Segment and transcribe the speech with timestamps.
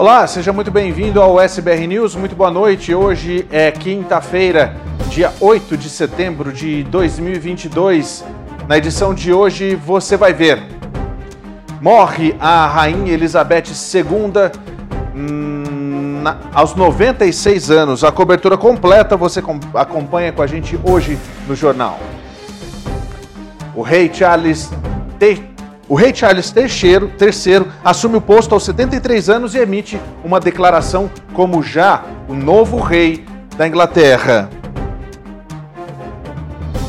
[0.00, 2.16] Olá, seja muito bem-vindo ao SBR News.
[2.16, 2.94] Muito boa noite.
[2.94, 4.74] Hoje é quinta-feira,
[5.10, 8.24] dia 8 de setembro de 2022.
[8.66, 10.62] Na edição de hoje você vai ver.
[11.82, 14.50] Morre a rainha Elizabeth II
[15.14, 18.02] hum, na, aos 96 anos.
[18.02, 22.00] A cobertura completa você com, acompanha com a gente hoje no jornal.
[23.76, 24.70] O rei Charles
[25.90, 31.10] o rei Charles III, III assume o posto aos 73 anos e emite uma declaração
[31.34, 33.24] como já o novo rei
[33.56, 34.48] da Inglaterra.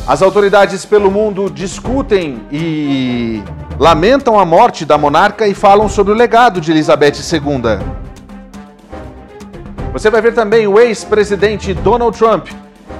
[0.06, 3.42] As autoridades pelo mundo discutem e
[3.76, 7.80] lamentam a morte da monarca e falam sobre o legado de Elizabeth II.
[9.92, 12.50] Você vai ver também o ex-presidente Donald Trump.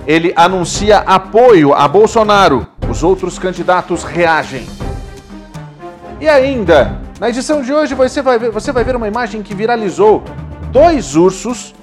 [0.04, 2.66] Ele anuncia apoio a Bolsonaro.
[2.90, 4.66] Os outros candidatos reagem.
[6.22, 9.56] E ainda, na edição de hoje você vai ver, você vai ver uma imagem que
[9.56, 10.22] viralizou:
[10.70, 11.74] dois ursos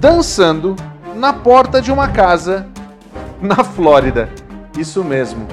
[0.00, 0.74] dançando
[1.14, 2.66] na porta de uma casa
[3.42, 4.30] na Flórida.
[4.78, 5.46] Isso mesmo.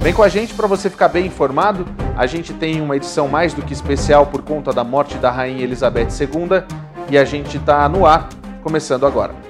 [0.00, 1.86] Vem com a gente para você ficar bem informado.
[2.16, 5.62] A gente tem uma edição mais do que especial por conta da morte da rainha
[5.62, 6.64] Elizabeth II
[7.08, 8.30] e a gente está no ar,
[8.64, 9.43] começando agora.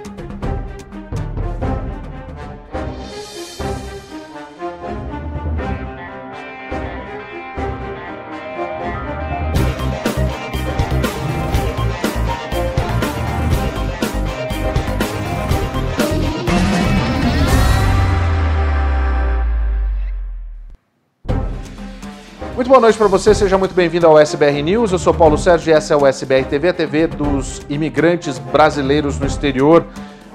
[22.75, 24.91] Boa noite para você, seja muito bem-vindo ao SBR News.
[24.91, 29.17] Eu sou Paulo Sérgio e essa é o SBR TV, a TV dos imigrantes brasileiros
[29.17, 29.87] no exterior.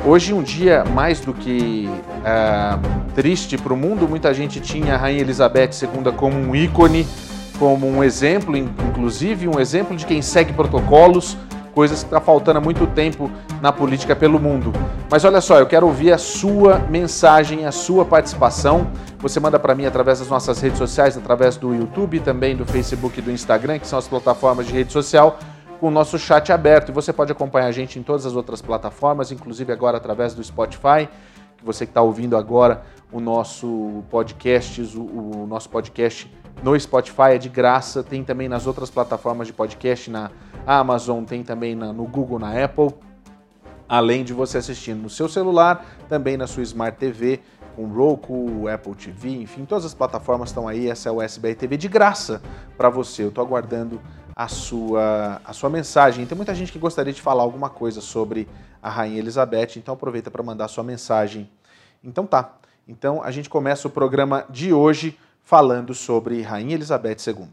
[0.05, 4.97] Hoje, um dia mais do que uh, triste para o mundo, muita gente tinha a
[4.97, 7.05] Rainha Elizabeth II como um ícone,
[7.59, 11.35] como um exemplo, inclusive um exemplo de quem segue protocolos,
[11.79, 13.31] coisas que está faltando há muito tempo
[13.61, 14.73] na política pelo mundo.
[15.09, 18.91] Mas olha só, eu quero ouvir a sua mensagem, a sua participação.
[19.19, 23.17] Você manda para mim através das nossas redes sociais, através do YouTube, também do Facebook
[23.17, 25.39] e do Instagram, que são as plataformas de rede social,
[25.79, 26.89] com o nosso chat aberto.
[26.89, 30.43] E você pode acompanhar a gente em todas as outras plataformas, inclusive agora através do
[30.43, 31.07] Spotify.
[31.57, 36.29] Que você que está ouvindo agora o nosso podcast, o, o nosso podcast
[36.61, 40.29] no Spotify é de graça, tem também nas outras plataformas de podcast, na
[40.67, 42.89] Amazon, tem também na, no Google, na Apple.
[43.87, 47.39] Além de você assistir no seu celular, também na sua Smart TV,
[47.75, 50.89] com Roku, Apple TV, enfim, todas as plataformas estão aí.
[50.89, 52.41] Essa é o SBR TV de graça
[52.77, 53.23] para você.
[53.23, 53.99] Eu estou aguardando
[54.35, 56.25] a sua, a sua mensagem.
[56.25, 58.47] Tem muita gente que gostaria de falar alguma coisa sobre
[58.81, 61.49] a Rainha Elizabeth, então aproveita para mandar sua mensagem.
[62.03, 62.53] Então tá.
[62.87, 65.17] Então a gente começa o programa de hoje
[65.49, 67.49] falando sobre Rainha Elizabeth II.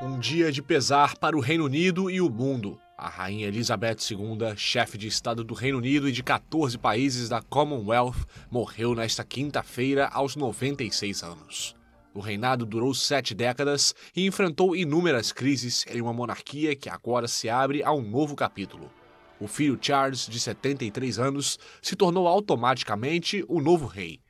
[0.00, 2.80] Um dia de pesar para o Reino Unido e o mundo.
[2.96, 7.42] A Rainha Elizabeth II, chefe de Estado do Reino Unido e de 14 países da
[7.42, 8.16] Commonwealth,
[8.50, 11.76] morreu nesta quinta-feira aos 96 anos.
[12.14, 17.50] O reinado durou sete décadas e enfrentou inúmeras crises em uma monarquia que agora se
[17.50, 18.90] abre a um novo capítulo.
[19.38, 24.23] O filho Charles, de 73 anos, se tornou automaticamente o novo rei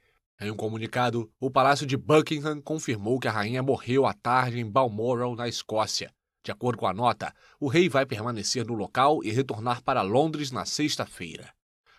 [0.44, 4.70] em um comunicado, o Palácio de Buckingham confirmou que a rainha morreu à tarde em
[4.70, 6.12] Balmoral, na Escócia.
[6.44, 10.50] De acordo com a nota, o rei vai permanecer no local e retornar para Londres
[10.50, 11.52] na sexta-feira.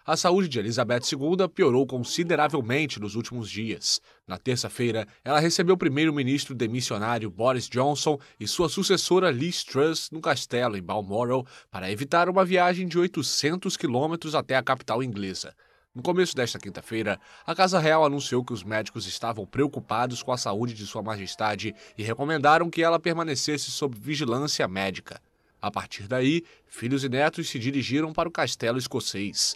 [0.07, 3.99] A saúde de Elizabeth II piorou consideravelmente nos últimos dias.
[4.27, 10.21] Na terça-feira, ela recebeu o primeiro-ministro demissionário Boris Johnson e sua sucessora Liz Truss no
[10.21, 15.55] castelo em Balmoral para evitar uma viagem de 800 quilômetros até a capital inglesa.
[15.95, 20.37] No começo desta quinta-feira, a Casa Real anunciou que os médicos estavam preocupados com a
[20.37, 25.21] saúde de Sua Majestade e recomendaram que ela permanecesse sob vigilância médica.
[25.61, 29.55] A partir daí, filhos e netos se dirigiram para o castelo escocês.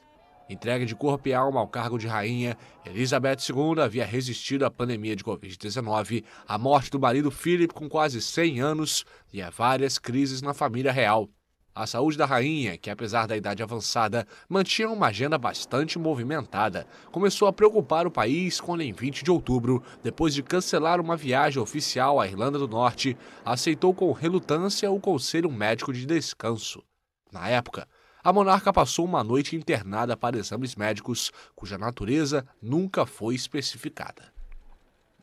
[0.50, 5.18] Entregue de corpo e alma ao cargo de rainha, Elizabeth II havia resistido à pandemia
[5.18, 9.03] de Covid-19, à morte do marido Philip com quase 100 anos
[9.33, 11.30] e a várias crises na família real.
[11.74, 17.48] A saúde da rainha, que apesar da idade avançada, mantinha uma agenda bastante movimentada, começou
[17.48, 22.19] a preocupar o país quando, em 20 de outubro, depois de cancelar uma viagem oficial
[22.19, 26.83] à Irlanda do Norte, aceitou com relutância o Conselho Médico de Descanso.
[27.31, 27.88] Na época,
[28.21, 34.38] a monarca passou uma noite internada para exames médicos, cuja natureza nunca foi especificada.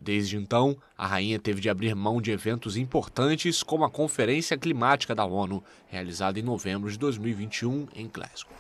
[0.01, 5.15] Desde então, a rainha teve de abrir mão de eventos importantes como a Conferência Climática
[5.15, 8.53] da ONU, realizada em novembro de 2021 em Glasgow.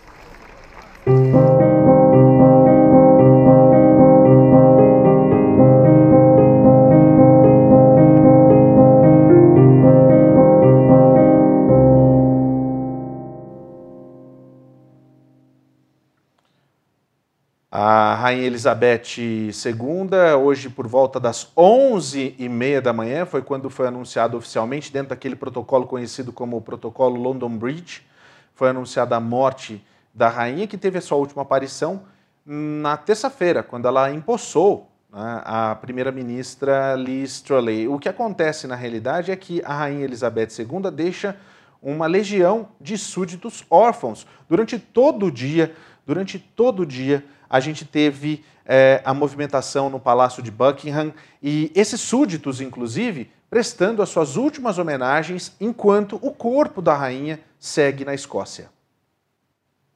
[18.26, 24.92] Rainha Elizabeth II, hoje por volta das 11h30 da manhã, foi quando foi anunciado oficialmente,
[24.92, 28.04] dentro daquele protocolo conhecido como o Protocolo London Bridge,
[28.52, 29.80] foi anunciada a morte
[30.12, 32.02] da rainha, que teve a sua última aparição
[32.44, 37.86] na terça-feira, quando ela empossou né, a primeira-ministra Liz Truss.
[37.88, 41.36] O que acontece na realidade é que a Rainha Elizabeth II deixa
[41.80, 47.84] uma legião de súditos órfãos durante todo o dia, durante todo o dia a gente
[47.84, 51.12] teve é, a movimentação no Palácio de Buckingham
[51.42, 58.04] e esses súditos, inclusive, prestando as suas últimas homenagens enquanto o corpo da rainha segue
[58.04, 58.70] na Escócia.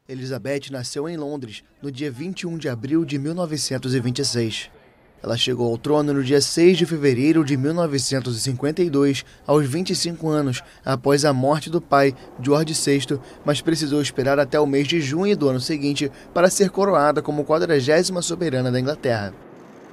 [0.08, 4.70] Elizabeth nasceu em Londres no dia 21 de abril de 1926.
[5.22, 11.24] Ela chegou ao trono no dia 6 de fevereiro de 1952, aos 25 anos, após
[11.24, 15.48] a morte do pai, George VI, mas precisou esperar até o mês de junho do
[15.48, 19.34] ano seguinte para ser coroada como 40 soberana da Inglaterra.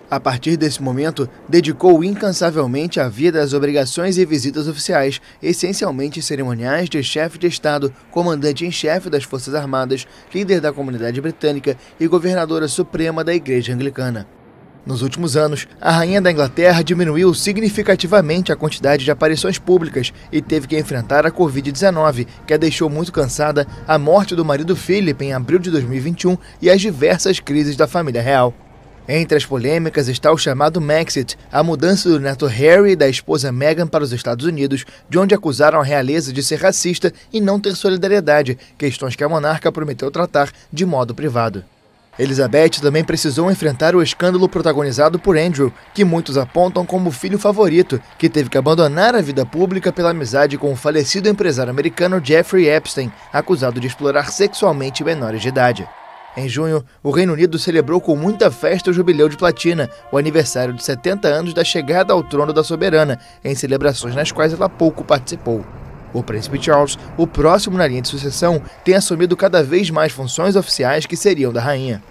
[0.09, 6.87] A partir desse momento, dedicou incansavelmente a vida às obrigações e visitas oficiais, essencialmente cerimoniais
[6.87, 12.07] de chefe de Estado, comandante em chefe das Forças Armadas, líder da comunidade britânica e
[12.07, 14.36] governadora suprema da Igreja Anglicana.
[14.87, 20.41] Nos últimos anos, a rainha da Inglaterra diminuiu significativamente a quantidade de aparições públicas e
[20.41, 25.25] teve que enfrentar a Covid-19, que a deixou muito cansada, a morte do marido Philip
[25.25, 28.53] em abril de 2021 e as diversas crises da família real.
[29.09, 33.51] Entre as polêmicas está o chamado Maxit, a mudança do neto Harry e da esposa
[33.51, 37.59] Meghan para os Estados Unidos, de onde acusaram a realeza de ser racista e não
[37.59, 41.65] ter solidariedade, questões que a monarca prometeu tratar de modo privado.
[42.19, 48.01] Elizabeth também precisou enfrentar o escândalo protagonizado por Andrew, que muitos apontam como filho favorito,
[48.17, 52.67] que teve que abandonar a vida pública pela amizade com o falecido empresário americano Jeffrey
[52.67, 55.87] Epstein, acusado de explorar sexualmente menores de idade.
[56.35, 60.73] Em junho, o Reino Unido celebrou com muita festa o Jubileu de Platina, o aniversário
[60.73, 65.03] de 70 anos da chegada ao trono da soberana, em celebrações nas quais ela pouco
[65.03, 65.65] participou.
[66.17, 70.55] O príncipe Charles, o próximo na linha de sucessão, tem assumido cada vez mais funções
[70.55, 72.01] oficiais que seriam da rainha.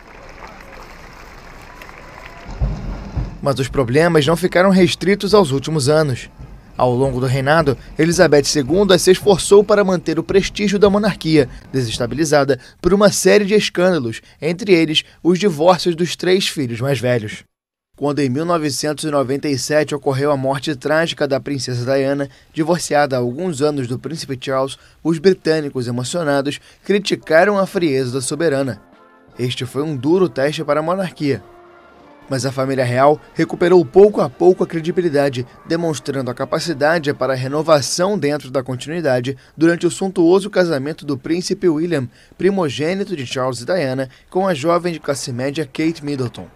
[3.43, 6.31] Mas os problemas não ficaram restritos aos últimos anos.
[6.77, 12.61] Ao longo do reinado, Elizabeth II se esforçou para manter o prestígio da monarquia, desestabilizada
[12.81, 17.43] por uma série de escândalos, entre eles os divórcios dos três filhos mais velhos.
[17.97, 23.99] Quando em 1997 ocorreu a morte trágica da princesa Diana, divorciada há alguns anos do
[23.99, 28.83] príncipe Charles, os britânicos emocionados criticaram a frieza da soberana.
[29.39, 31.43] Este foi um duro teste para a monarquia.
[32.29, 37.37] Mas a família real recuperou pouco a pouco a credibilidade, demonstrando a capacidade para a
[37.37, 43.65] renovação dentro da continuidade durante o suntuoso casamento do príncipe William, primogênito de Charles e
[43.65, 46.47] Diana, com a jovem de classe média Kate Middleton.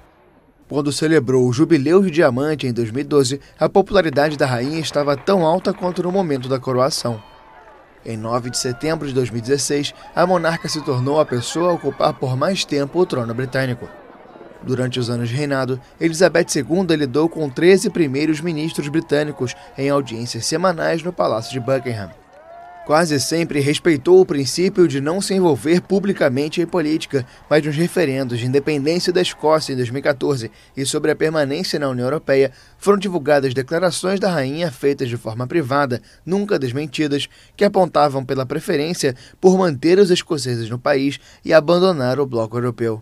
[0.70, 5.72] Quando celebrou o Jubileu de Diamante em 2012, a popularidade da rainha estava tão alta
[5.72, 7.20] quanto no momento da coroação.
[8.06, 12.36] Em 9 de setembro de 2016, a monarca se tornou a pessoa a ocupar por
[12.36, 13.88] mais tempo o trono britânico.
[14.62, 20.46] Durante os anos de reinado, Elizabeth II lidou com 13 primeiros ministros britânicos em audiências
[20.46, 22.19] semanais no Palácio de Buckingham
[22.90, 28.40] quase sempre respeitou o princípio de não se envolver publicamente em política, mas nos referendos
[28.40, 33.54] de independência da Escócia em 2014 e sobre a permanência na União Europeia, foram divulgadas
[33.54, 40.00] declarações da rainha feitas de forma privada, nunca desmentidas, que apontavam pela preferência por manter
[40.00, 43.00] os escoceses no país e abandonar o bloco europeu.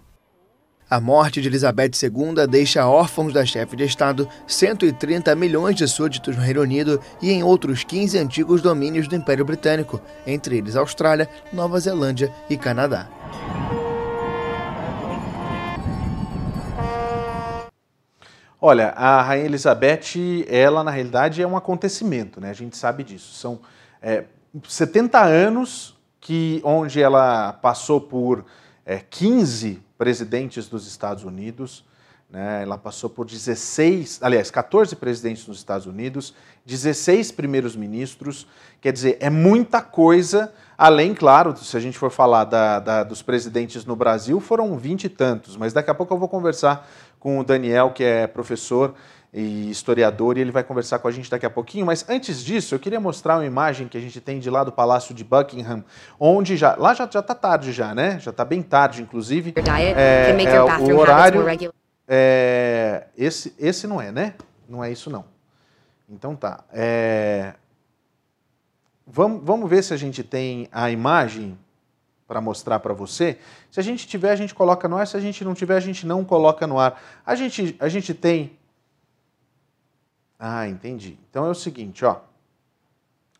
[0.91, 6.35] A morte de Elizabeth II deixa órfãos da chefe de Estado 130 milhões de súditos
[6.35, 11.29] no Reino Unido e em outros 15 antigos domínios do Império Britânico, entre eles Austrália,
[11.53, 13.07] Nova Zelândia e Canadá.
[18.59, 22.49] Olha, a Rainha Elizabeth, ela na realidade é um acontecimento, né?
[22.49, 23.35] A gente sabe disso.
[23.35, 23.61] São
[24.01, 24.25] é,
[24.67, 28.47] 70 anos que onde ela passou por
[28.87, 31.85] é, 15 presidentes dos Estados Unidos,
[32.31, 32.63] né?
[32.63, 38.47] ela passou por 16, aliás, 14 presidentes nos Estados Unidos, 16 primeiros ministros,
[38.81, 43.23] quer dizer, é muita coisa, além, claro, se a gente for falar da, da, dos
[43.23, 46.89] presidentes no Brasil, foram 20 e tantos, mas daqui a pouco eu vou conversar
[47.19, 48.95] com o Daniel, que é professor
[49.33, 51.85] e historiador, e ele vai conversar com a gente daqui a pouquinho.
[51.85, 54.73] Mas antes disso, eu queria mostrar uma imagem que a gente tem de lá do
[54.73, 55.85] Palácio de Buckingham,
[56.19, 56.75] onde já.
[56.77, 58.19] Lá já, já tá tarde já, né?
[58.21, 59.53] Já está bem tarde, inclusive.
[59.97, 61.45] É, é o horário.
[62.07, 64.35] É, esse, esse não é, né?
[64.69, 65.25] Não é isso, não.
[66.09, 66.65] Então tá.
[66.73, 67.53] É,
[69.07, 71.59] vamos, vamos ver se a gente tem a imagem
[72.29, 73.39] para mostrar para você.
[73.71, 75.07] Se a gente tiver, a gente coloca no ar.
[75.07, 77.01] Se a gente não tiver, a gente não coloca no ar.
[77.25, 78.58] A gente, a gente tem.
[80.39, 81.19] Ah, entendi.
[81.29, 82.21] Então é o seguinte, ó.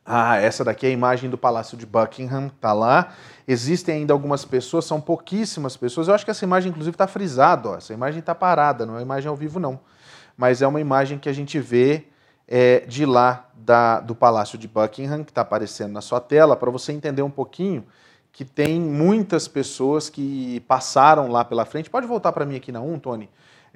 [0.05, 3.13] Ah, essa daqui é a imagem do Palácio de Buckingham, tá lá.
[3.47, 6.09] Existem ainda algumas pessoas, são pouquíssimas pessoas.
[6.09, 7.69] Eu acho que essa imagem, inclusive, está frisada.
[7.69, 7.77] Ó.
[7.77, 9.79] Essa imagem está parada, não é uma imagem ao vivo, não.
[10.35, 12.07] Mas é uma imagem que a gente vê
[12.49, 16.71] é, de lá da, do Palácio de Buckingham, que está aparecendo na sua tela, para
[16.71, 17.85] você entender um pouquinho
[18.33, 21.91] que tem muitas pessoas que passaram lá pela frente.
[21.91, 23.29] Pode voltar para mim aqui na 1, Tony?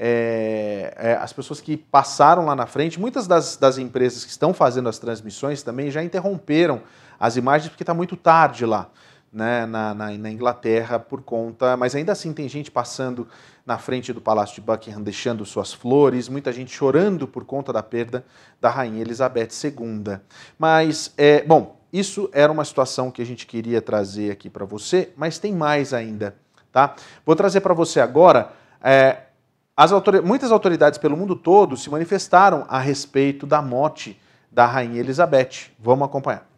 [0.04, 4.52] É, é, as pessoas que passaram lá na frente, muitas das, das, empresas que estão
[4.52, 6.82] fazendo as transmissões também já interromperam
[7.20, 8.90] as imagens porque está muito tarde lá.
[9.32, 13.26] Né, na, na, na, Inglaterra por conta, mas ainda assim tem gente passando
[13.64, 17.82] na frente do Palácio de Buckingham deixando suas flores, muita gente chorando por conta da
[17.82, 18.26] perda
[18.60, 20.18] da Rainha Elizabeth II.
[20.58, 25.14] Mas, é, bom, isso era uma situação que a gente queria trazer aqui para você,
[25.16, 26.36] mas tem mais ainda,
[26.70, 26.94] tá?
[27.24, 28.52] Vou trazer para você agora.
[28.82, 29.28] É,
[29.76, 30.22] autor...
[30.22, 34.18] Muitas autoridades pelo mundo todo se manifestaram a respeito da morte
[34.50, 35.70] da Rainha Elizabeth.
[35.78, 36.50] Vamos acompanhar.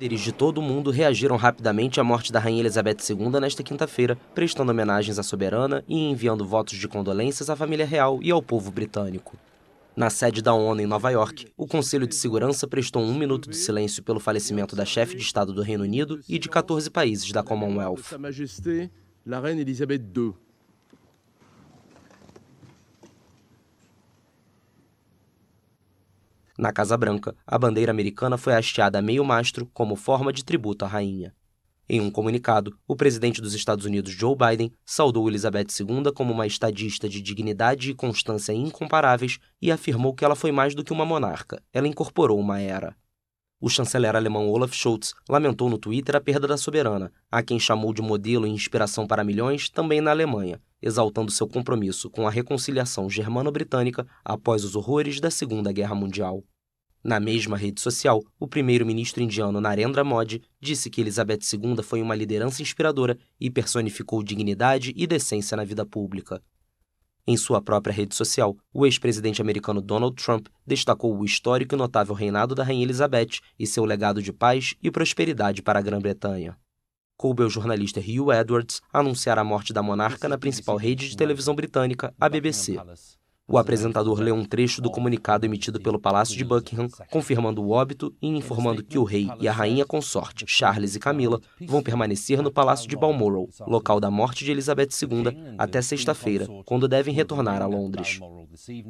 [0.00, 4.16] Líderes de todo o mundo reagiram rapidamente à morte da Rainha Elizabeth II nesta quinta-feira,
[4.34, 8.70] prestando homenagens à soberana e enviando votos de condolências à família real e ao povo
[8.70, 9.36] britânico.
[9.94, 13.56] Na sede da ONU em Nova York, o Conselho de Segurança prestou um minuto de
[13.58, 17.42] silêncio pelo falecimento da chefe de Estado do Reino Unido e de 14 países da
[17.42, 18.04] Commonwealth.
[26.60, 30.84] Na Casa Branca, a bandeira americana foi hasteada a meio mastro como forma de tributo
[30.84, 31.34] à rainha.
[31.88, 36.46] Em um comunicado, o presidente dos Estados Unidos, Joe Biden, saudou Elizabeth II como uma
[36.46, 41.06] estadista de dignidade e constância incomparáveis e afirmou que ela foi mais do que uma
[41.06, 42.94] monarca, ela incorporou uma era.
[43.58, 47.94] O chanceler alemão Olaf Scholz lamentou no Twitter a perda da soberana, a quem chamou
[47.94, 53.08] de modelo e inspiração para milhões também na Alemanha, exaltando seu compromisso com a reconciliação
[53.08, 56.44] germano-britânica após os horrores da Segunda Guerra Mundial.
[57.02, 62.14] Na mesma rede social, o primeiro-ministro indiano Narendra Modi disse que Elizabeth II foi uma
[62.14, 66.42] liderança inspiradora e personificou dignidade e decência na vida pública.
[67.26, 72.14] Em sua própria rede social, o ex-presidente americano Donald Trump destacou o histórico e notável
[72.14, 76.56] reinado da Rainha Elizabeth e seu legado de paz e prosperidade para a Grã-Bretanha.
[77.20, 81.54] Coube ao jornalista Hugh Edwards anunciar a morte da monarca na principal rede de televisão
[81.54, 82.78] britânica, a BBC.
[83.52, 88.14] O apresentador leu um trecho do comunicado emitido pelo Palácio de Buckingham, confirmando o óbito
[88.22, 92.52] e informando que o rei e a rainha consorte, Charles e Camila, vão permanecer no
[92.52, 97.66] Palácio de Balmoral, local da morte de Elizabeth II, até sexta-feira, quando devem retornar a
[97.66, 98.20] Londres.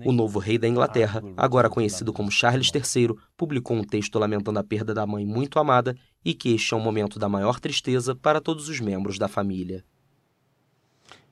[0.04, 4.64] O novo rei da Inglaterra, agora conhecido como Charles III, publicou um texto lamentando a
[4.64, 8.42] perda da mãe muito amada e que este é um momento da maior tristeza para
[8.42, 9.82] todos os membros da família.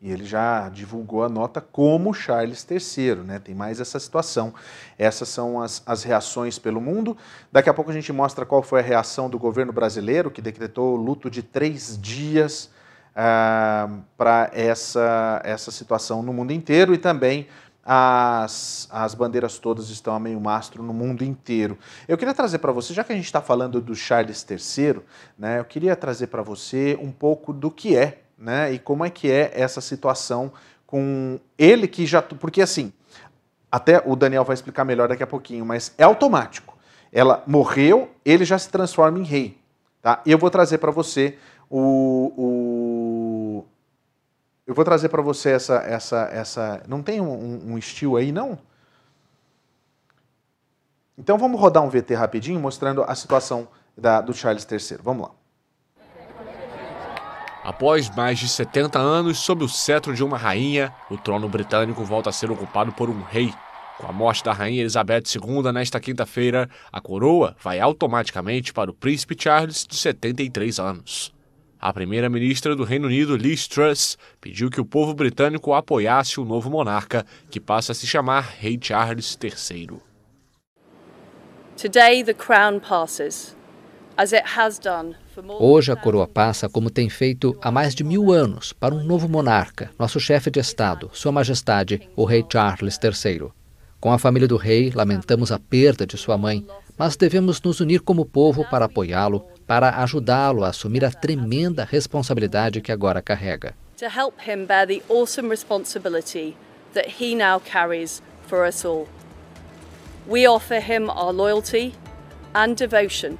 [0.00, 3.38] E ele já divulgou a nota como Charles III, né?
[3.40, 4.54] Tem mais essa situação.
[4.96, 7.16] Essas são as, as reações pelo mundo.
[7.50, 10.94] Daqui a pouco a gente mostra qual foi a reação do governo brasileiro, que decretou
[10.94, 12.70] luto de três dias
[13.16, 17.48] ah, para essa, essa situação no mundo inteiro e também
[17.84, 21.76] as, as bandeiras todas estão a meio mastro no mundo inteiro.
[22.06, 25.00] Eu queria trazer para você, já que a gente está falando do Charles III,
[25.36, 28.72] né, eu queria trazer para você um pouco do que é né?
[28.72, 30.52] E como é que é essa situação
[30.86, 32.22] com ele que já.
[32.22, 32.92] Porque assim,
[33.70, 36.76] até o Daniel vai explicar melhor daqui a pouquinho, mas é automático.
[37.12, 39.58] Ela morreu, ele já se transforma em rei.
[40.00, 40.22] Tá?
[40.24, 41.36] E eu vou trazer para você
[41.68, 43.66] o, o,
[44.66, 46.82] Eu vou trazer para você essa, essa, essa.
[46.88, 48.58] Não tem um, um estilo aí, não?
[51.18, 54.98] Então vamos rodar um VT rapidinho mostrando a situação da, do Charles III.
[55.02, 55.34] Vamos lá.
[57.68, 62.30] Após mais de 70 anos sob o cetro de uma rainha, o trono britânico volta
[62.30, 63.52] a ser ocupado por um rei.
[63.98, 68.94] Com a morte da rainha Elizabeth II nesta quinta-feira, a coroa vai automaticamente para o
[68.94, 71.34] príncipe Charles, de 73 anos.
[71.78, 76.70] A primeira-ministra do Reino Unido, Liz Truss, pediu que o povo britânico apoiasse o novo
[76.70, 80.00] monarca, que passa a se chamar Rei Charles III.
[81.76, 83.54] Today the crown passes,
[84.16, 85.16] as it has done
[85.60, 89.28] Hoje a coroa passa, como tem feito há mais de mil anos, para um novo
[89.28, 93.48] monarca, nosso chefe de Estado, Sua Majestade, o Rei Charles III.
[94.00, 96.66] Com a família do rei, lamentamos a perda de sua mãe,
[96.96, 102.80] mas devemos nos unir como povo para apoiá-lo, para ajudá-lo a assumir a tremenda responsabilidade
[102.80, 103.74] que agora carrega.
[110.28, 111.94] We offer him our loyalty
[112.54, 113.38] and devotion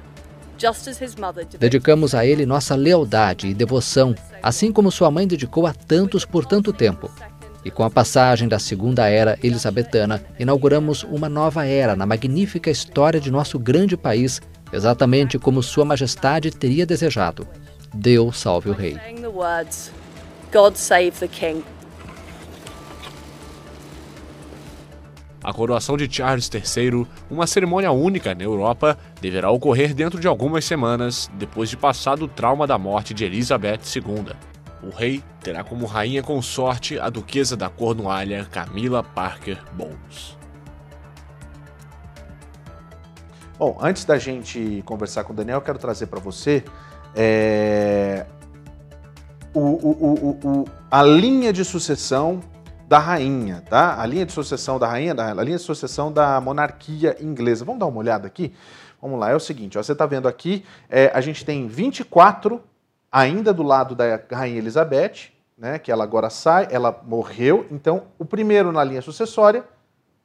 [1.57, 4.13] Dedicamos a ele nossa lealdade e devoção,
[4.43, 7.09] assim como sua mãe dedicou a tantos por tanto tempo.
[7.63, 13.19] E com a passagem da Segunda Era Elisabetana, inauguramos uma nova era na magnífica história
[13.19, 17.47] de nosso grande país, exatamente como Sua Majestade teria desejado.
[17.93, 18.97] Deus salve o Rei.
[20.51, 21.63] God save the King.
[25.43, 30.65] A coroação de Charles III, uma cerimônia única na Europa, deverá ocorrer dentro de algumas
[30.65, 34.35] semanas, depois de passado o trauma da morte de Elizabeth II.
[34.81, 40.37] O rei terá como rainha consorte a duquesa da Cornualha Camila Parker Bowles.
[43.57, 46.63] Bom, antes da gente conversar com o Daniel, eu quero trazer para você
[47.13, 48.25] é,
[49.53, 52.39] o, o, o, a linha de sucessão
[52.87, 54.01] da rainha, tá?
[54.01, 57.65] A linha de sucessão da rainha, a linha de sucessão da monarquia inglesa.
[57.65, 58.53] Vamos dar uma olhada aqui?
[59.01, 62.61] Vamos lá, é o seguinte, ó, você está vendo aqui, é, a gente tem 24
[63.11, 68.25] ainda do lado da rainha Elizabeth, né, que ela agora sai, ela morreu, então o
[68.25, 69.63] primeiro na linha sucessória,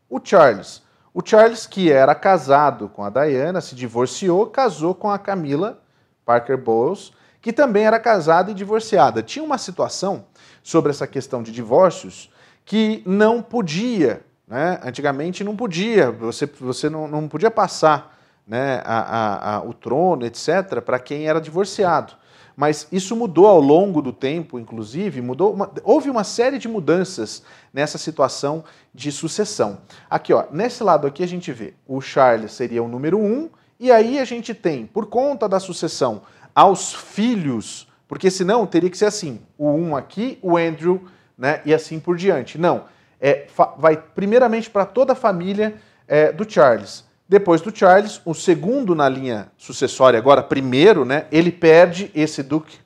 [0.08, 0.82] o Charles.
[1.12, 5.80] O Charles, que era casado com a Diana, se divorciou, casou com a Camila
[6.24, 9.22] Parker Bowles, que também era casada e divorciada.
[9.22, 10.24] Tinha uma situação
[10.62, 12.30] sobre essa questão de divórcios
[12.64, 14.80] que não podia, né?
[14.82, 18.13] antigamente não podia, você, você não, não podia passar
[18.46, 22.14] né, a, a, a, o trono, etc., para quem era divorciado.
[22.56, 27.42] Mas isso mudou ao longo do tempo, inclusive, mudou uma, houve uma série de mudanças
[27.72, 28.62] nessa situação
[28.94, 29.78] de sucessão.
[30.08, 33.90] Aqui, ó, nesse lado aqui a gente vê o Charles seria o número um, e
[33.90, 36.22] aí a gente tem, por conta da sucessão
[36.54, 41.04] aos filhos, porque senão teria que ser assim: o um aqui, o Andrew
[41.36, 41.60] né?
[41.64, 42.58] E assim por diante.
[42.58, 42.84] Não.
[43.20, 43.46] É,
[43.78, 45.74] vai primeiramente para toda a família
[46.06, 47.03] é, do Charles.
[47.28, 51.26] Depois do Charles, o segundo na linha sucessória, agora primeiro, né?
[51.32, 52.76] Ele perde esse Duke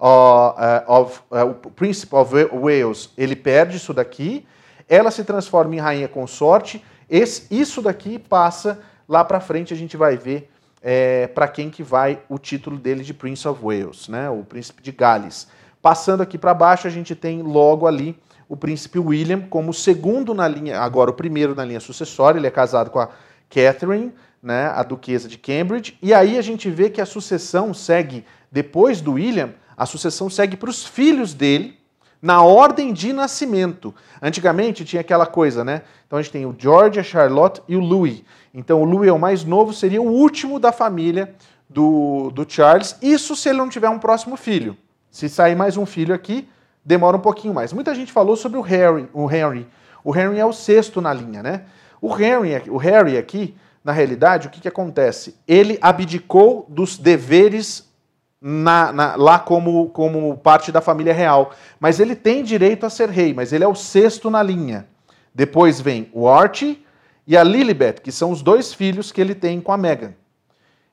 [0.00, 3.10] uh, of, uh, o Príncipe of Wales.
[3.16, 4.44] Ele perde isso daqui.
[4.88, 6.84] Ela se transforma em rainha consorte.
[7.08, 9.72] Esse, isso daqui passa lá para frente.
[9.72, 10.50] A gente vai ver
[10.82, 14.28] é, para quem que vai o título dele de Prince of Wales, né?
[14.28, 15.46] O príncipe de Gales.
[15.80, 20.46] Passando aqui para baixo, a gente tem logo ali o príncipe William como segundo na
[20.46, 23.08] linha, agora o primeiro na linha sucessória, ele é casado com a
[23.48, 28.24] Catherine, né, a duquesa de Cambridge, e aí a gente vê que a sucessão segue,
[28.50, 31.78] depois do William, a sucessão segue para os filhos dele,
[32.20, 33.94] na ordem de nascimento.
[34.22, 35.82] Antigamente tinha aquela coisa, né?
[36.06, 38.22] Então a gente tem o George, a Charlotte e o Louis.
[38.54, 41.34] Então o Louis é o mais novo, seria o último da família
[41.68, 44.76] do, do Charles, isso se ele não tiver um próximo filho.
[45.10, 46.48] Se sair mais um filho aqui,
[46.84, 47.72] demora um pouquinho mais.
[47.72, 49.08] Muita gente falou sobre o Harry.
[49.12, 49.66] O Henry,
[50.02, 51.64] o Henry é o sexto na linha, né?
[52.04, 55.36] O Henry, o Harry aqui, na realidade, o que, que acontece?
[55.48, 57.90] Ele abdicou dos deveres
[58.38, 61.52] na, na, lá como, como parte da família real.
[61.80, 64.86] Mas ele tem direito a ser rei, mas ele é o sexto na linha.
[65.34, 66.84] Depois vem o Archie
[67.26, 70.12] e a Lilibet, que são os dois filhos que ele tem com a Meghan.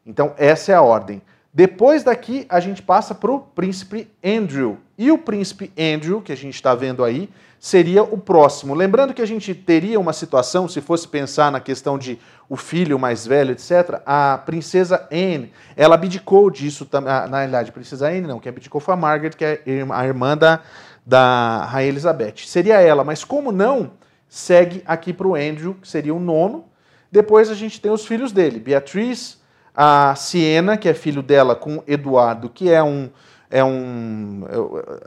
[0.05, 1.21] Então, essa é a ordem.
[1.53, 4.77] Depois daqui, a gente passa para o príncipe Andrew.
[4.97, 7.29] E o príncipe Andrew, que a gente está vendo aí,
[7.61, 8.73] seria o próximo.
[8.73, 12.17] Lembrando que a gente teria uma situação, se fosse pensar na questão de
[12.49, 18.21] o filho mais velho, etc., a princesa Anne, ela abdicou disso, na realidade, princesa Anne
[18.21, 20.61] não, que abdicou foi a Margaret, que é a irmã da,
[21.05, 22.37] da Rainha Elizabeth.
[22.47, 23.91] Seria ela, mas como não,
[24.27, 26.65] segue aqui para o Andrew, que seria o nono.
[27.11, 29.39] Depois a gente tem os filhos dele, Beatriz,
[29.75, 33.07] a Siena, que é filho dela, com Eduardo, que é um.
[33.51, 34.43] É um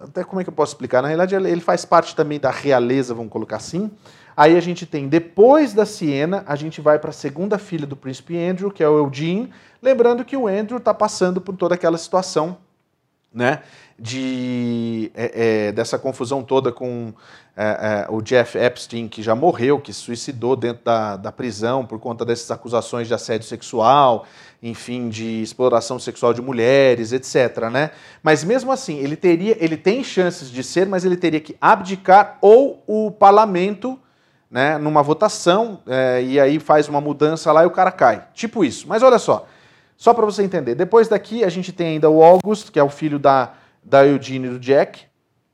[0.02, 1.00] até como é que eu posso explicar?
[1.00, 3.90] Na realidade, ele faz parte também da realeza, vamos colocar assim.
[4.36, 7.96] Aí a gente tem, depois da Siena, a gente vai para a segunda filha do
[7.96, 9.50] príncipe Andrew, que é o Eugene.
[9.80, 12.58] Lembrando que o Andrew está passando por toda aquela situação
[13.34, 13.62] né?
[13.98, 17.12] De, é, é, dessa confusão toda com
[17.56, 21.86] é, é, o Jeff Epstein, que já morreu, que se suicidou dentro da, da prisão
[21.86, 24.26] por conta dessas acusações de assédio sexual,
[24.60, 27.70] enfim, de exploração sexual de mulheres, etc.
[27.70, 27.90] Né?
[28.22, 32.38] Mas mesmo assim, ele teria, ele tem chances de ser, mas ele teria que abdicar
[32.40, 34.00] ou o parlamento,
[34.50, 38.26] né, numa votação, é, e aí faz uma mudança lá e o cara cai.
[38.34, 38.86] Tipo isso.
[38.88, 39.46] Mas olha só,
[39.96, 42.88] só para você entender, depois daqui a gente tem ainda o August, que é o
[42.88, 45.06] filho da, da Eugene e do Jack,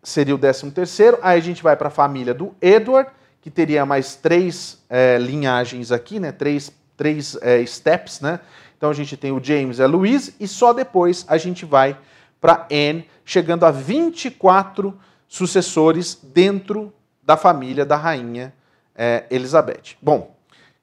[0.02, 1.18] seria o 13 terceiro.
[1.22, 3.10] Aí a gente vai para a família do Edward,
[3.40, 6.32] que teria mais três é, linhagens aqui, né?
[6.32, 8.40] Três, três é, steps, né?
[8.76, 11.98] Então a gente tem o James e a Louise, e só depois a gente vai
[12.40, 18.54] para Anne, chegando a 24 sucessores dentro da família da rainha
[18.96, 19.96] é, Elizabeth.
[20.00, 20.34] Bom,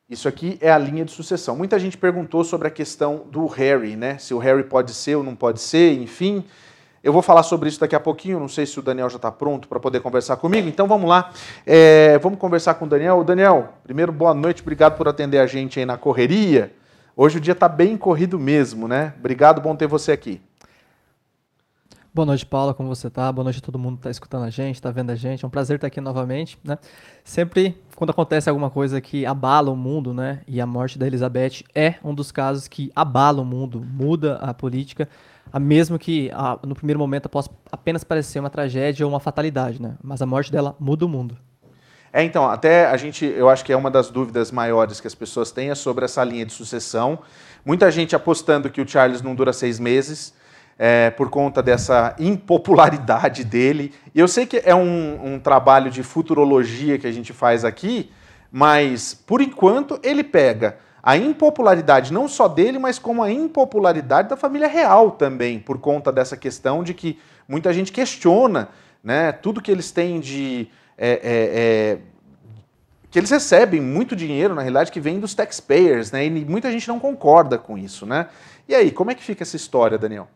[0.10, 1.56] isso aqui é a linha de sucessão.
[1.56, 4.18] Muita gente perguntou sobre a questão do Harry, né?
[4.18, 6.46] Se o Harry pode ser ou não pode ser, enfim.
[7.08, 9.32] Eu vou falar sobre isso daqui a pouquinho, não sei se o Daniel já está
[9.32, 11.32] pronto para poder conversar comigo, então vamos lá.
[11.66, 13.24] É, vamos conversar com o Daniel.
[13.24, 16.74] Daniel, primeiro, boa noite, obrigado por atender a gente aí na correria.
[17.16, 19.14] Hoje o dia está bem corrido mesmo, né?
[19.18, 20.42] Obrigado, bom ter você aqui.
[22.14, 23.32] Boa noite, Paula, como você está?
[23.32, 25.46] Boa noite a todo mundo que está escutando a gente, está vendo a gente.
[25.46, 26.78] É um prazer estar aqui novamente, né?
[27.24, 30.42] Sempre quando acontece alguma coisa que abala o mundo, né?
[30.46, 34.54] E a morte da Elizabeth é um dos casos que abala o mundo, muda a
[34.54, 35.08] política
[35.52, 39.82] a mesmo que a, no primeiro momento possa apenas parecer uma tragédia ou uma fatalidade,
[39.82, 39.96] né?
[40.04, 41.38] Mas a morte dela muda o mundo.
[42.12, 45.16] É, então, até a gente, eu acho que é uma das dúvidas maiores que as
[45.16, 47.20] pessoas têm é sobre essa linha de sucessão.
[47.66, 50.34] Muita gente apostando que o Charles não dura seis meses,
[50.78, 53.94] é, por conta dessa impopularidade dele.
[54.14, 58.12] E eu sei que é um, um trabalho de futurologia que a gente faz aqui,
[58.52, 64.36] mas por enquanto ele pega a impopularidade não só dele, mas como a impopularidade da
[64.36, 67.18] família real também, por conta dessa questão de que
[67.48, 68.68] muita gente questiona
[69.02, 70.68] né, tudo que eles têm de.
[70.98, 72.00] É, é, é,
[73.10, 76.26] que eles recebem muito dinheiro, na realidade, que vem dos taxpayers, né?
[76.26, 78.28] E muita gente não concorda com isso, né?
[78.68, 80.28] E aí, como é que fica essa história, Daniel?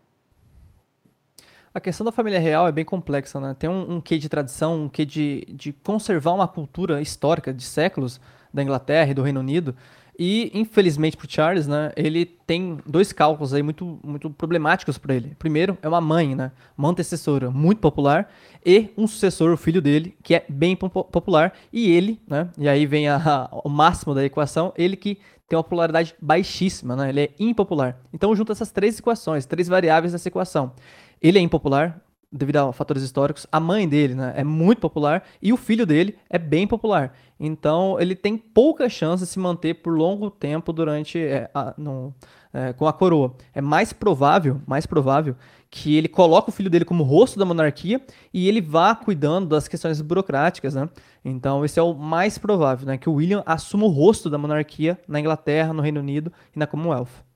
[1.74, 3.54] A questão da família real é bem complexa, né?
[3.60, 7.66] Tem um, um quê de tradição, um quê de, de conservar uma cultura histórica de
[7.66, 8.22] séculos
[8.54, 9.76] da Inglaterra e do Reino Unido
[10.18, 15.16] e, infelizmente, para o Charles, né, ele tem dois cálculos aí muito, muito problemáticos para
[15.16, 15.36] ele.
[15.40, 18.32] Primeiro, é uma mãe, né, uma antecessora muito popular,
[18.66, 22.86] e um sucessor, o filho dele, que é bem popular, e ele, né, e aí
[22.86, 27.22] vem a, a, o máximo da equação, ele que tem uma popularidade baixíssima, né, ele
[27.22, 28.00] é impopular.
[28.14, 30.74] Então, junta essas três equações, três variáveis dessa equação.
[31.22, 33.46] Ele é impopular, devido a fatores históricos.
[33.52, 37.14] A mãe dele né, é muito popular e o filho dele é bem popular.
[37.40, 42.14] Então ele tem pouca chance de se manter por longo tempo durante é, a, no,
[42.54, 43.36] é, com a coroa.
[43.54, 45.36] É mais provável, mais provável
[45.70, 48.02] que ele coloque o filho dele como rosto da monarquia
[48.34, 50.90] e ele vá cuidando das questões burocráticas, né?
[51.24, 52.98] Então esse é o mais provável, né?
[52.98, 56.68] Que o William assuma o rosto da monarquia na Inglaterra, no Reino Unido e na
[56.68, 57.31] Commonwealth.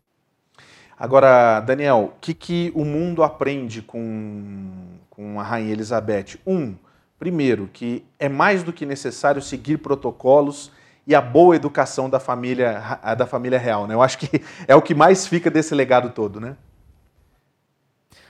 [0.97, 4.71] Agora, Daniel, o que, que o mundo aprende com,
[5.09, 6.37] com a Rainha Elizabeth?
[6.47, 6.75] Um,
[7.19, 10.71] primeiro, que é mais do que necessário seguir protocolos
[11.05, 13.87] e a boa educação da família, da família real.
[13.87, 13.93] Né?
[13.93, 16.55] Eu acho que é o que mais fica desse legado todo, né?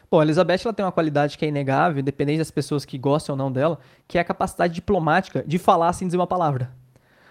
[0.10, 3.34] Bom, a Elizabeth ela tem uma qualidade que é inegável, independente das pessoas que gostam
[3.34, 6.71] ou não dela, que é a capacidade diplomática de falar sem dizer uma palavra.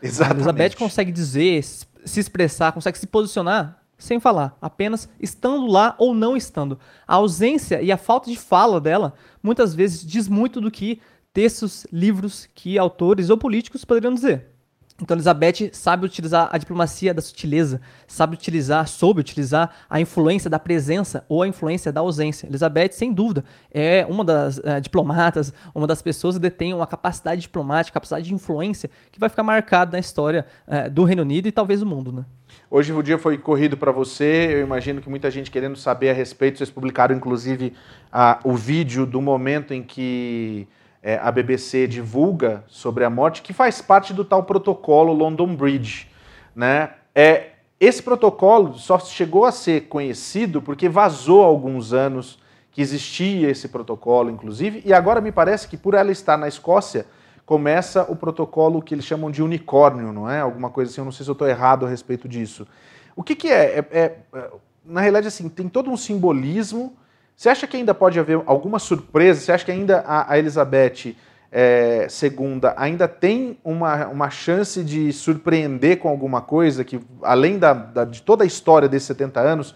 [0.02, 0.48] Exatamente.
[0.48, 6.14] A Elizabeth consegue dizer, se expressar, consegue se posicionar sem falar, apenas estando lá ou
[6.14, 6.78] não estando.
[7.07, 11.00] A ausência e a falta de fala dela muitas vezes diz muito do que
[11.33, 14.53] textos, livros que autores ou políticos poderiam dizer.
[15.02, 20.57] Então Elizabeth sabe utilizar a diplomacia da sutileza, sabe utilizar, soube utilizar a influência da
[20.57, 22.46] presença ou a influência da ausência.
[22.46, 27.40] Elizabeth, sem dúvida, é uma das é, diplomatas, uma das pessoas que detém uma capacidade
[27.40, 31.52] diplomática, capacidade de influência que vai ficar marcada na história é, do Reino Unido e
[31.52, 32.24] talvez do mundo, né?
[32.70, 36.12] Hoje o dia foi corrido para você, eu imagino que muita gente querendo saber a
[36.12, 37.72] respeito, vocês publicaram inclusive
[38.12, 40.68] a, o vídeo do momento em que
[41.06, 46.08] é, a BBC divulga sobre a morte, que faz parte do tal protocolo London Bridge.
[46.56, 46.94] Né?
[47.14, 52.38] É, esse protocolo só chegou a ser conhecido porque vazou há alguns anos
[52.72, 57.06] que existia esse protocolo, inclusive, e agora me parece que por ela estar na Escócia,
[57.44, 60.40] começa o protocolo que eles chamam de unicórnio, não é?
[60.40, 62.66] Alguma coisa assim, eu não sei se eu estou errado a respeito disso.
[63.14, 63.78] O que, que é?
[63.78, 64.18] É, é?
[64.34, 64.50] é?
[64.82, 66.96] Na realidade, assim, tem todo um simbolismo.
[67.36, 69.40] Você acha que ainda pode haver alguma surpresa?
[69.40, 71.16] Você acha que ainda a, Elizabeth
[71.50, 77.72] é, II ainda tem uma, uma chance de surpreender com alguma coisa que, além da,
[77.72, 79.74] da, de toda a história desses 70 anos,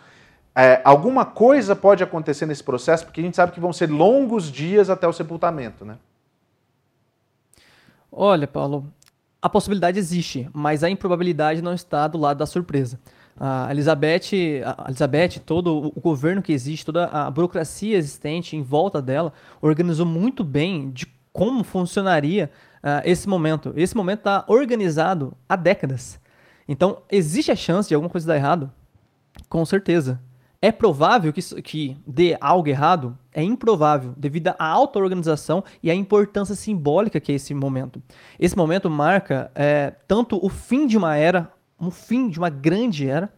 [0.60, 4.50] É, alguma coisa pode acontecer nesse processo, porque a gente sabe que vão ser longos
[4.50, 5.96] dias até o sepultamento, né?
[8.10, 8.84] Olha, Paulo,
[9.40, 12.98] a possibilidade existe, mas a improbabilidade não está do lado da surpresa.
[13.40, 19.01] A Elizabeth, a Elizabeth, todo o governo que existe, toda a burocracia existente em volta
[19.01, 22.51] dela, organizou muito bem de como funcionaria
[22.83, 23.72] uh, esse momento.
[23.77, 26.20] Esse momento está organizado há décadas.
[26.66, 28.72] Então, existe a chance de alguma coisa dar errado?
[29.48, 30.20] Com certeza.
[30.61, 33.16] É provável que, que dê algo errado?
[33.33, 38.03] É improvável, devido à alta organização e à importância simbólica que é esse momento.
[38.40, 43.08] Esse momento marca é, tanto o fim de uma era, um fim de uma grande
[43.08, 43.32] era,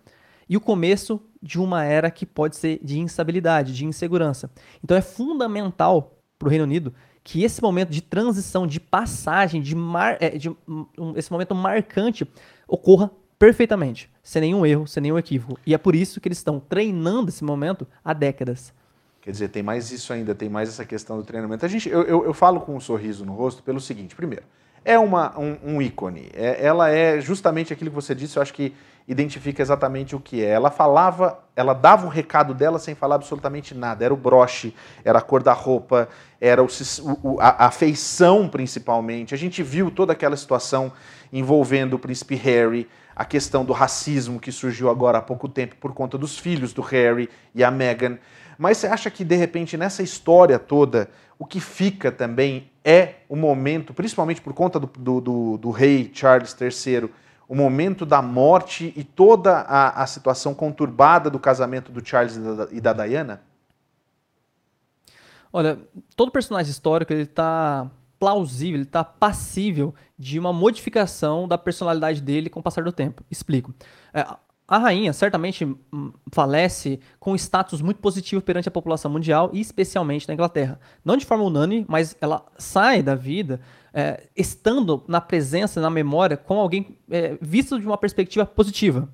[0.49, 4.51] e o começo de uma era que pode ser de instabilidade, de insegurança.
[4.83, 9.75] Então é fundamental para o Reino Unido que esse momento de transição, de passagem, de,
[9.75, 12.27] mar, é, de um, esse momento marcante
[12.67, 15.59] ocorra perfeitamente, sem nenhum erro, sem nenhum equívoco.
[15.67, 18.73] E é por isso que eles estão treinando esse momento há décadas.
[19.21, 21.65] Quer dizer, tem mais isso ainda, tem mais essa questão do treinamento.
[21.65, 24.45] A gente, eu, eu, eu falo com um sorriso no rosto pelo seguinte: primeiro,
[24.85, 26.31] é uma, um, um ícone.
[26.35, 28.75] É, ela é justamente aquilo que você disse, eu acho que
[29.07, 30.51] identifica exatamente o que é.
[30.51, 34.05] Ela falava, ela dava o recado dela sem falar absolutamente nada.
[34.05, 36.09] Era o broche, era a cor da roupa,
[36.41, 36.69] era o,
[37.23, 39.35] o, a, a feição principalmente.
[39.35, 40.93] A gente viu toda aquela situação
[41.33, 45.93] envolvendo o príncipe Harry, a questão do racismo que surgiu agora há pouco tempo por
[45.93, 48.17] conta dos filhos do Harry e a Meghan.
[48.57, 53.37] Mas você acha que, de repente, nessa história toda, o que fica também é o
[53.37, 57.11] momento, principalmente por conta do, do, do, do rei Charles III,
[57.49, 62.41] o momento da morte e toda a, a situação conturbada do casamento do Charles e
[62.41, 63.43] da, e da Diana?
[65.53, 65.79] Olha,
[66.15, 67.91] todo personagem histórico ele está
[68.21, 73.25] plausível, ele está passível de uma modificação da personalidade dele com o passar do tempo.
[73.31, 73.75] Explico.
[74.15, 74.25] É,
[74.71, 80.29] a rainha certamente hum, falece com status muito positivo perante a população mundial e especialmente
[80.29, 80.79] na Inglaterra.
[81.05, 83.61] Não de forma unânime, mas ela sai da vida
[83.93, 89.09] é, estando na presença, na memória, com alguém é, visto de uma perspectiva positiva.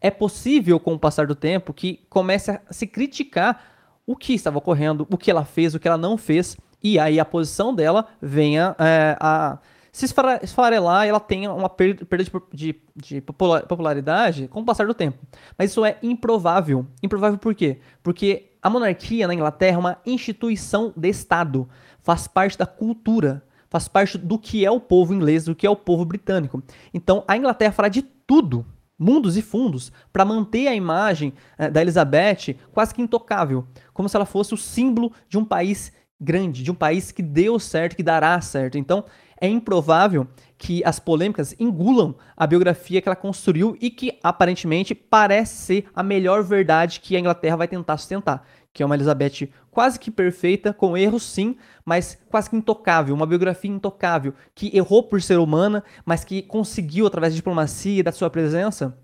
[0.00, 3.60] É possível, com o passar do tempo, que comece a se criticar
[4.06, 7.18] o que estava ocorrendo, o que ela fez, o que ela não fez, e aí
[7.18, 9.58] a posição dela venha é, a
[9.92, 15.18] se esfarelar ela tenha uma perda de, de, de, popularidade com o passar do tempo.
[15.56, 16.86] Mas isso é improvável.
[17.02, 17.78] Improvável por quê?
[18.02, 21.68] Porque a monarquia na Inglaterra é uma instituição de Estado,
[22.00, 25.70] faz parte da cultura, faz parte do que é o povo inglês, do que é
[25.70, 26.62] o povo britânico.
[26.94, 28.64] Então a Inglaterra fará de tudo
[28.98, 34.16] mundos e fundos para manter a imagem eh, da Elizabeth quase que intocável, como se
[34.16, 38.02] ela fosse o símbolo de um país grande, de um país que deu certo, que
[38.02, 38.78] dará certo.
[38.78, 39.04] Então,
[39.42, 45.56] é improvável que as polêmicas engulam a biografia que ela construiu e que aparentemente parece
[45.56, 49.98] ser a melhor verdade que a Inglaterra vai tentar sustentar, que é uma Elizabeth quase
[49.98, 55.20] que perfeita, com erros sim, mas quase que intocável, uma biografia intocável, que errou por
[55.20, 58.96] ser humana, mas que conseguiu através da diplomacia e da sua presença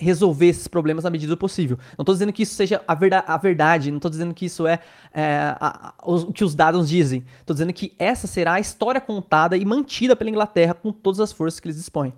[0.00, 1.78] resolver esses problemas na medida do possível.
[1.96, 4.66] Não estou dizendo que isso seja a, verda a verdade, não estou dizendo que isso
[4.66, 4.80] é,
[5.12, 7.24] é a, a, o que os dados dizem.
[7.40, 11.32] Estou dizendo que essa será a história contada e mantida pela Inglaterra com todas as
[11.32, 12.12] forças que eles dispõem.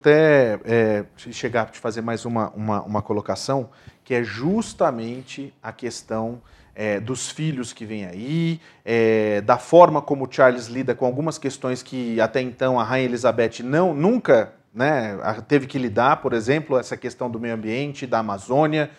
[0.00, 3.68] Até é, chegar a te fazer mais uma, uma, uma, colocação,
[4.02, 6.40] que é justamente a questão
[6.74, 11.82] é, dos filhos que vêm aí, é, da forma como Charles lida com algumas questões
[11.82, 16.96] que até então a Rainha Elizabeth não, nunca né, teve que lidar, por exemplo, essa
[16.96, 18.90] questão do meio ambiente, da Amazônia.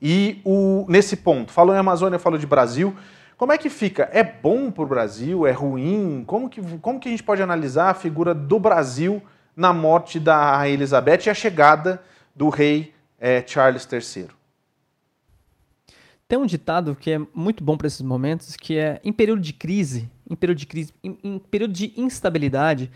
[0.00, 2.96] E o, nesse ponto, falou em Amazônia, falou de Brasil.
[3.36, 4.08] Como é que fica?
[4.12, 5.46] É bom para o Brasil?
[5.46, 6.24] É ruim?
[6.26, 9.22] Como que, como que a gente pode analisar a figura do Brasil
[9.54, 12.02] na morte da Elizabeth e a chegada
[12.34, 14.28] do rei é, Charles III?
[16.26, 19.52] Tem um ditado que é muito bom para esses momentos, que é em período de
[19.52, 22.90] crise, em período de crise, em, em período de instabilidade,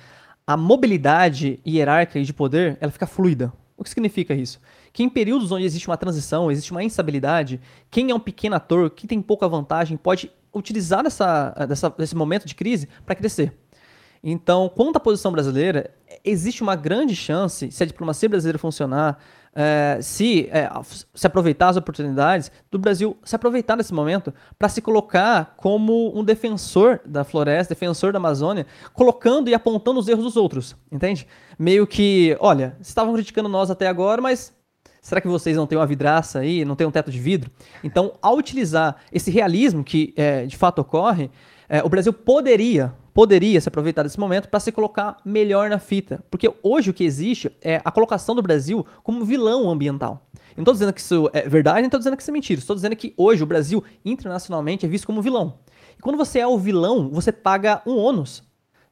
[0.46, 3.52] a mobilidade hierárquica e de poder ela fica fluida.
[3.76, 4.60] O que significa isso?
[4.92, 8.90] Que em períodos onde existe uma transição, existe uma instabilidade, quem é um pequeno ator,
[8.90, 13.52] quem tem pouca vantagem, pode utilizar dessa, dessa, desse momento de crise para crescer.
[14.22, 15.90] Então, quanto à posição brasileira,
[16.24, 19.18] existe uma grande chance, se a diplomacia brasileira funcionar,
[19.54, 20.68] é, se, é,
[21.14, 26.24] se aproveitar as oportunidades do Brasil, se aproveitar desse momento para se colocar como um
[26.24, 31.26] defensor da floresta, defensor da Amazônia, colocando e apontando os erros dos outros, entende?
[31.58, 34.54] Meio que, olha, estavam criticando nós até agora, mas
[35.00, 37.50] será que vocês não têm uma vidraça aí, não têm um teto de vidro?
[37.84, 41.30] Então, ao utilizar esse realismo que é, de fato ocorre,
[41.68, 46.24] é, o Brasil poderia, poderia se aproveitar desse momento para se colocar melhor na fita.
[46.30, 50.26] Porque hoje o que existe é a colocação do Brasil como vilão ambiental.
[50.56, 52.58] não estou dizendo que isso é verdade, nem estou dizendo que isso é mentira.
[52.58, 55.58] Estou dizendo que hoje o Brasil, internacionalmente, é visto como vilão.
[55.98, 58.42] E quando você é o vilão, você paga um ônus.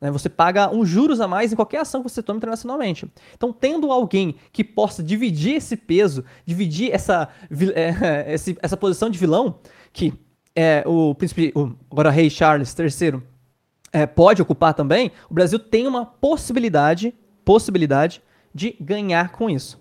[0.00, 0.10] Né?
[0.10, 3.10] Você paga uns juros a mais em qualquer ação que você tome internacionalmente.
[3.34, 7.28] Então, tendo alguém que possa dividir esse peso, dividir essa,
[7.74, 9.58] é, essa posição de vilão,
[9.92, 10.12] que
[10.54, 13.22] é o príncipe, o, agora rei Charles III,
[13.92, 18.22] é, pode ocupar também, o Brasil tem uma possibilidade, possibilidade
[18.54, 19.80] de ganhar com isso.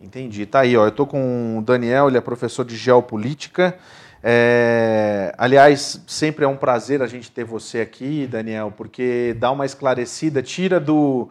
[0.00, 0.46] Entendi.
[0.46, 0.86] Tá aí, ó.
[0.86, 3.76] Eu tô com o Daniel, ele é professor de geopolítica.
[4.22, 5.34] É...
[5.36, 10.42] Aliás, sempre é um prazer a gente ter você aqui, Daniel, porque dá uma esclarecida,
[10.42, 11.28] tira do.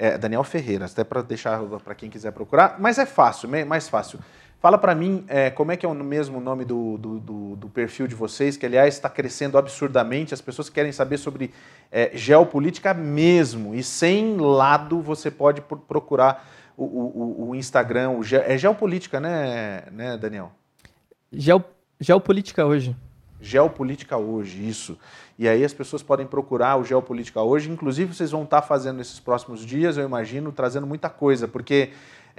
[0.00, 4.20] É, Daniel Ferreira, até para deixar para quem quiser procurar, mas é fácil, mais fácil.
[4.60, 7.68] Fala para mim é, como é que é o mesmo nome do, do, do, do
[7.68, 10.34] perfil de vocês, que aliás está crescendo absurdamente.
[10.34, 11.52] As pessoas querem saber sobre
[11.92, 13.72] é, geopolítica mesmo.
[13.72, 16.44] E sem lado você pode procurar
[16.76, 18.10] o, o, o Instagram.
[18.10, 20.50] O ge, é geopolítica, né, né Daniel?
[21.32, 21.64] Geo,
[22.00, 22.96] geopolítica hoje.
[23.40, 24.98] Geopolítica hoje, isso.
[25.38, 27.70] E aí as pessoas podem procurar o Geopolítica hoje.
[27.70, 31.90] Inclusive, vocês vão estar fazendo nesses próximos dias, eu imagino, trazendo muita coisa, porque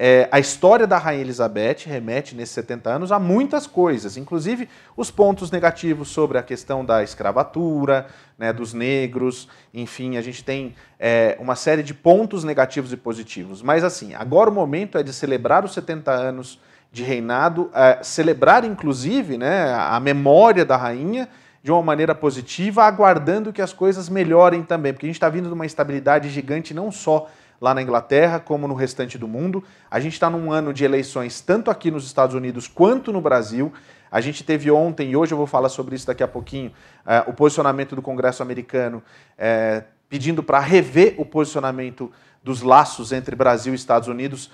[0.02, 5.12] é, a história da Rainha Elizabeth remete, nesses 70 anos, a muitas coisas, inclusive os
[5.12, 8.08] pontos negativos sobre a questão da escravatura,
[8.38, 13.62] né, dos negros, enfim, a gente tem é, uma série de pontos negativos e positivos.
[13.62, 16.62] Mas, assim, agora o momento é de celebrar os 70 anos
[16.94, 21.28] de reinado, é, celebrar, inclusive, né, a memória da rainha
[21.62, 25.50] de uma maneira positiva, aguardando que as coisas melhorem também, porque a gente está vindo
[25.50, 27.28] de uma estabilidade gigante, não só
[27.60, 29.64] lá na Inglaterra como no restante do mundo.
[29.90, 33.72] A gente está num ano de eleições tanto aqui nos Estados Unidos quanto no Brasil.
[34.12, 36.72] A gente teve ontem, e hoje eu vou falar sobre isso daqui a pouquinho,
[37.06, 39.04] é, o posicionamento do Congresso americano
[39.38, 42.12] é, pedindo para rever o posicionamento
[42.44, 44.50] dos laços entre Brasil e Estados Unidos,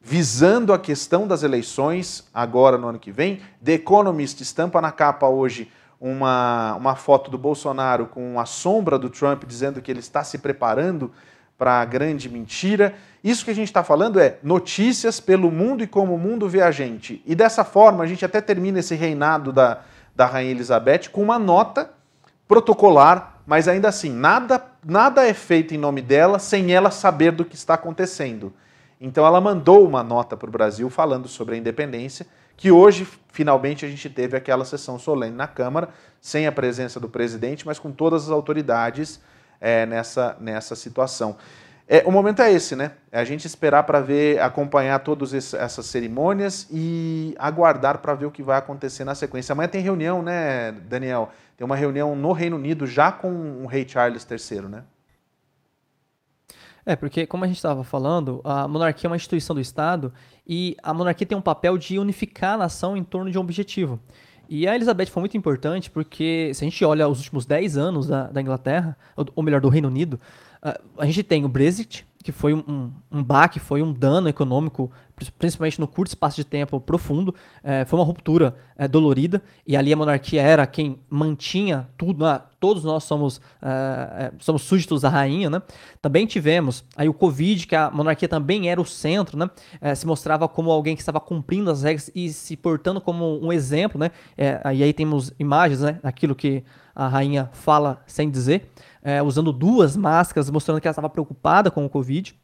[0.00, 3.40] visando a questão das eleições agora no ano que vem.
[3.64, 9.08] The Economist estampa na capa hoje uma, uma foto do Bolsonaro com a sombra do
[9.08, 11.12] Trump dizendo que ele está se preparando
[11.62, 12.92] para a grande mentira.
[13.22, 16.60] Isso que a gente está falando é notícias pelo mundo e como o mundo vê
[16.60, 17.22] a gente.
[17.24, 21.38] E dessa forma, a gente até termina esse reinado da, da Rainha Elizabeth com uma
[21.38, 21.92] nota
[22.48, 27.44] protocolar, mas ainda assim, nada, nada é feito em nome dela sem ela saber do
[27.44, 28.52] que está acontecendo.
[29.00, 33.86] Então ela mandou uma nota para o Brasil falando sobre a independência, que hoje, finalmente,
[33.86, 37.92] a gente teve aquela sessão solene na Câmara, sem a presença do presidente, mas com
[37.92, 39.20] todas as autoridades
[39.62, 41.36] é, nessa, nessa situação.
[41.86, 42.92] É, o momento é esse, né?
[43.12, 48.30] É a gente esperar para ver, acompanhar todas essas cerimônias e aguardar para ver o
[48.30, 49.52] que vai acontecer na sequência.
[49.52, 51.30] Amanhã tem reunião, né, Daniel?
[51.56, 54.84] Tem uma reunião no Reino Unido já com o rei Charles III, né?
[56.84, 60.12] É, porque como a gente estava falando, a monarquia é uma instituição do Estado
[60.44, 64.00] e a monarquia tem um papel de unificar a nação em torno de um objetivo.
[64.54, 68.06] E a Elizabeth foi muito importante porque, se a gente olha os últimos 10 anos
[68.06, 70.20] da, da Inglaterra, ou, ou, melhor, do Reino Unido,
[70.60, 74.90] a, a gente tem o Brexit, que foi um, um baque, foi um dano econômico,
[75.38, 77.34] principalmente no curto espaço de tempo profundo.
[77.62, 82.24] É, foi uma ruptura é, dolorida, e ali a monarquia era quem mantinha tudo.
[82.24, 82.40] Né?
[82.60, 85.50] Todos nós somos, é, somos súditos da rainha.
[85.50, 85.60] Né?
[86.00, 89.50] Também tivemos aí o Covid, que a monarquia também era o centro, né?
[89.96, 93.98] Se mostrava como alguém que estava cumprindo as regras e se portando como um exemplo.
[93.98, 94.10] Né?
[94.74, 96.62] E aí temos imagens né, daquilo que
[96.94, 98.70] a rainha fala sem dizer
[99.02, 102.34] é, usando duas máscaras, mostrando que ela estava preocupada com o Covid.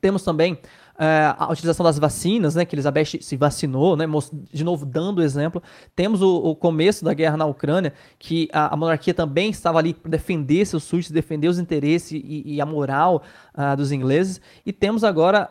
[0.00, 0.58] Temos também
[0.98, 4.04] é, a utilização das vacinas, né, que Elizabeth se vacinou, né,
[4.52, 5.62] de novo dando exemplo.
[5.94, 9.94] Temos o, o começo da guerra na Ucrânia, que a, a monarquia também estava ali
[9.94, 13.22] para defender seus súditos, defender os interesses e, e a moral
[13.54, 14.40] uh, dos ingleses.
[14.64, 15.50] E temos agora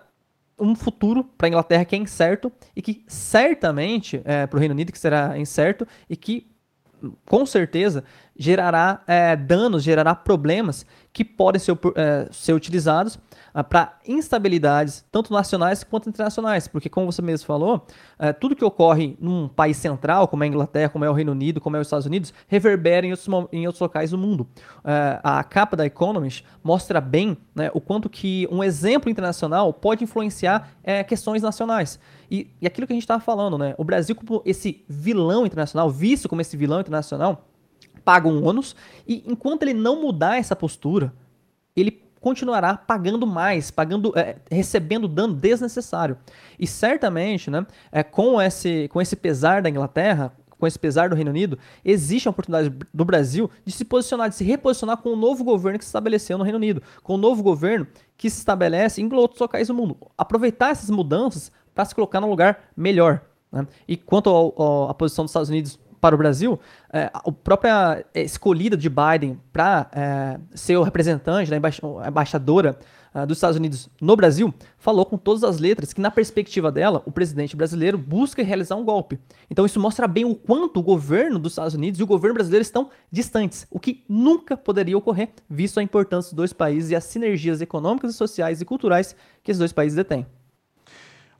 [0.59, 4.73] um futuro para a Inglaterra que é incerto e que certamente é, para o Reino
[4.73, 6.47] Unido que será incerto e que
[7.25, 8.03] com certeza
[8.37, 13.17] gerará é, danos, gerará problemas que podem ser, é, ser utilizados
[13.51, 16.67] ah, para instabilidades, tanto nacionais quanto internacionais.
[16.67, 17.87] Porque, como você mesmo falou,
[18.19, 21.31] é, tudo que ocorre num país central, como é a Inglaterra, como é o Reino
[21.31, 24.47] Unido, como é os Estados Unidos, reverbera em outros, em outros locais do mundo.
[24.85, 30.03] É, a capa da Economist mostra bem né, o quanto que um exemplo internacional pode
[30.03, 31.99] influenciar é, questões nacionais.
[32.29, 33.73] E, e aquilo que a gente estava falando, né?
[33.77, 37.47] O Brasil, como esse vilão internacional, visto como esse vilão internacional,
[38.03, 38.75] paga um ônus
[39.07, 41.13] e enquanto ele não mudar essa postura,
[41.75, 46.17] ele continuará pagando mais, pagando, é, recebendo dano desnecessário.
[46.57, 51.15] E certamente, né, é, com, esse, com esse pesar da Inglaterra, com esse pesar do
[51.15, 55.15] Reino Unido, existe a oportunidade do Brasil de se posicionar, de se reposicionar com o
[55.15, 59.01] novo governo que se estabeleceu no Reino Unido, com o novo governo que se estabelece
[59.01, 59.95] em outros locais do mundo.
[60.17, 63.21] Aproveitar essas mudanças para se colocar num lugar melhor.
[63.51, 63.67] Né?
[63.87, 64.29] E quanto
[64.89, 66.59] à posição dos Estados Unidos para o Brasil,
[66.91, 71.57] é, a própria escolhida de Biden para é, ser o representante, da
[72.07, 72.79] embaixadora
[73.13, 77.03] uh, dos Estados Unidos no Brasil, falou com todas as letras que, na perspectiva dela,
[77.05, 79.19] o presidente brasileiro busca realizar um golpe.
[79.51, 82.63] Então isso mostra bem o quanto o governo dos Estados Unidos e o governo brasileiro
[82.63, 87.03] estão distantes, o que nunca poderia ocorrer, visto a importância dos dois países e as
[87.03, 90.25] sinergias econômicas, sociais e culturais que esses dois países detêm.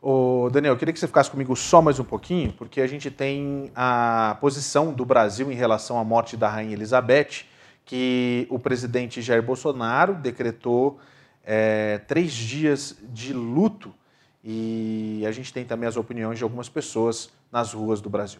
[0.09, 3.11] Ô, Daniel, eu queria que você ficasse comigo só mais um pouquinho, porque a gente
[3.11, 7.43] tem a posição do Brasil em relação à morte da Rainha Elizabeth,
[7.83, 10.97] que o presidente Jair Bolsonaro decretou
[11.43, 13.93] é, três dias de luto
[14.41, 18.39] e a gente tem também as opiniões de algumas pessoas nas ruas do Brasil.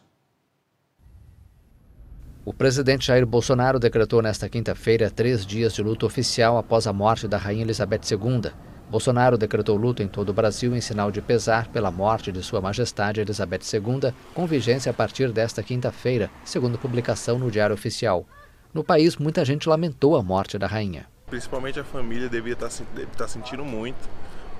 [2.45, 7.27] O presidente Jair Bolsonaro decretou nesta quinta-feira três dias de luto oficial após a morte
[7.27, 8.53] da Rainha Elizabeth II.
[8.89, 12.61] Bolsonaro decretou luto em todo o Brasil em sinal de pesar pela morte de Sua
[12.61, 18.25] Majestade Elizabeth II, com vigência a partir desta quinta-feira, segundo publicação no Diário Oficial.
[18.73, 21.05] No país, muita gente lamentou a morte da rainha.
[21.25, 24.09] Principalmente a família devia estar, tá deve estar tá sentindo muito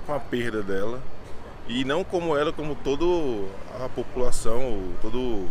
[0.06, 1.00] com a perda dela.
[1.66, 3.04] E não como ela, como toda
[3.82, 5.48] a população, todo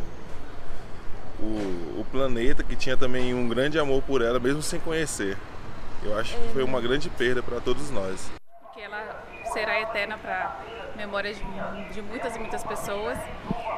[1.40, 5.36] o, o planeta que tinha também um grande amor por ela, mesmo sem conhecer.
[6.04, 8.30] Eu acho que foi uma grande perda para todos nós.
[8.78, 10.56] Que ela será eterna para
[10.96, 11.42] memória de,
[11.96, 13.18] de muitas e muitas pessoas.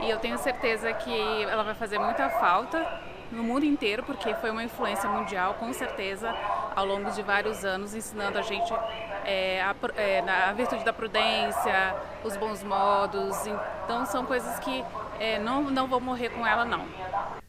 [0.02, 2.86] E eu tenho certeza que ela vai fazer muita falta
[3.32, 6.30] no mundo inteiro, porque foi uma influência mundial, com certeza,
[6.76, 8.74] ao longo de vários anos, ensinando a gente
[9.24, 11.96] é, a, é, a, virtude da prudência,
[12.26, 13.38] os bons modos.
[13.86, 14.84] Então, são coisas que
[15.18, 16.86] é, não, não vou morrer com ela, não.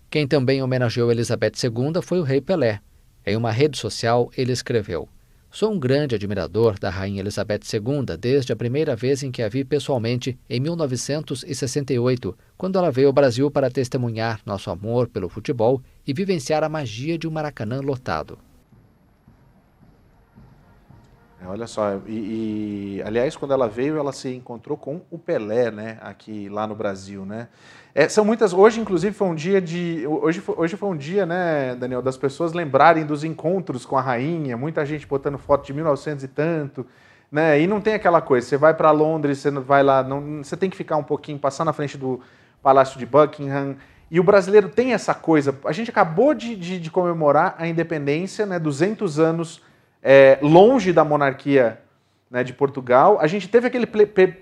[0.08, 2.78] Quem também homenageou Elizabeth II foi o rei Pelé.
[3.26, 5.08] Em uma rede social, ele escreveu.
[5.52, 9.48] Sou um grande admirador da Rainha Elizabeth II desde a primeira vez em que a
[9.48, 15.82] vi pessoalmente, em 1968, quando ela veio ao Brasil para testemunhar nosso amor pelo futebol
[16.06, 18.38] e vivenciar a magia de um Maracanã lotado.
[21.42, 25.72] É, olha só, e, e, aliás, quando ela veio, ela se encontrou com o Pelé,
[25.72, 27.48] né, aqui lá no Brasil, né?
[27.94, 28.52] É, são muitas.
[28.52, 30.04] Hoje, inclusive, foi um dia de.
[30.06, 34.56] Hoje hoje foi um dia, né, Daniel, das pessoas lembrarem dos encontros com a rainha.
[34.56, 36.86] Muita gente botando foto de 1900 e tanto.
[37.30, 37.60] Né?
[37.60, 38.46] E não tem aquela coisa.
[38.46, 40.02] Você vai para Londres, você vai lá.
[40.02, 42.20] Não, você tem que ficar um pouquinho, passar na frente do
[42.62, 43.76] Palácio de Buckingham.
[44.10, 45.56] E o brasileiro tem essa coisa.
[45.64, 49.62] A gente acabou de, de, de comemorar a independência, né, 200 anos
[50.02, 51.80] é, longe da monarquia
[52.28, 53.18] né, de Portugal.
[53.20, 53.88] A gente teve aquele.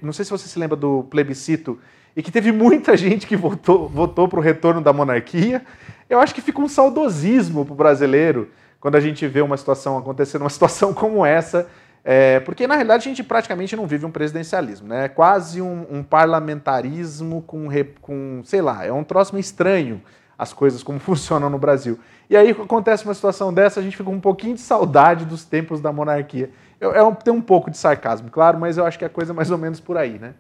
[0.01, 1.79] Não sei se você se lembra do plebiscito
[2.17, 5.63] e que teve muita gente que votou, votou para o retorno da monarquia.
[6.09, 8.49] Eu acho que fica um saudosismo para o brasileiro
[8.81, 11.69] quando a gente vê uma situação acontecendo, uma situação como essa,
[12.05, 15.07] é, porque na realidade a gente praticamente não vive um presidencialismo, né?
[15.07, 17.69] é quase um, um parlamentarismo com,
[18.01, 20.01] com, sei lá, é um troço meio estranho
[20.39, 21.99] as coisas como funcionam no Brasil.
[22.31, 25.45] E aí acontece uma situação dessa, a gente fica com um pouquinho de saudade dos
[25.45, 26.51] tempos da monarquia.
[26.81, 26.89] É
[27.25, 29.81] tem um pouco de sarcasmo, claro, mas eu acho que é coisa mais ou menos
[29.81, 30.35] por aí, né?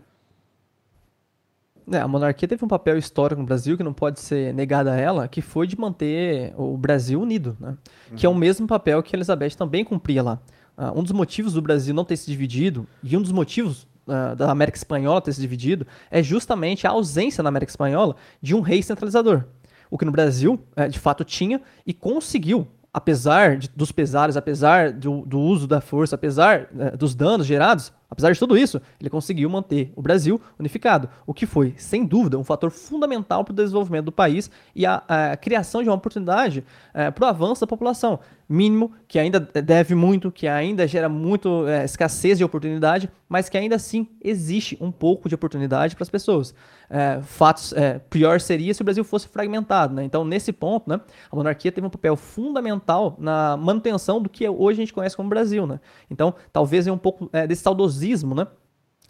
[1.92, 4.96] É, a monarquia teve um papel histórico no Brasil que não pode ser negado a
[4.96, 7.76] ela, que foi de manter o Brasil unido, né?
[8.10, 8.16] Uhum.
[8.16, 8.38] Que é o uhum.
[8.38, 10.38] mesmo papel que Elizabeth também cumpria lá.
[10.76, 14.36] Uh, um dos motivos do Brasil não ter se dividido, e um dos motivos uh,
[14.36, 18.60] da América Espanhola ter se dividido, é justamente a ausência na América Espanhola de um
[18.60, 19.44] rei centralizador.
[19.90, 24.92] O que no Brasil, uh, de fato, tinha e conseguiu apesar de, dos pesares, apesar
[24.92, 29.10] do, do, uso da força, apesar uh, dos danos gerados, Apesar de tudo isso, ele
[29.10, 33.54] conseguiu manter o Brasil unificado, o que foi, sem dúvida, um fator fundamental para o
[33.54, 36.64] desenvolvimento do país e a, a criação de uma oportunidade
[36.98, 38.18] é, para o avanço da população.
[38.48, 43.56] Mínimo, que ainda deve muito, que ainda gera muito é, escassez de oportunidade, mas que
[43.56, 46.52] ainda assim existe um pouco de oportunidade para as pessoas.
[46.90, 49.94] É, fatos, é, pior seria se o Brasil fosse fragmentado.
[49.94, 50.02] Né?
[50.02, 54.80] Então, nesse ponto, né, a monarquia teve um papel fundamental na manutenção do que hoje
[54.80, 55.68] a gente conhece como Brasil.
[55.68, 55.78] Né?
[56.10, 58.48] Então, talvez é um pouco é, desse saudosismo né?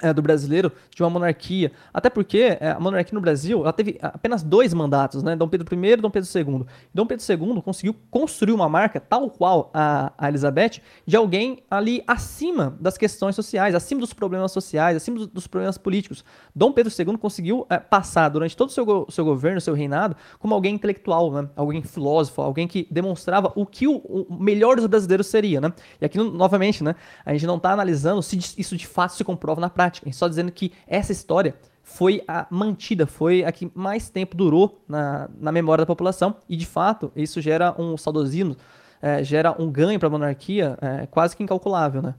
[0.01, 1.73] É, do brasileiro de uma monarquia.
[1.93, 5.35] Até porque é, a monarquia no Brasil ela teve apenas dois mandatos, né?
[5.35, 6.67] Dom Pedro I e Dom Pedro II.
[6.95, 12.03] Dom Pedro II conseguiu construir uma marca tal qual a, a Elizabeth de alguém ali
[12.07, 16.25] acima das questões sociais, acima dos problemas sociais, acima dos, dos problemas políticos.
[16.55, 20.55] Dom Pedro II conseguiu é, passar durante todo o seu, seu governo, seu reinado, como
[20.55, 21.49] alguém intelectual, né?
[21.57, 25.61] alguém filósofo, alguém que demonstrava o que o, o melhor dos brasileiros seria.
[25.61, 25.73] Né?
[26.01, 26.95] E aqui, novamente, né,
[27.25, 30.51] a gente não está analisando se isso de fato se comprova na prática Só dizendo
[30.53, 35.83] que essa história foi a mantida, foi a que mais tempo durou na, na memória
[35.83, 36.37] da população.
[36.49, 38.57] E, de fato, isso gera um saudosismo,
[39.01, 42.15] é, gera um ganho para a monarquia é, quase que incalculável, né?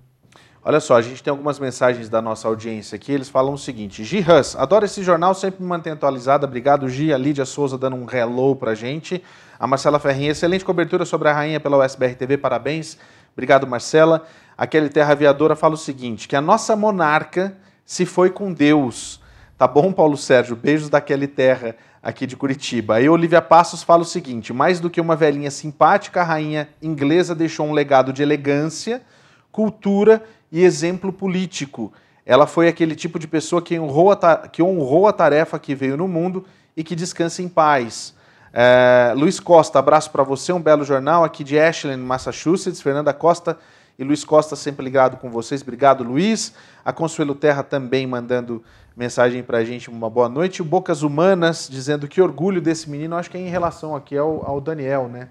[0.61, 3.13] Olha só, a gente tem algumas mensagens da nossa audiência aqui.
[3.13, 6.45] Eles falam o seguinte: Gi Hus, adoro esse jornal, sempre me mantém atualizado.
[6.45, 7.13] Obrigado, Gi.
[7.13, 9.23] A Lídia Souza dando um hello pra gente.
[9.57, 12.97] A Marcela Ferrinha, excelente cobertura sobre a rainha pela USBR TV, parabéns.
[13.33, 14.25] Obrigado, Marcela.
[14.59, 17.55] A Kelly Terra Aviadora fala o seguinte: que a nossa monarca
[17.85, 19.21] se foi com Deus.
[19.57, 20.53] Tá bom, Paulo Sérgio?
[20.53, 22.95] Beijos da Terra aqui de Curitiba.
[22.95, 27.33] Aí Olivia Passos fala o seguinte: mais do que uma velhinha simpática, a rainha inglesa
[27.33, 29.01] deixou um legado de elegância,
[29.49, 31.93] cultura e exemplo político.
[32.25, 35.95] Ela foi aquele tipo de pessoa que honrou a, que honrou a tarefa que veio
[35.95, 36.45] no mundo
[36.75, 38.13] e que descansa em paz.
[38.51, 42.81] É, Luiz Costa, abraço para você, um belo jornal aqui de Ashland, Massachusetts.
[42.81, 43.57] Fernanda Costa
[43.99, 45.61] e Luiz Costa sempre ligado com vocês.
[45.61, 46.53] Obrigado, Luiz.
[46.85, 48.63] A Consuelo Terra também mandando
[48.95, 50.61] mensagem para a gente, uma boa noite.
[50.61, 54.49] O Bocas Humanas dizendo que orgulho desse menino, acho que é em relação aqui ao,
[54.49, 55.27] ao Daniel, né?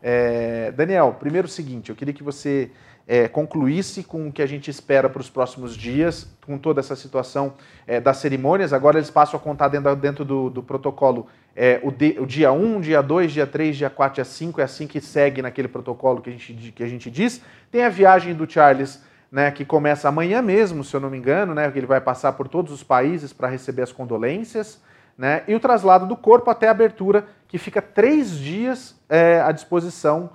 [0.00, 2.70] É, Daniel, primeiro o seguinte, eu queria que você
[3.04, 6.94] é, concluísse com o que a gente espera para os próximos dias, com toda essa
[6.94, 7.54] situação
[7.84, 8.72] é, das cerimônias.
[8.72, 11.26] Agora eles passam a contar dentro, dentro do, do protocolo
[11.56, 14.64] é, o, de, o, dia 1, dia 2, dia 3, dia 4, dia 5, é
[14.64, 17.40] assim que segue naquele protocolo que a gente, que a gente diz.
[17.70, 21.54] Tem a viagem do Charles, né, que começa amanhã mesmo, se eu não me engano,
[21.54, 24.80] né, que ele vai passar por todos os países para receber as condolências.
[25.16, 29.52] Né, e o traslado do corpo até a abertura, que fica três dias é, à
[29.52, 30.30] disposição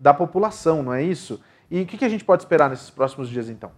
[0.00, 1.42] da população, não é isso?
[1.70, 3.70] E o que a gente pode esperar nesses próximos dias, então?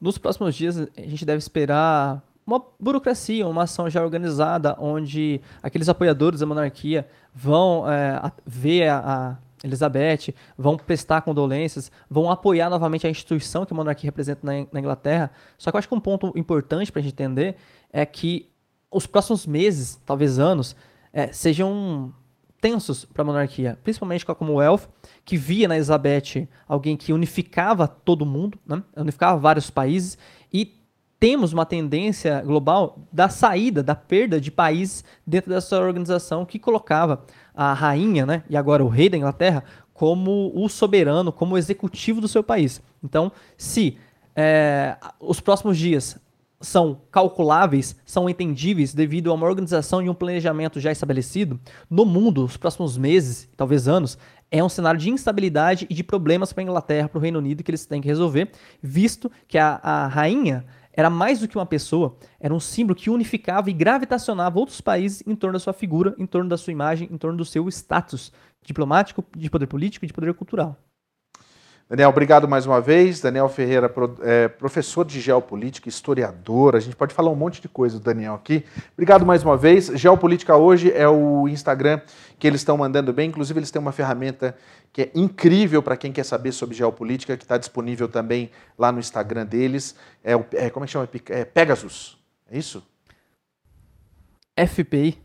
[0.00, 5.88] Nos próximos dias, a gente deve esperar uma burocracia, uma ação já organizada, onde aqueles
[5.88, 13.06] apoiadores da monarquia vão é, ver a, a, Elizabeth, vão prestar condolências, vão apoiar novamente
[13.06, 15.30] a instituição que a monarquia representa na, na Inglaterra.
[15.56, 17.56] Só que eu acho que um ponto importante para a gente entender
[17.92, 18.50] é que
[18.90, 20.74] os próximos meses, talvez anos,
[21.12, 22.12] é, sejam
[22.62, 24.82] tensos para a monarquia, principalmente com a Commonwealth,
[25.24, 28.80] que via na Elizabeth alguém que unificava todo mundo, né?
[28.96, 30.16] unificava vários países,
[31.22, 37.24] temos uma tendência global da saída, da perda de países dentro dessa organização que colocava
[37.54, 39.62] a rainha, né, e agora o rei da Inglaterra,
[39.94, 42.82] como o soberano, como o executivo do seu país.
[43.04, 43.98] Então, se
[44.34, 46.18] é, os próximos dias
[46.60, 52.44] são calculáveis, são entendíveis devido a uma organização e um planejamento já estabelecido, no mundo,
[52.44, 54.18] os próximos meses, talvez anos,
[54.50, 57.62] é um cenário de instabilidade e de problemas para a Inglaterra, para o Reino Unido,
[57.62, 58.50] que eles têm que resolver,
[58.82, 63.10] visto que a, a rainha era mais do que uma pessoa, era um símbolo que
[63.10, 67.08] unificava e gravitacionava outros países em torno da sua figura, em torno da sua imagem,
[67.10, 68.32] em torno do seu status
[68.62, 70.76] diplomático, de poder político e de poder cultural.
[71.92, 73.20] Daniel, obrigado mais uma vez.
[73.20, 76.74] Daniel Ferreira, é, professor de geopolítica, historiador.
[76.74, 78.64] A gente pode falar um monte de coisa do Daniel aqui.
[78.94, 79.88] Obrigado mais uma vez.
[79.88, 82.00] Geopolítica hoje é o Instagram
[82.38, 83.28] que eles estão mandando bem.
[83.28, 84.56] Inclusive, eles têm uma ferramenta
[84.90, 88.98] que é incrível para quem quer saber sobre geopolítica, que está disponível também lá no
[88.98, 89.94] Instagram deles.
[90.24, 91.06] É, o, é como é que chama?
[91.28, 92.18] É Pegasus.
[92.50, 92.82] É isso?
[94.56, 95.18] FPI.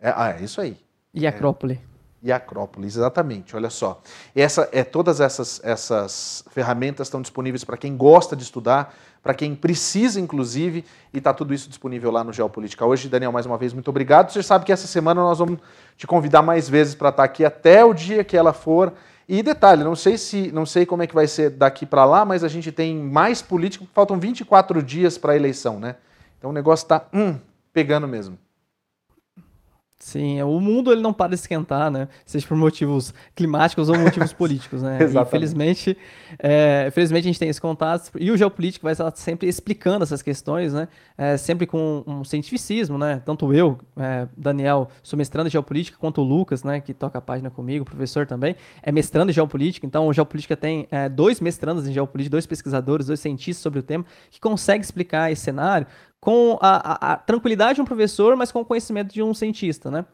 [0.00, 0.76] É, ah, é isso aí.
[1.12, 1.80] E Acrópole.
[2.24, 3.54] E Acrópolis, exatamente.
[3.54, 4.00] Olha só.
[4.34, 9.54] Essa, é, todas essas, essas ferramentas estão disponíveis para quem gosta de estudar, para quem
[9.54, 12.86] precisa, inclusive, e está tudo isso disponível lá no Geopolítica.
[12.86, 14.32] Hoje, Daniel, mais uma vez, muito obrigado.
[14.32, 15.58] Você sabe que essa semana nós vamos
[15.98, 18.94] te convidar mais vezes para estar tá aqui até o dia que ela for.
[19.28, 22.24] E detalhe, não sei se não sei como é que vai ser daqui para lá,
[22.24, 25.96] mas a gente tem mais político, faltam 24 dias para a eleição, né?
[26.38, 27.38] Então o negócio está hum,
[27.70, 28.38] pegando mesmo.
[30.04, 32.08] Sim, o mundo ele não para de esquentar, né?
[32.26, 34.98] Seja por motivos climáticos ou motivos políticos, né?
[35.02, 35.96] Infelizmente,
[36.38, 40.20] é, infelizmente a gente tem esse contato e o geopolítico vai estar sempre explicando essas
[40.20, 40.88] questões, né?
[41.16, 43.22] É, sempre com um cientificismo, né?
[43.24, 46.82] Tanto eu, é, Daniel, sou mestrando em geopolítica, quanto o Lucas, né?
[46.82, 49.86] Que toca a página comigo, professor também, é mestrando em geopolítica.
[49.86, 53.82] Então, o geopolítica tem é, dois mestrandos em geopolítica, dois pesquisadores, dois cientistas sobre o
[53.82, 55.86] tema que conseguem explicar esse cenário
[56.24, 59.90] com a, a, a, tranquilidade de um professor, mas com o conhecimento de um cientista,
[59.90, 60.06] né?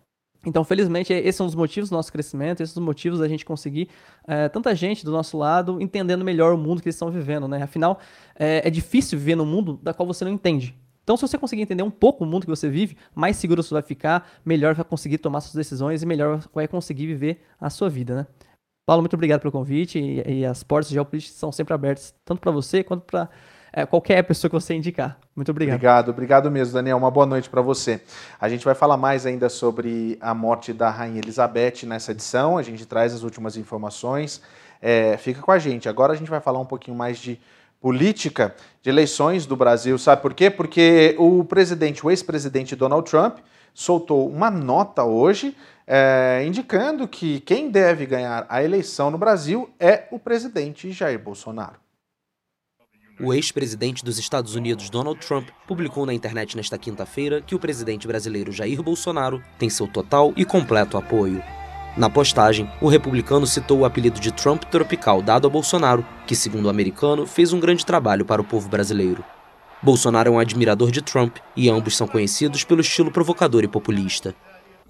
[0.44, 3.44] Então, felizmente, é um dos motivos do nosso crescimento, esses são os motivos da gente
[3.44, 3.88] conseguir
[4.26, 7.62] é, tanta gente do nosso lado entendendo melhor o mundo que eles estão vivendo, né?
[7.62, 8.00] Afinal,
[8.36, 10.74] é, é difícil viver num mundo da qual você não entende.
[11.04, 13.72] Então, se você conseguir entender um pouco o mundo que você vive, mais seguro você
[13.72, 17.88] vai ficar, melhor vai conseguir tomar suas decisões e melhor vai conseguir viver a sua
[17.88, 18.26] vida, né?
[18.84, 22.50] Paulo, muito obrigado pelo convite e, e as portas geopolíticas são sempre abertas, tanto para
[22.50, 23.28] você quanto para
[23.72, 25.18] é, qualquer pessoa que você indicar.
[25.34, 25.76] Muito obrigado.
[25.76, 26.96] Obrigado, obrigado mesmo, Daniel.
[26.96, 28.00] Uma boa noite para você.
[28.40, 32.58] A gente vai falar mais ainda sobre a morte da Rainha Elizabeth nessa edição.
[32.58, 34.40] A gente traz as últimas informações.
[34.82, 35.88] É, fica com a gente.
[35.88, 37.38] Agora a gente vai falar um pouquinho mais de
[37.80, 39.98] política de eleições do Brasil.
[39.98, 40.50] Sabe por quê?
[40.50, 43.38] Porque o presidente, o ex-presidente Donald Trump,
[43.72, 45.56] soltou uma nota hoje
[45.86, 51.89] é, indicando que quem deve ganhar a eleição no Brasil é o presidente Jair Bolsonaro.
[53.22, 58.08] O ex-presidente dos Estados Unidos, Donald Trump, publicou na internet nesta quinta-feira que o presidente
[58.08, 61.42] brasileiro Jair Bolsonaro tem seu total e completo apoio.
[61.98, 66.64] Na postagem, o republicano citou o apelido de Trump tropical dado a Bolsonaro, que, segundo
[66.64, 69.22] o americano, fez um grande trabalho para o povo brasileiro.
[69.82, 74.34] Bolsonaro é um admirador de Trump e ambos são conhecidos pelo estilo provocador e populista.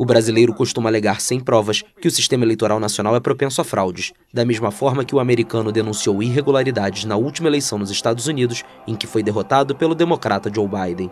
[0.00, 4.14] O brasileiro costuma alegar sem provas que o sistema eleitoral nacional é propenso a fraudes,
[4.32, 8.94] da mesma forma que o americano denunciou irregularidades na última eleição nos Estados Unidos, em
[8.94, 11.10] que foi derrotado pelo democrata Joe Biden.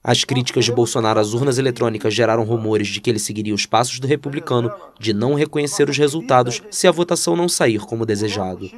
[0.00, 3.98] As críticas de Bolsonaro às urnas eletrônicas geraram rumores de que ele seguiria os passos
[3.98, 8.70] do republicano de não reconhecer os resultados se a votação não sair como desejado.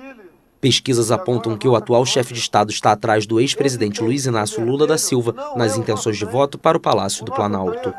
[0.62, 4.86] Pesquisas apontam que o atual chefe de Estado está atrás do ex-presidente Luiz Inácio Lula
[4.86, 7.92] da Silva nas intenções de voto para o Palácio do Planalto.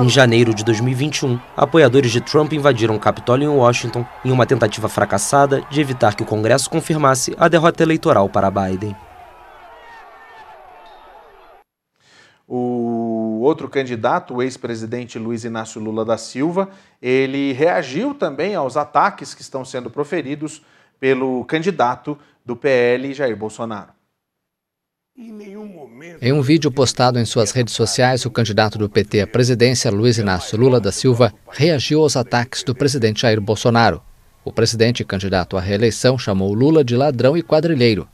[0.00, 4.88] Em janeiro de 2021, apoiadores de Trump invadiram o Capitólio em Washington em uma tentativa
[4.88, 8.96] fracassada de evitar que o Congresso confirmasse a derrota eleitoral para Biden.
[12.48, 16.70] O outro candidato, o ex-presidente Luiz Inácio Lula da Silva,
[17.02, 20.62] ele reagiu também aos ataques que estão sendo proferidos
[21.00, 23.92] pelo candidato do PL, Jair Bolsonaro.
[26.22, 30.18] Em um vídeo postado em suas redes sociais, o candidato do PT à presidência, Luiz
[30.18, 34.00] Inácio Lula da Silva, reagiu aos ataques do presidente Jair Bolsonaro.
[34.44, 38.08] O presidente candidato à reeleição chamou Lula de ladrão e quadrilheiro.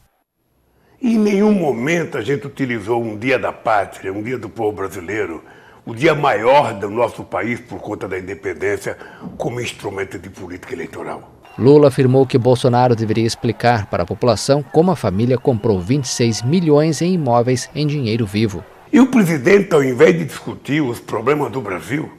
[1.01, 5.45] Em nenhum momento a gente utilizou um dia da pátria, um dia do povo brasileiro,
[5.85, 8.97] o dia maior do nosso país por conta da independência,
[9.37, 11.36] como instrumento de política eleitoral.
[11.59, 17.01] Lula afirmou que Bolsonaro deveria explicar para a população como a família comprou 26 milhões
[17.01, 18.63] em imóveis em dinheiro vivo.
[18.93, 22.11] E o presidente, ao invés de discutir os problemas do Brasil,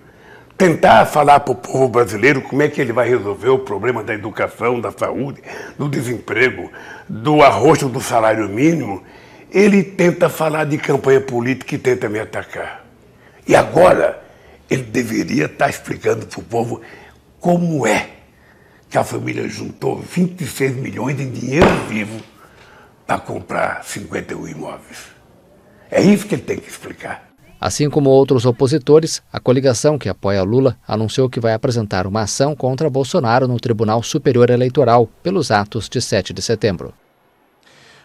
[0.58, 4.16] tentar falar para o povo brasileiro como é que ele vai resolver o problema da
[4.16, 5.40] educação, da saúde,
[5.78, 6.72] do desemprego,
[7.08, 9.04] do arroxo do salário mínimo,
[9.52, 12.84] ele tenta falar de campanha política e tenta me atacar.
[13.48, 14.20] E agora
[14.68, 16.82] ele deveria estar explicando para o povo
[17.40, 18.17] como é
[18.90, 22.22] que a família juntou 26 milhões em dinheiro vivo
[23.06, 25.08] para comprar 51 imóveis.
[25.90, 27.28] É isso que ele tem que explicar.
[27.60, 32.56] Assim como outros opositores, a coligação que apoia Lula anunciou que vai apresentar uma ação
[32.56, 36.94] contra Bolsonaro no Tribunal Superior Eleitoral pelos atos de 7 de setembro.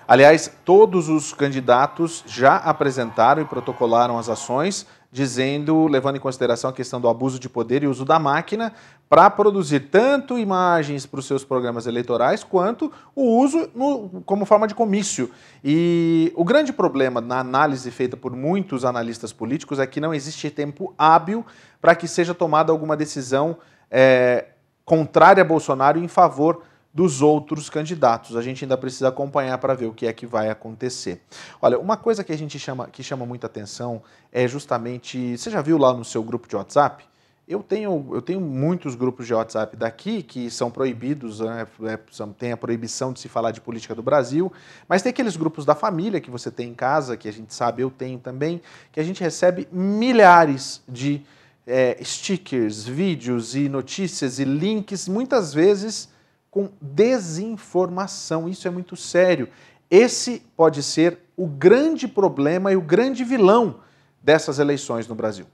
[0.08, 6.72] Aliás, todos os candidatos já apresentaram e protocolaram as ações dizendo, levando em consideração a
[6.72, 8.72] questão do abuso de poder e uso da máquina
[9.10, 14.66] para produzir tanto imagens para os seus programas eleitorais quanto o uso no, como forma
[14.66, 15.30] de comício.
[15.62, 20.48] E o grande problema na análise feita por muitos analistas políticos é que não existe
[20.48, 21.44] tempo hábil
[21.78, 23.58] para que seja tomada alguma decisão
[23.90, 24.46] é,
[24.82, 28.36] contrária a Bolsonaro em favor dos outros candidatos.
[28.36, 31.22] A gente ainda precisa acompanhar para ver o que é que vai acontecer.
[31.60, 35.62] Olha, uma coisa que a gente chama que chama muita atenção é justamente, você já
[35.62, 37.04] viu lá no seu grupo de WhatsApp?
[37.48, 41.98] Eu tenho, eu tenho muitos grupos de WhatsApp daqui que são proibidos, né, é,
[42.38, 44.50] tem a proibição de se falar de política do Brasil,
[44.88, 47.82] mas tem aqueles grupos da família que você tem em casa, que a gente sabe,
[47.82, 48.62] eu tenho também,
[48.92, 51.20] que a gente recebe milhares de
[51.66, 56.08] é, stickers, vídeos e notícias e links, muitas vezes
[56.52, 58.46] com desinformação.
[58.46, 59.48] Isso é muito sério.
[59.90, 63.76] Esse pode ser o grande problema e o grande vilão
[64.22, 65.46] dessas eleições no Brasil.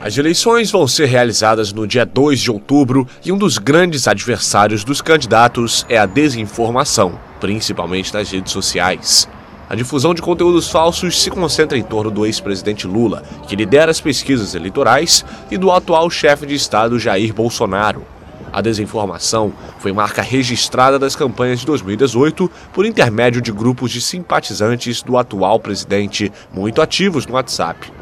[0.00, 4.82] As eleições vão ser realizadas no dia 2 de outubro e um dos grandes adversários
[4.82, 9.28] dos candidatos é a desinformação, principalmente nas redes sociais.
[9.70, 14.00] A difusão de conteúdos falsos se concentra em torno do ex-presidente Lula, que lidera as
[14.00, 18.04] pesquisas eleitorais, e do atual chefe de Estado Jair Bolsonaro,
[18.52, 25.02] a desinformação foi marca registrada das campanhas de 2018 por intermédio de grupos de simpatizantes
[25.02, 27.92] do atual presidente, muito ativos no WhatsApp.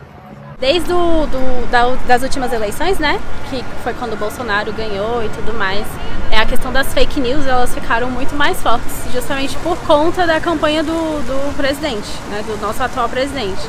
[0.58, 5.28] Desde do, do, da, das últimas eleições, né, que foi quando o Bolsonaro ganhou e
[5.30, 5.86] tudo mais,
[6.30, 10.38] é a questão das fake news, elas ficaram muito mais fortes, justamente por conta da
[10.38, 13.62] campanha do, do presidente, né, do nosso atual presidente.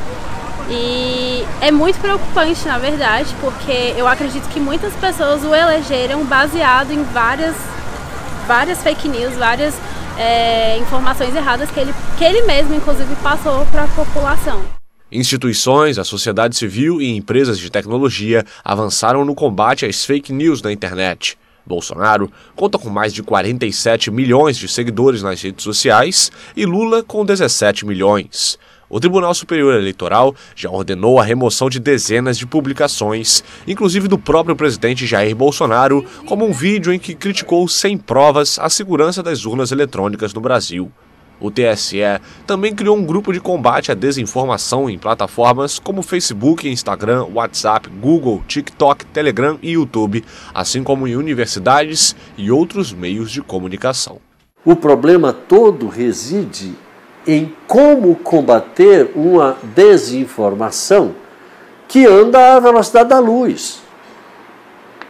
[0.69, 6.91] E é muito preocupante, na verdade, porque eu acredito que muitas pessoas o elegeram baseado
[6.91, 7.55] em várias,
[8.47, 9.75] várias fake news, várias
[10.17, 14.63] é, informações erradas que ele, que ele mesmo, inclusive, passou para a população.
[15.11, 20.71] Instituições, a sociedade civil e empresas de tecnologia avançaram no combate às fake news na
[20.71, 21.37] internet.
[21.65, 27.25] Bolsonaro conta com mais de 47 milhões de seguidores nas redes sociais e Lula com
[27.25, 28.57] 17 milhões.
[28.93, 34.53] O Tribunal Superior Eleitoral já ordenou a remoção de dezenas de publicações, inclusive do próprio
[34.53, 39.71] presidente Jair Bolsonaro, como um vídeo em que criticou sem provas a segurança das urnas
[39.71, 40.91] eletrônicas no Brasil.
[41.39, 42.01] O TSE
[42.45, 48.43] também criou um grupo de combate à desinformação em plataformas como Facebook, Instagram, WhatsApp, Google,
[48.45, 50.21] TikTok, Telegram e YouTube,
[50.53, 54.19] assim como em universidades e outros meios de comunicação.
[54.65, 56.73] O problema todo reside
[57.27, 61.13] em como combater uma desinformação
[61.87, 63.81] que anda à velocidade da luz,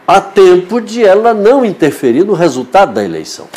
[0.06, 3.48] a tempo de ela não interferir no resultado da eleição.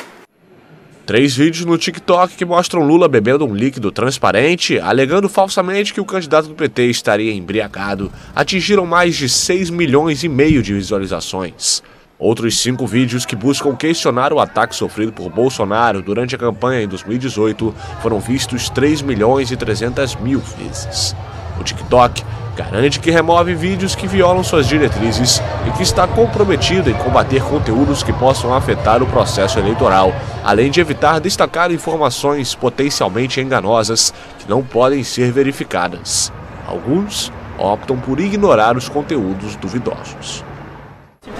[1.06, 6.06] Três vídeos no TikTok que mostram Lula bebendo um líquido transparente, alegando falsamente que o
[6.06, 11.84] candidato do PT estaria embriagado, atingiram mais de 6 milhões e meio de visualizações.
[12.18, 16.88] Outros cinco vídeos que buscam questionar o ataque sofrido por Bolsonaro durante a campanha em
[16.88, 21.14] 2018 foram vistos 3 milhões e 300 mil vezes.
[21.60, 22.24] O TikTok
[22.56, 28.02] garante que remove vídeos que violam suas diretrizes e que está comprometido em combater conteúdos
[28.02, 34.64] que possam afetar o processo eleitoral, além de evitar destacar informações potencialmente enganosas que não
[34.64, 36.32] podem ser verificadas.
[36.66, 40.46] Alguns optam por ignorar os conteúdos duvidosos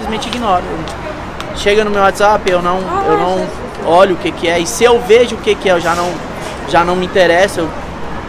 [0.06, 0.64] simplesmente ignoro.
[1.56, 3.48] Chega no meu WhatsApp, eu não, eu não
[3.86, 4.58] olho o que, que é.
[4.58, 6.12] E se eu vejo o que, que é, eu já não,
[6.68, 7.70] já não me interessa, eu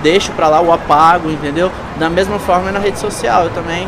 [0.02, 1.72] deixo pra lá, o apago, entendeu?
[1.98, 3.88] Da mesma forma na rede social, eu também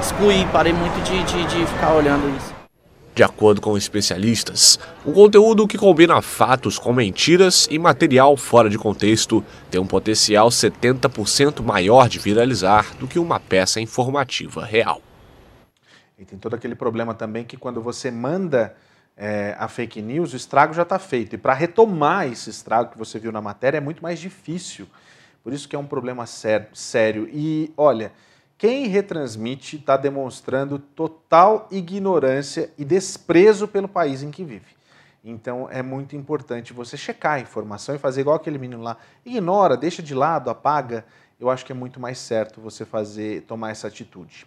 [0.00, 2.54] excluí, parei muito de, de, de ficar olhando isso.
[3.14, 8.76] De acordo com especialistas, um conteúdo que combina fatos com mentiras e material fora de
[8.76, 15.00] contexto tem um potencial 70% maior de viralizar do que uma peça informativa real.
[16.18, 18.74] E tem todo aquele problema também que quando você manda
[19.16, 21.34] é, a fake news, o estrago já está feito.
[21.34, 24.86] E para retomar esse estrago que você viu na matéria é muito mais difícil.
[25.42, 27.28] Por isso que é um problema sério.
[27.32, 28.12] E olha,
[28.58, 34.74] quem retransmite está demonstrando total ignorância e desprezo pelo país em que vive.
[35.22, 38.96] Então é muito importante você checar a informação e fazer igual aquele menino lá.
[39.24, 41.04] Ignora, deixa de lado, apaga.
[41.38, 44.46] Eu acho que é muito mais certo você fazer, tomar essa atitude.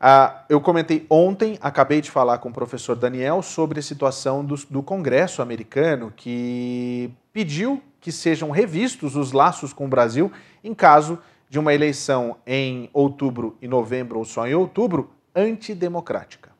[0.00, 4.54] Ah, eu comentei ontem, acabei de falar com o professor Daniel sobre a situação do,
[4.68, 10.30] do, Congresso americano, que pediu que sejam revistos os laços com o Brasil
[10.62, 11.18] em caso
[11.48, 16.50] de uma eleição em outubro e novembro, ou só em outubro, antidemocrática.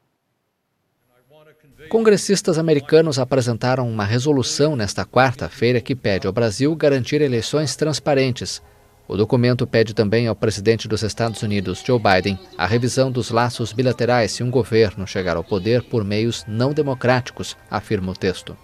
[1.91, 8.63] Congressistas americanos apresentaram uma resolução nesta quarta-feira que pede ao Brasil garantir eleições transparentes
[9.09, 13.73] o documento pede também ao presidente dos Estados Unidos, Joe Biden, a revisão dos laços
[13.73, 18.57] bilaterais se um governo chegar ao poder por meios não democráticos, afirma o texto.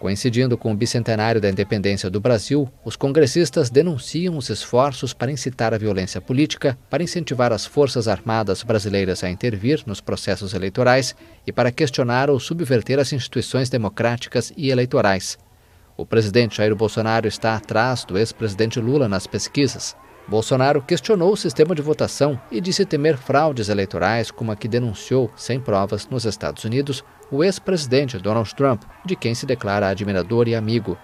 [0.00, 5.74] Coincidindo com o bicentenário da independência do Brasil, os congressistas denunciam os esforços para incitar
[5.74, 11.14] a violência política, para incentivar as Forças Armadas brasileiras a intervir nos processos eleitorais
[11.46, 15.36] e para questionar ou subverter as instituições democráticas e eleitorais.
[16.00, 19.94] O presidente Jair Bolsonaro está atrás do ex-presidente Lula nas pesquisas.
[20.26, 25.30] Bolsonaro questionou o sistema de votação e disse temer fraudes eleitorais como a que denunciou,
[25.36, 30.54] sem provas, nos Estados Unidos, o ex-presidente Donald Trump, de quem se declara admirador e
[30.54, 30.96] amigo.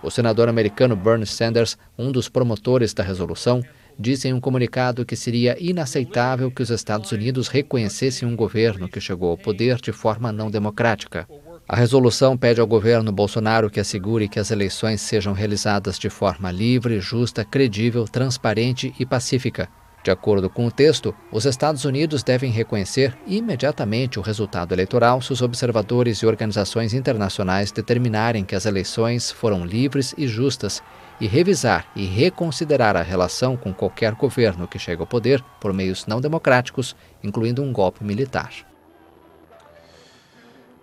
[0.00, 3.64] O senador americano Bernie Sanders, um dos promotores da resolução,
[3.98, 9.00] disse em um comunicado que seria inaceitável que os Estados Unidos reconhecessem um governo que
[9.00, 11.26] chegou ao poder de forma não democrática.
[11.68, 16.52] A resolução pede ao governo Bolsonaro que assegure que as eleições sejam realizadas de forma
[16.52, 19.68] livre, justa, credível, transparente e pacífica.
[20.04, 25.32] De acordo com o texto, os Estados Unidos devem reconhecer imediatamente o resultado eleitoral se
[25.32, 30.80] os observadores e organizações internacionais determinarem que as eleições foram livres e justas
[31.20, 36.06] e revisar e reconsiderar a relação com qualquer governo que chegue ao poder por meios
[36.06, 36.94] não democráticos,
[37.24, 38.52] incluindo um golpe militar.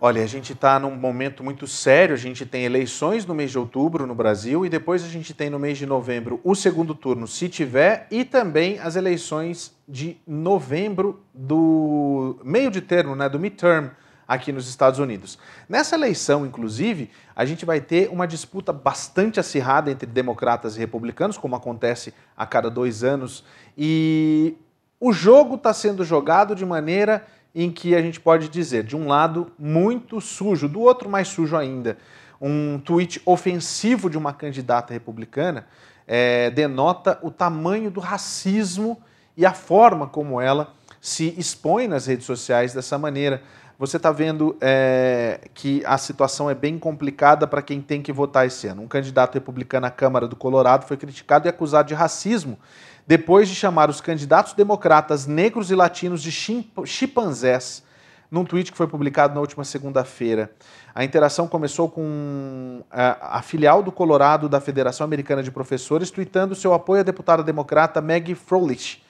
[0.05, 2.13] Olha, a gente está num momento muito sério.
[2.13, 5.49] A gente tem eleições no mês de outubro no Brasil e depois a gente tem
[5.49, 11.23] no mês de novembro o segundo turno, se tiver, e também as eleições de novembro
[11.33, 13.91] do meio de termo, né, do midterm
[14.27, 15.39] aqui nos Estados Unidos.
[15.69, 21.37] Nessa eleição, inclusive, a gente vai ter uma disputa bastante acirrada entre democratas e republicanos,
[21.37, 23.45] como acontece a cada dois anos,
[23.77, 24.57] e
[24.99, 27.25] o jogo está sendo jogado de maneira
[27.55, 31.55] em que a gente pode dizer, de um lado, muito sujo, do outro, mais sujo
[31.55, 31.97] ainda.
[32.41, 35.67] Um tweet ofensivo de uma candidata republicana
[36.07, 39.01] é, denota o tamanho do racismo
[39.35, 43.41] e a forma como ela se expõe nas redes sociais dessa maneira.
[43.77, 48.47] você está vendo é, que a situação é bem complicada para quem tem que votar
[48.47, 48.83] esse ano.
[48.83, 52.57] Um candidato republicano à Câmara do Colorado foi criticado e acusado de racismo
[53.05, 57.83] depois de chamar os candidatos democratas negros e latinos de chimpanzés
[58.31, 60.51] num tweet que foi publicado na última segunda-feira.
[60.95, 66.55] A interação começou com a, a, filial do Colorado da Federação Americana de Professores tweetando
[66.55, 69.03] seu apoio à deputada democrata Maggie Froelich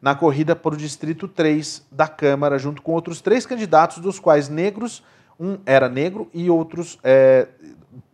[0.00, 4.48] na corrida para o Distrito 3 da Câmara, junto com outros três candidatos, dos quais
[4.48, 5.02] negros,
[5.38, 7.48] um era negro e outros, é,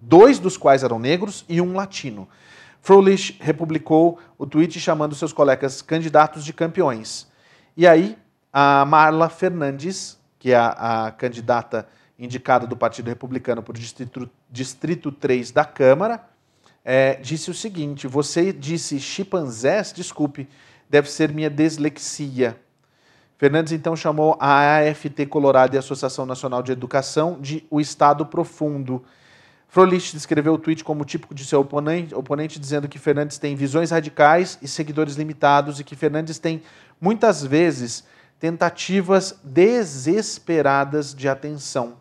[0.01, 2.29] dois dos quais eram negros e um latino.
[2.87, 7.27] Froelich republicou o tweet chamando seus colegas candidatos de campeões.
[7.77, 8.17] E aí,
[8.53, 14.31] a Marla Fernandes, que é a, a candidata indicada do Partido Republicano para o Distrito,
[14.49, 16.29] Distrito 3 da Câmara,
[16.85, 20.49] é, disse o seguinte: Você disse chimpanzés, desculpe,
[20.89, 22.57] deve ser minha dislexia.
[23.37, 28.25] Fernandes então chamou a AFT Colorado e a Associação Nacional de Educação de o Estado
[28.25, 29.05] Profundo.
[29.69, 33.91] Frolich descreveu o tweet como típico de seu oponente, oponente, dizendo que Fernandes tem visões
[33.91, 36.63] radicais e seguidores limitados e que Fernandes tem,
[37.01, 38.05] muitas vezes,
[38.39, 41.95] tentativas desesperadas de atenção,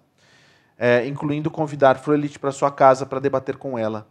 [0.78, 4.07] é, incluindo convidar Frolich para sua casa para debater com ela.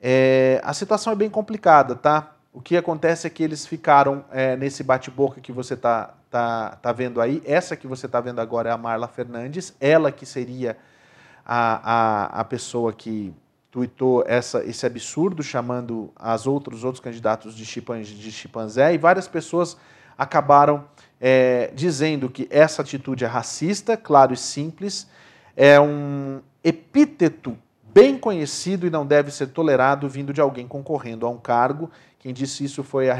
[0.00, 2.34] É, a situação é bem complicada, tá?
[2.52, 6.92] O que acontece é que eles ficaram é, nesse bate-boca que você está tá, tá
[6.92, 7.42] vendo aí.
[7.44, 10.76] Essa que você está vendo agora é a Marla Fernandes, ela que seria
[11.48, 13.32] a, a, a pessoa que
[13.70, 18.98] tuitou essa, esse absurdo, chamando as outros, os outros candidatos de, chimpanzé, de chimpanzé, e
[18.98, 19.78] várias pessoas
[20.16, 20.84] acabaram
[21.18, 25.08] é, dizendo que essa atitude é racista, claro e simples,
[25.56, 31.30] é um epíteto bem conhecido e não deve ser tolerado vindo de alguém concorrendo a
[31.30, 31.90] um cargo.
[32.18, 33.16] Quem disse isso foi a,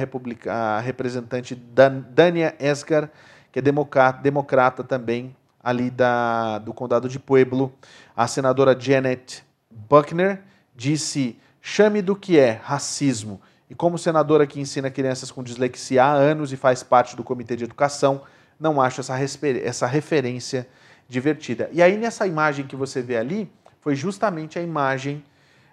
[0.50, 3.10] a representante Dan, Dania Esgar,
[3.50, 7.72] que é democrata, democrata também ali da, do condado de Pueblo.
[8.16, 10.42] A senadora Janet Buckner
[10.74, 13.40] disse: chame do que é racismo.
[13.70, 17.54] E como senadora que ensina crianças com dislexia há anos e faz parte do Comitê
[17.54, 18.22] de Educação,
[18.58, 19.14] não acho essa,
[19.62, 20.66] essa referência
[21.06, 21.68] divertida.
[21.72, 23.50] E aí, nessa imagem que você vê ali,
[23.80, 25.22] foi justamente a imagem.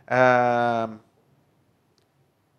[0.07, 0.89] Ah,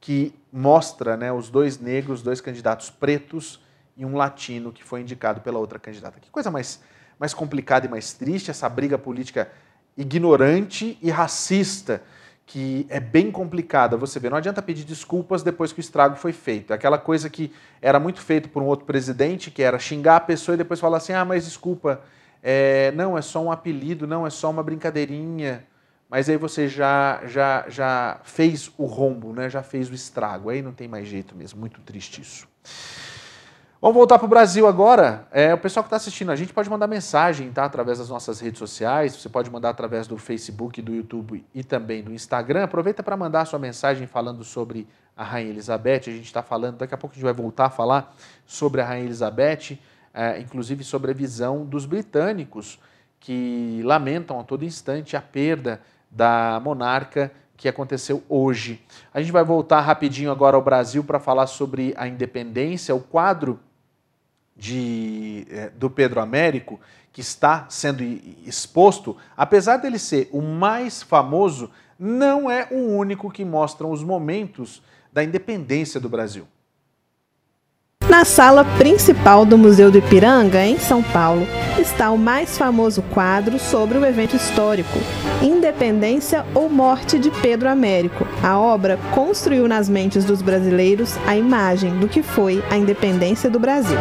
[0.07, 3.61] que mostra né, os dois negros, dois candidatos pretos
[3.97, 6.21] e um latino que foi indicado pela outra candidata.
[6.21, 6.81] Que coisa mais,
[7.19, 9.51] mais complicada e mais triste, essa briga política
[9.97, 12.03] ignorante e racista,
[12.45, 13.97] que é bem complicada.
[13.97, 16.73] Você vê, não adianta pedir desculpas depois que o estrago foi feito.
[16.73, 20.21] É aquela coisa que era muito feito por um outro presidente, que era xingar a
[20.21, 22.03] pessoa e depois falar assim: ah, mas desculpa,
[22.43, 25.67] é, não, é só um apelido, não, é só uma brincadeirinha
[26.09, 29.51] mas aí você já, já, já fez o rombo, né?
[29.51, 30.51] já fez o estrago.
[30.51, 32.49] Aí não tem mais jeito mesmo, muito triste isso.
[33.79, 35.29] Vamos voltar para o Brasil agora.
[35.31, 37.67] É, o pessoal que está assistindo a gente pode mandar mensagem tá?
[37.67, 39.15] através das nossas redes sociais.
[39.15, 42.65] Você pode mandar através do Facebook, do YouTube e também do Instagram.
[42.65, 46.05] Aproveita para mandar sua mensagem falando sobre a Rainha Elizabeth.
[46.07, 48.17] A gente está falando, daqui a pouco a gente vai voltar a falar
[48.47, 49.79] sobre a Rainha Elizabeth,
[50.15, 52.79] é, inclusive sobre a visão dos britânicos
[53.21, 58.83] que lamentam a todo instante a perda da monarca que aconteceu hoje.
[59.13, 63.61] A gente vai voltar rapidinho agora ao Brasil para falar sobre a independência, o quadro
[64.57, 66.81] de, é, do Pedro Américo,
[67.13, 68.03] que está sendo
[68.45, 74.83] exposto, apesar dele ser o mais famoso, não é o único que mostra os momentos
[75.13, 76.47] da independência do Brasil.
[78.09, 81.45] Na sala principal do Museu do Ipiranga, em São Paulo,
[81.77, 84.99] está o mais famoso quadro sobre o evento histórico,
[85.43, 88.27] Independência ou Morte de Pedro Américo.
[88.45, 93.59] A obra construiu nas mentes dos brasileiros a imagem do que foi a independência do
[93.59, 93.99] Brasil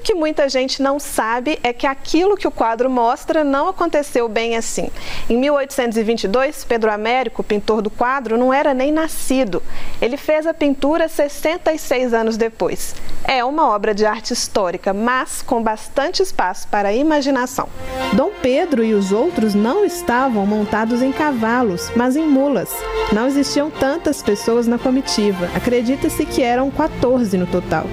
[0.00, 4.56] que muita gente não sabe é que aquilo que o quadro mostra não aconteceu bem
[4.56, 4.90] assim.
[5.28, 9.62] Em 1822, Pedro Américo, pintor do quadro, não era nem nascido.
[10.00, 12.94] Ele fez a pintura 66 anos depois.
[13.24, 17.68] É uma obra de arte histórica, mas com bastante espaço para a imaginação.
[18.12, 22.70] Dom Pedro e os outros não estavam montados em cavalos, mas em mulas.
[23.12, 25.48] Não existiam tantas pessoas na comitiva.
[25.54, 27.86] Acredita-se que eram 14 no total.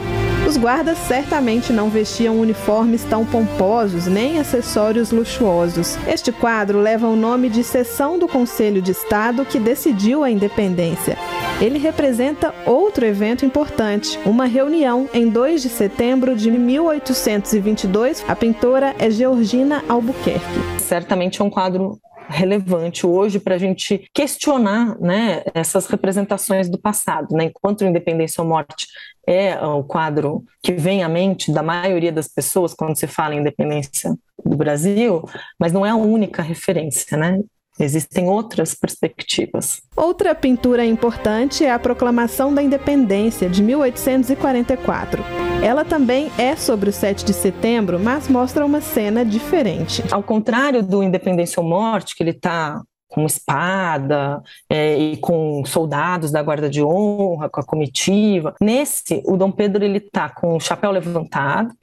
[0.52, 5.98] Os guardas certamente não vestiam uniformes tão pomposos nem acessórios luxuosos.
[6.06, 11.18] Este quadro leva o nome de Sessão do Conselho de Estado que decidiu a independência.
[11.62, 18.26] Ele representa outro evento importante, uma reunião em 2 de setembro de 1822.
[18.28, 20.60] A pintora é Georgina Albuquerque.
[20.80, 21.98] Certamente é um quadro
[22.32, 27.36] relevante hoje para a gente questionar né, essas representações do passado.
[27.36, 27.46] Né?
[27.46, 28.88] Enquanto Independência ou Morte
[29.28, 33.40] é o quadro que vem à mente da maioria das pessoas quando se fala em
[33.40, 35.24] independência do Brasil,
[35.60, 37.40] mas não é a única referência, né?
[37.80, 39.82] Existem outras perspectivas.
[39.96, 45.24] Outra pintura importante é a Proclamação da Independência, de 1844.
[45.64, 50.04] Ela também é sobre o 7 de setembro, mas mostra uma cena diferente.
[50.12, 56.32] Ao contrário do Independência ou Morte, que ele está com espada é, e com soldados
[56.32, 58.56] da guarda de honra, com a comitiva.
[58.60, 61.74] Nesse, o Dom Pedro ele está com o chapéu levantado,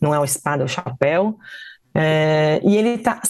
[0.00, 1.36] não é uma espada, é o chapéu,
[1.94, 3.20] é, e ele está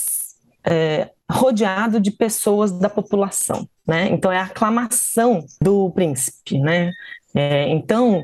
[0.66, 4.08] é, rodeado de pessoas da população, né?
[4.10, 6.90] Então é a aclamação do príncipe, né?
[7.34, 8.22] É, então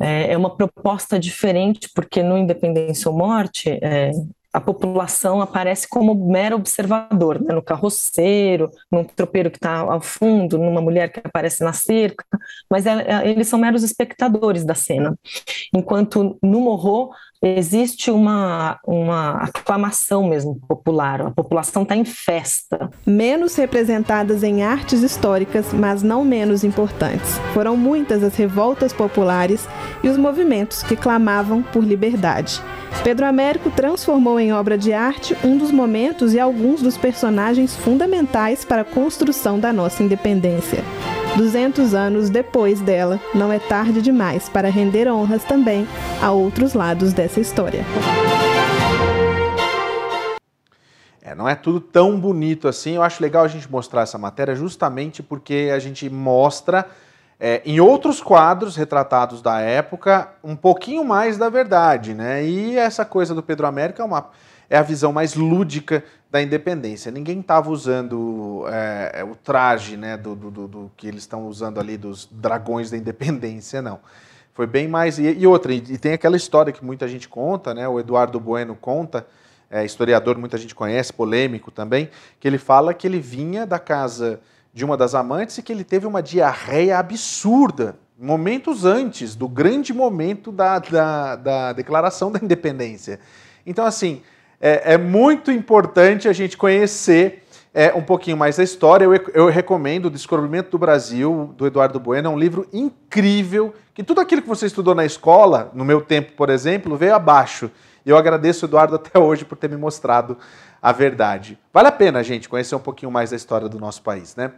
[0.00, 4.10] é, é, uma proposta diferente porque no Independência ou Morte é,
[4.52, 7.54] a população aparece como mero observador, né?
[7.54, 12.24] no carroceiro, num tropeiro que está ao fundo, numa mulher que aparece na cerca,
[12.70, 15.16] mas é, é, eles são meros espectadores da cena.
[15.74, 17.12] Enquanto no Morro
[17.42, 22.88] existe uma, uma aclamação mesmo popular, a população está em festa.
[23.04, 27.38] Menos representadas em artes históricas, mas não menos importantes.
[27.52, 29.66] Foram muitas as revoltas populares
[30.02, 32.62] e os movimentos que clamavam por liberdade.
[33.02, 38.64] Pedro Américo transformou em obra de arte um dos momentos e alguns dos personagens fundamentais
[38.64, 40.84] para a construção da nossa independência.
[41.36, 45.86] 200 anos depois dela, não é tarde demais para render honras também
[46.20, 47.84] a outros lados dessa história.
[51.22, 52.96] É, não é tudo tão bonito assim.
[52.96, 56.86] Eu acho legal a gente mostrar essa matéria justamente porque a gente mostra
[57.40, 62.44] é, em outros quadros retratados da época um pouquinho mais da verdade, né?
[62.44, 64.30] E essa coisa do Pedro América é uma
[64.68, 66.02] é a visão mais lúdica
[66.32, 67.12] da independência.
[67.12, 71.46] Ninguém estava usando é, é, o traje né, do, do, do, do que eles estão
[71.46, 74.00] usando ali dos dragões da independência, não.
[74.54, 75.18] Foi bem mais.
[75.18, 78.74] E, e outra, e, tem aquela história que muita gente conta, né, o Eduardo Bueno
[78.74, 79.26] conta,
[79.70, 82.08] é, historiador, muita gente conhece, polêmico também,
[82.40, 84.40] que ele fala que ele vinha da casa
[84.72, 89.92] de uma das amantes e que ele teve uma diarreia absurda momentos antes do grande
[89.92, 93.20] momento da, da, da declaração da independência.
[93.66, 94.22] Então, assim,
[94.62, 97.42] é, é muito importante a gente conhecer
[97.74, 99.04] é, um pouquinho mais da história.
[99.04, 102.28] Eu, eu, recomendo O Descobrimento do Brasil, do Eduardo Bueno.
[102.28, 106.32] É um livro incrível, que tudo aquilo que você estudou na escola, no meu tempo,
[106.32, 107.72] por exemplo, veio abaixo.
[108.06, 110.38] E eu agradeço Eduardo até hoje por ter me mostrado
[110.80, 111.58] a verdade.
[111.72, 114.52] Vale a pena, gente, conhecer um pouquinho mais da história do nosso país, né?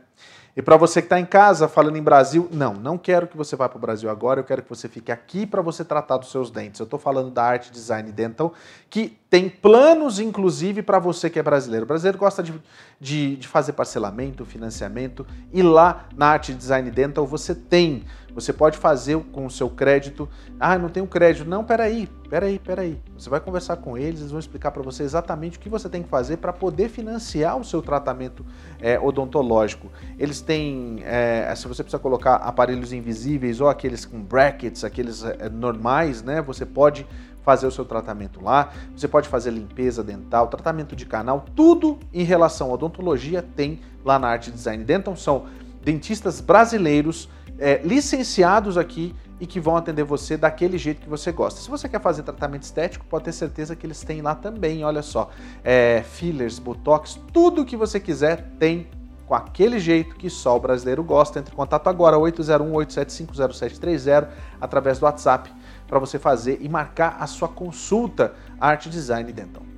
[0.56, 3.56] E para você que está em casa falando em Brasil, não, não quero que você
[3.56, 6.30] vá para o Brasil agora, eu quero que você fique aqui para você tratar dos
[6.30, 6.78] seus dentes.
[6.78, 8.54] Eu estou falando da Arte Design Dental,
[8.88, 11.84] que tem planos, inclusive, para você que é brasileiro.
[11.84, 12.54] O brasileiro gosta de,
[13.00, 18.76] de, de fazer parcelamento, financiamento, e lá na Arte Design Dental você tem você pode
[18.76, 20.28] fazer com o seu crédito.
[20.58, 21.48] Ah, não tenho crédito.
[21.48, 23.00] Não, peraí, peraí, peraí.
[23.16, 26.02] Você vai conversar com eles, eles vão explicar para você exatamente o que você tem
[26.02, 28.44] que fazer para poder financiar o seu tratamento
[28.80, 29.90] é, odontológico.
[30.18, 35.48] Eles têm, é, se você precisa colocar aparelhos invisíveis ou aqueles com brackets, aqueles é,
[35.48, 36.42] normais, né?
[36.42, 37.06] Você pode
[37.44, 42.24] fazer o seu tratamento lá, você pode fazer limpeza dental, tratamento de canal, tudo em
[42.24, 45.14] relação à odontologia tem lá na Arte Design Dental.
[45.14, 45.44] São
[45.84, 47.28] dentistas brasileiros
[47.58, 51.60] é, licenciados aqui e que vão atender você daquele jeito que você gosta.
[51.60, 55.02] Se você quer fazer tratamento estético, pode ter certeza que eles têm lá também, olha
[55.02, 55.30] só.
[55.62, 58.88] É, fillers, botox, tudo que você quiser tem
[59.26, 61.38] com aquele jeito que só o brasileiro gosta.
[61.38, 64.28] Entre em contato agora, 801-875-0730,
[64.60, 65.50] através do WhatsApp,
[65.86, 69.73] para você fazer e marcar a sua consulta Arte Design Dental.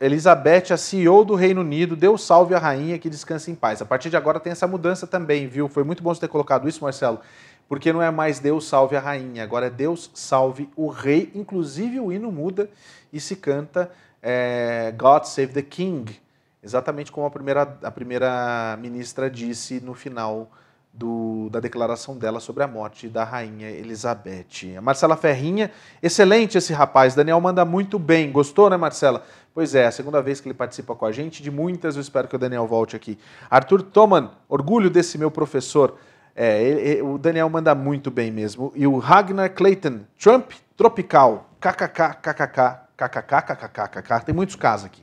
[0.00, 3.80] Elizabeth, a CEO do Reino Unido, deu salve à rainha que descansa em paz.
[3.80, 5.68] A partir de agora tem essa mudança também, viu?
[5.68, 7.20] Foi muito bom você ter colocado isso, Marcelo,
[7.68, 11.30] porque não é mais Deus salve a rainha, agora é Deus salve o rei.
[11.34, 12.70] Inclusive o hino muda
[13.12, 13.90] e se canta
[14.22, 16.20] é, God Save the King,
[16.62, 20.50] exatamente como a primeira, a primeira ministra disse no final
[20.96, 24.76] do, da declaração dela sobre a morte da rainha Elizabeth.
[24.76, 25.70] A Marcela Ferrinha,
[26.02, 27.14] excelente esse rapaz.
[27.14, 28.32] Daniel manda muito bem.
[28.32, 29.22] Gostou, né, Marcela?
[29.52, 32.28] Pois é, a segunda vez que ele participa com a gente, de muitas, eu espero
[32.28, 33.18] que o Daniel volte aqui.
[33.50, 35.98] Arthur Toman, orgulho desse meu professor.
[36.38, 38.70] É, ele, o Daniel manda muito bem mesmo.
[38.74, 45.02] E o Ragnar Clayton, Trump tropical, kkk, kkk, kkk, kkk, kkk, tem muitos casos aqui.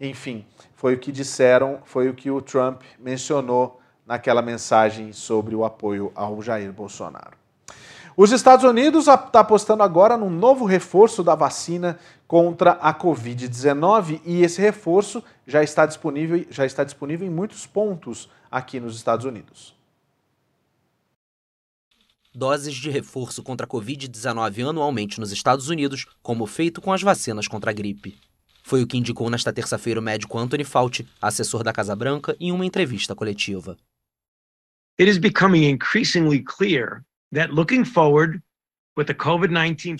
[0.00, 0.46] Enfim,
[0.76, 6.12] foi o que disseram, foi o que o Trump mencionou naquela mensagem sobre o apoio
[6.14, 7.36] ao Jair Bolsonaro.
[8.16, 11.98] Os Estados Unidos está apostando agora num novo reforço da vacina
[12.28, 18.30] contra a Covid-19 e esse reforço já está disponível, já está disponível em muitos pontos
[18.50, 19.79] aqui nos Estados Unidos.
[22.34, 27.48] Doses de reforço contra a Covid-19 anualmente nos Estados Unidos, como feito com as vacinas
[27.48, 28.16] contra a gripe.
[28.62, 32.52] Foi o que indicou nesta terça-feira o médico Anthony Fauci, assessor da Casa Branca, em
[32.52, 33.76] uma entrevista coletiva.
[35.00, 37.02] it is becoming increasingly clear
[37.32, 38.42] that looking forward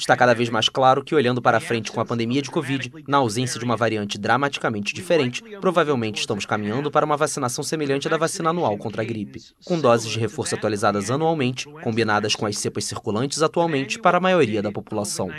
[0.03, 3.19] Está cada vez mais claro que, olhando para frente com a pandemia de Covid, na
[3.19, 8.17] ausência de uma variante dramaticamente diferente, provavelmente estamos caminhando para uma vacinação semelhante à da
[8.17, 12.85] vacina anual contra a gripe, com doses de reforço atualizadas anualmente, combinadas com as cepas
[12.85, 15.31] circulantes atualmente para a maioria da população.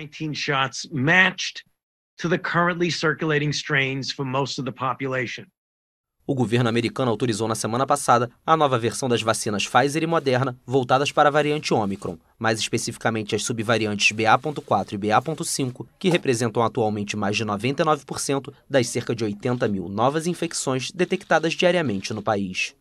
[6.32, 10.55] O governo americano autorizou na semana passada a nova versão das vacinas Pfizer e Moderna
[10.65, 17.17] voltadas para a variante Omicron, mais especificamente as subvariantes BA.4 e BA.5, que representam atualmente
[17.17, 22.75] mais de 99% das cerca de 80 mil novas infecções detectadas diariamente no país.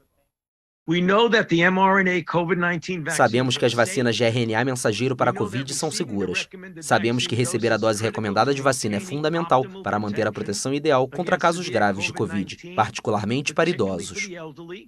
[3.12, 6.48] Sabemos que as vacinas de RNA mensageiro para a Covid são seguras.
[6.80, 11.06] Sabemos que receber a dose recomendada de vacina é fundamental para manter a proteção ideal
[11.06, 14.28] contra casos graves de Covid, particularmente para idosos.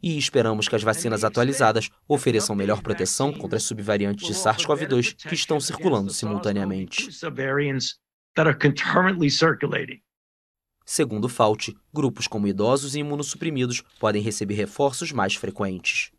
[0.03, 5.37] E esperamos que as vacinas atualizadas ofereçam melhor proteção contra as subvariantes de SARS-CoV-2 que
[5.37, 7.11] estão circulando simultaneamente.
[10.95, 16.13] Segundo Fauci, grupos como idosos e imunossuprimidos podem receber reforços mais frequentes.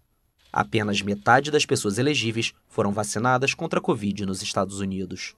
[0.52, 5.36] Apenas metade das pessoas elegíveis foram vacinadas contra a Covid nos Estados Unidos.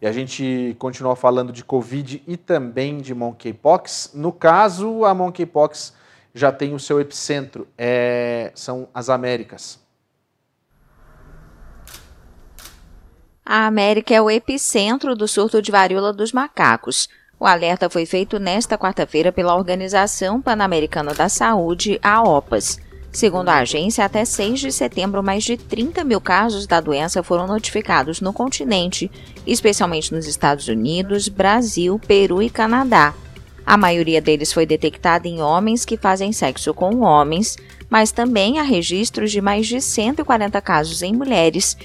[0.00, 4.12] E a gente continua falando de Covid e também de monkeypox.
[4.14, 5.92] No caso, a monkeypox
[6.32, 9.85] já tem o seu epicentro, é, são as Américas.
[13.48, 17.08] A América é o epicentro do surto de varíola dos macacos.
[17.38, 22.80] O alerta foi feito nesta quarta-feira pela Organização Pan-Americana da Saúde, a OPAS.
[23.12, 27.46] Segundo a agência, até 6 de setembro, mais de 30 mil casos da doença foram
[27.46, 29.08] notificados no continente,
[29.46, 33.14] especialmente nos Estados Unidos, Brasil, Peru e Canadá.
[33.64, 37.56] A maioria deles foi detectada em homens que fazem sexo com homens,
[37.88, 41.76] mas também há registros de mais de 140 casos em mulheres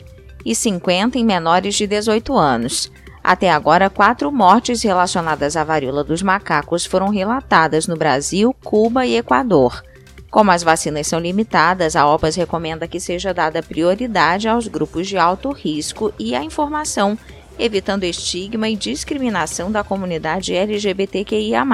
[0.45, 2.91] e 50 em menores de 18 anos.
[3.23, 9.15] Até agora, quatro mortes relacionadas à varíola dos macacos foram relatadas no Brasil, Cuba e
[9.15, 9.83] Equador.
[10.31, 15.17] Como as vacinas são limitadas, a OPAS recomenda que seja dada prioridade aos grupos de
[15.17, 17.17] alto risco e à informação,
[17.59, 21.65] evitando estigma e discriminação da comunidade LGBTQIA.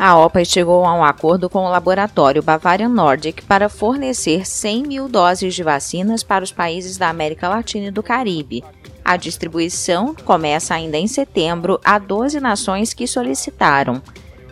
[0.00, 5.08] A OPA chegou a um acordo com o laboratório Bavarian Nordic para fornecer 100 mil
[5.10, 8.64] doses de vacinas para os países da América Latina e do Caribe.
[9.04, 14.00] A distribuição começa ainda em setembro a 12 nações que solicitaram.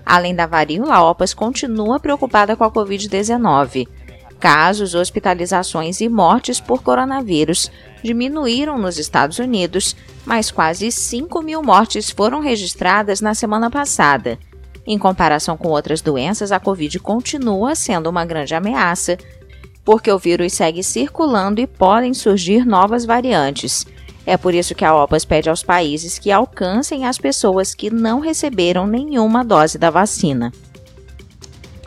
[0.05, 3.89] Além da varíola, a OPAS continua preocupada com a Covid-19.
[4.39, 7.71] Casos, hospitalizações e mortes por coronavírus
[8.05, 9.97] diminuíram nos Estados Unidos,
[10.27, 14.39] mas quase 5 mil mortes foram registradas na semana passada.
[14.87, 19.19] Em comparação com outras doenças, a Covid continua sendo uma grande ameaça,
[19.85, 23.87] porque o vírus segue circulando e podem surgir novas variantes.
[24.27, 28.21] É por isso que a OPAS pede aos países que alcancem as pessoas que não
[28.21, 30.53] receberam nenhuma dose da vacina.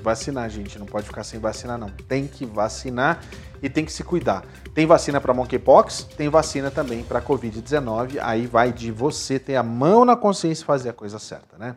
[0.02, 1.90] Vacinar, gente, não pode ficar sem vacinar, não.
[2.08, 3.22] Tem que vacinar.
[3.62, 4.44] e tem que se cuidar.
[4.74, 8.18] Tem vacina para monkeypox, tem vacina também para covid-19.
[8.20, 11.76] Aí vai de você ter a mão na consciência e fazer a coisa certa, né?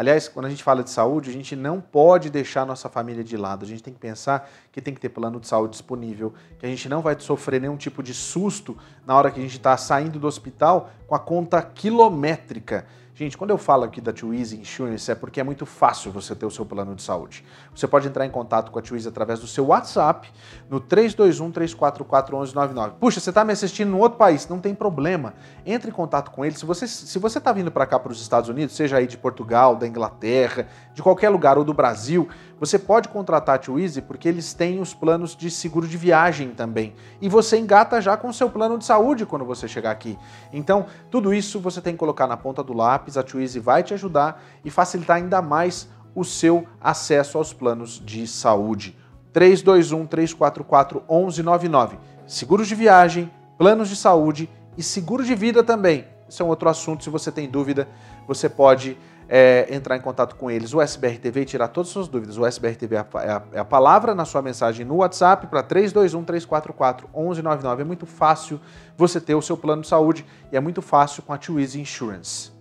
[0.00, 3.36] Aliás, quando a gente fala de saúde, a gente não pode deixar nossa família de
[3.36, 3.66] lado.
[3.66, 6.68] A gente tem que pensar que tem que ter plano de saúde disponível, que a
[6.70, 10.18] gente não vai sofrer nenhum tipo de susto na hora que a gente está saindo
[10.18, 12.86] do hospital com a conta quilométrica.
[13.14, 16.46] Gente, quando eu falo aqui da Twizy Insurance é porque é muito fácil você ter
[16.46, 17.44] o seu plano de saúde.
[17.80, 20.30] Você pode entrar em contato com a Twizy através do seu WhatsApp
[20.68, 22.90] no 321-344-1199.
[23.00, 25.32] Puxa, você está me assistindo em outro país, não tem problema.
[25.64, 26.54] Entre em contato com ele.
[26.54, 29.16] Se você se você está vindo para cá para os Estados Unidos, seja aí de
[29.16, 32.28] Portugal, da Inglaterra, de qualquer lugar ou do Brasil,
[32.58, 36.94] você pode contratar a Twizy porque eles têm os planos de seguro de viagem também.
[37.18, 40.18] E você engata já com o seu plano de saúde quando você chegar aqui.
[40.52, 43.94] Então, tudo isso você tem que colocar na ponta do lápis, a Twizy vai te
[43.94, 48.96] ajudar e facilitar ainda mais o seu acesso aos planos de saúde.
[49.32, 51.98] 321 344 1199.
[52.26, 56.06] Seguros de viagem, planos de saúde e seguro de vida também.
[56.28, 57.88] Esse é um outro assunto, se você tem dúvida,
[58.26, 58.96] você pode
[59.28, 62.36] é, entrar em contato com eles, o SBR TV, e tirar todas as suas dúvidas.
[62.36, 65.46] O SBR TV é a, é a, é a palavra na sua mensagem no WhatsApp
[65.46, 67.80] para 321-344-1199.
[67.80, 68.60] É muito fácil
[68.96, 72.59] você ter o seu plano de saúde e é muito fácil com a Twizy Insurance.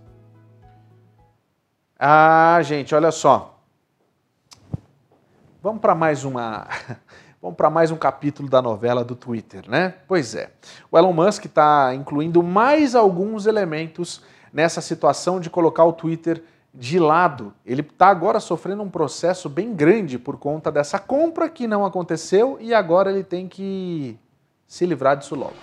[2.02, 3.60] Ah, gente, olha só.
[5.62, 6.66] Vamos para mais uma.
[7.42, 9.96] Vamos para mais um capítulo da novela do Twitter, né?
[10.08, 10.50] Pois é.
[10.90, 14.22] O Elon Musk está incluindo mais alguns elementos
[14.52, 16.42] nessa situação de colocar o Twitter
[16.74, 17.54] de lado.
[17.66, 22.58] Ele está agora sofrendo um processo bem grande por conta dessa compra que não aconteceu
[22.62, 24.18] e agora ele tem que
[24.66, 25.56] se livrar disso logo.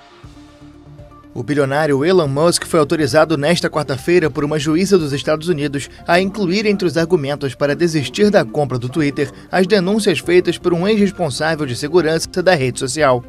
[1.37, 6.19] O bilionário Elon Musk foi autorizado nesta quarta-feira por uma juíza dos Estados Unidos a
[6.19, 10.89] incluir entre os argumentos para desistir da compra do Twitter as denúncias feitas por um
[10.89, 13.23] ex-responsável de segurança da rede social.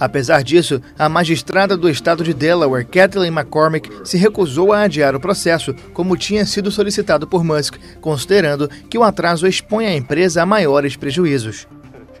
[0.00, 5.20] Apesar disso, a magistrada do estado de Delaware, Kathleen McCormick, se recusou a adiar o
[5.20, 10.46] processo, como tinha sido solicitado por Musk, considerando que o atraso expõe a empresa a
[10.46, 11.68] maiores prejuízos.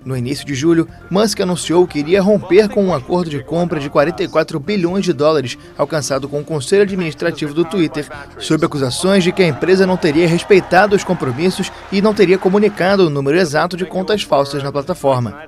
[0.06, 3.90] No início de julho, Musk anunciou que iria romper com um acordo de compra de
[3.90, 8.06] 44 bilhões de dólares alcançado com o conselho administrativo do Twitter,
[8.38, 13.04] sob acusações de que a empresa não teria respeitado os compromissos e não teria comunicado
[13.04, 15.42] o número exato de contas falsas na plataforma.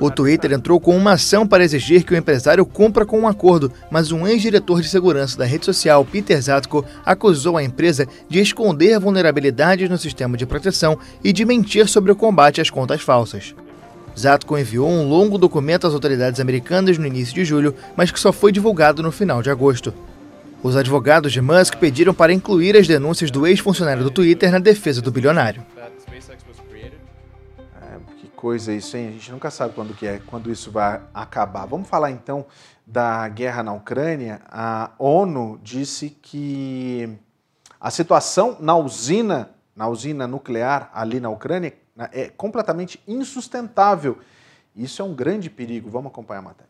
[0.00, 3.70] O Twitter entrou com uma ação para exigir que o empresário cumpra com um acordo,
[3.90, 8.98] mas um ex-diretor de segurança da rede social, Peter Zatko, acusou a empresa de esconder
[8.98, 13.54] vulnerabilidades no sistema de proteção e de mentir sobre o combate às contas falsas.
[14.20, 18.32] Zatko enviou um longo documento às autoridades americanas no início de julho, mas que só
[18.32, 19.92] foi divulgado no final de agosto.
[20.62, 25.00] Os advogados de Musk pediram para incluir as denúncias do ex-funcionário do Twitter na defesa
[25.00, 25.62] do bilionário
[28.40, 29.08] coisa isso, hein?
[29.08, 31.66] A gente nunca sabe quando que é, quando isso vai acabar.
[31.66, 32.46] Vamos falar então
[32.86, 34.40] da guerra na Ucrânia.
[34.50, 37.18] A ONU disse que
[37.78, 41.70] a situação na usina, na usina nuclear ali na Ucrânia
[42.12, 44.18] é completamente insustentável.
[44.74, 45.90] Isso é um grande perigo.
[45.90, 46.69] Vamos acompanhar a matéria.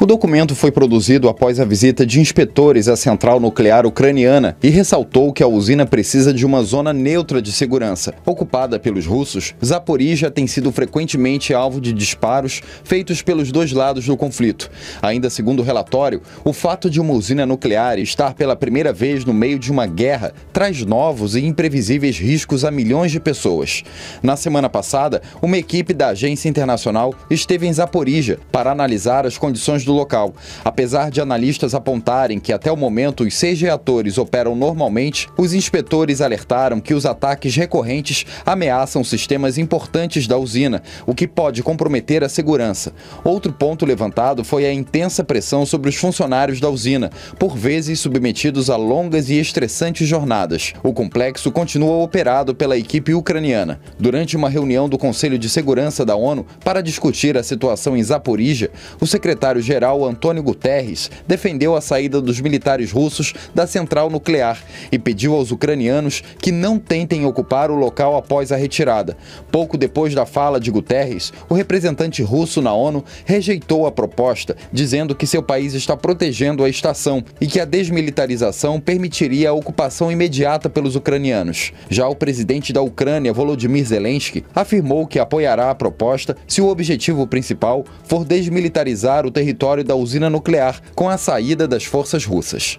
[0.00, 5.32] O documento foi produzido após a visita de inspetores à central nuclear ucraniana e ressaltou
[5.32, 8.14] que a usina precisa de uma zona neutra de segurança.
[8.24, 14.16] Ocupada pelos russos, Zaporizhia tem sido frequentemente alvo de disparos feitos pelos dois lados do
[14.16, 14.70] conflito.
[15.02, 19.34] Ainda segundo o relatório, o fato de uma usina nuclear estar pela primeira vez no
[19.34, 23.82] meio de uma guerra traz novos e imprevisíveis riscos a milhões de pessoas.
[24.22, 29.87] Na semana passada, uma equipe da Agência Internacional esteve em Zaporizhia para analisar as condições
[29.88, 30.34] do local.
[30.64, 36.20] Apesar de analistas apontarem que até o momento os seis reatores operam normalmente, os inspetores
[36.20, 42.28] alertaram que os ataques recorrentes ameaçam sistemas importantes da usina, o que pode comprometer a
[42.28, 42.92] segurança.
[43.24, 48.68] Outro ponto levantado foi a intensa pressão sobre os funcionários da usina, por vezes submetidos
[48.68, 50.74] a longas e estressantes jornadas.
[50.82, 53.80] O complexo continua operado pela equipe ucraniana.
[53.98, 58.70] Durante uma reunião do Conselho de Segurança da ONU para discutir a situação em Zaporizhia,
[59.00, 64.58] o secretário-geral secretário-geral Antônio Guterres defendeu a saída dos militares russos da central nuclear
[64.90, 69.16] e pediu aos ucranianos que não tentem ocupar o local após a retirada.
[69.52, 75.14] Pouco depois da fala de Guterres, o representante russo na ONU rejeitou a proposta, dizendo
[75.14, 80.70] que seu país está protegendo a estação e que a desmilitarização permitiria a ocupação imediata
[80.70, 81.72] pelos ucranianos.
[81.90, 87.26] Já o presidente da Ucrânia, Volodymyr Zelensky, afirmou que apoiará a proposta se o objetivo
[87.26, 92.78] principal for desmilitarizar o território território da usina nuclear com a saída das forças russas.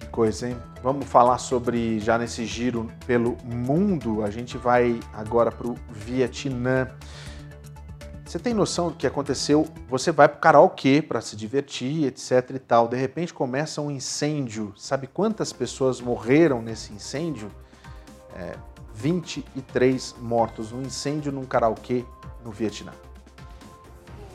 [0.00, 0.56] Que coisa, hein?
[0.82, 6.88] Vamos falar sobre, já nesse giro pelo mundo, a gente vai agora para o Vietnã.
[8.24, 9.68] Você tem noção do que aconteceu?
[9.88, 12.88] Você vai pro karaokê para se divertir, etc e tal.
[12.88, 14.74] De repente começa um incêndio.
[14.76, 17.50] Sabe quantas pessoas morreram nesse incêndio?
[18.36, 18.54] É,
[18.94, 20.72] 23 mortos.
[20.72, 22.04] Um incêndio num karaokê
[22.44, 22.92] no Vietnã.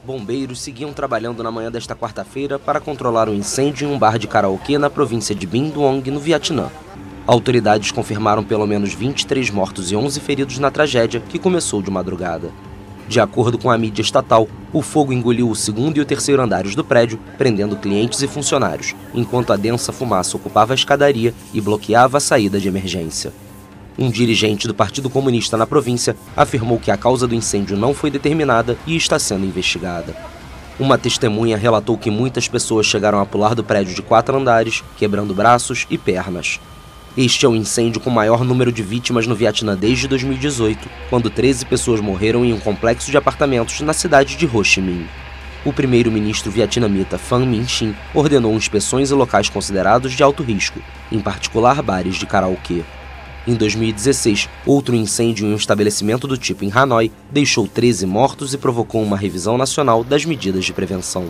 [0.06, 4.28] Bombeiros seguiam trabalhando na manhã desta quarta-feira para controlar o incêndio em um bar de
[4.28, 6.70] karaokê na província de Binh Duong, no Vietnã.
[7.26, 12.52] Autoridades confirmaram pelo menos 23 mortos e 11 feridos na tragédia, que começou de madrugada.
[13.08, 16.76] De acordo com a mídia estatal, o fogo engoliu o segundo e o terceiro andares
[16.76, 22.18] do prédio, prendendo clientes e funcionários, enquanto a densa fumaça ocupava a escadaria e bloqueava
[22.18, 23.32] a saída de emergência.
[23.98, 28.10] Um dirigente do Partido Comunista na província afirmou que a causa do incêndio não foi
[28.10, 30.16] determinada e está sendo investigada.
[30.80, 35.34] Uma testemunha relatou que muitas pessoas chegaram a pular do prédio de quatro andares, quebrando
[35.34, 36.60] braços e pernas.
[37.16, 41.64] Este é o incêndio com maior número de vítimas no Vietnã desde 2018, quando 13
[41.68, 45.08] pessoas morreram em um complexo de apartamentos na cidade de Ho Chi Minh.
[45.64, 50.80] O primeiro-ministro vietnamita Pham Minh Chinh ordenou inspeções em locais considerados de alto risco,
[51.12, 52.82] em particular bares de karaokê.
[53.46, 58.58] Em 2016, outro incêndio em um estabelecimento do tipo em Hanoi deixou 13 mortos e
[58.58, 61.30] provocou uma revisão nacional das medidas de prevenção.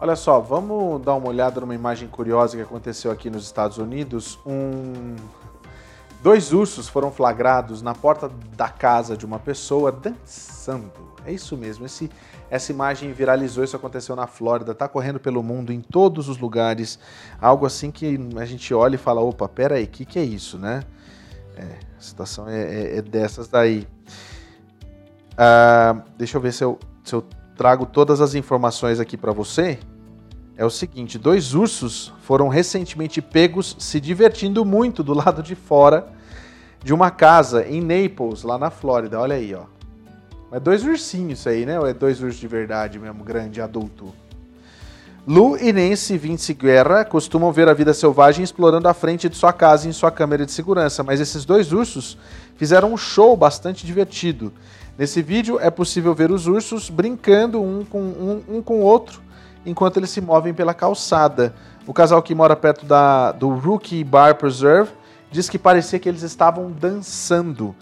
[0.00, 4.38] Olha só, vamos dar uma olhada numa imagem curiosa que aconteceu aqui nos Estados Unidos.
[4.46, 5.14] Um...
[6.22, 10.90] Dois ursos foram flagrados na porta da casa de uma pessoa dançando.
[11.26, 12.10] É isso mesmo, esse,
[12.50, 16.98] essa imagem viralizou, isso aconteceu na Flórida, está correndo pelo mundo, em todos os lugares.
[17.40, 20.24] Algo assim que a gente olha e fala, opa, pera aí, o que, que é
[20.24, 20.82] isso, né?
[21.56, 21.62] É,
[21.96, 23.86] a situação é, é, é dessas daí.
[25.38, 27.24] Ah, deixa eu ver se eu, se eu
[27.56, 29.78] trago todas as informações aqui para você
[30.60, 36.12] é o seguinte: dois ursos foram recentemente pegos se divertindo muito do lado de fora
[36.84, 39.18] de uma casa em Naples, lá na Flórida.
[39.18, 39.64] Olha aí, ó.
[40.52, 41.78] É dois ursinhos isso aí, né?
[41.78, 44.12] Ou é dois ursos de verdade mesmo, grande, adulto?
[45.26, 49.52] Lu e Nancy Vince Guerra costumam ver a vida selvagem explorando a frente de sua
[49.52, 52.18] casa em sua câmera de segurança, mas esses dois ursos
[52.56, 54.52] fizeram um show bastante divertido.
[54.98, 59.22] Nesse vídeo é possível ver os ursos brincando um com um, um com o outro
[59.64, 61.54] enquanto eles se movem pela calçada.
[61.86, 64.90] O casal que mora perto da, do Rookie Bar Preserve
[65.30, 67.74] diz que parecia que eles estavam dançando.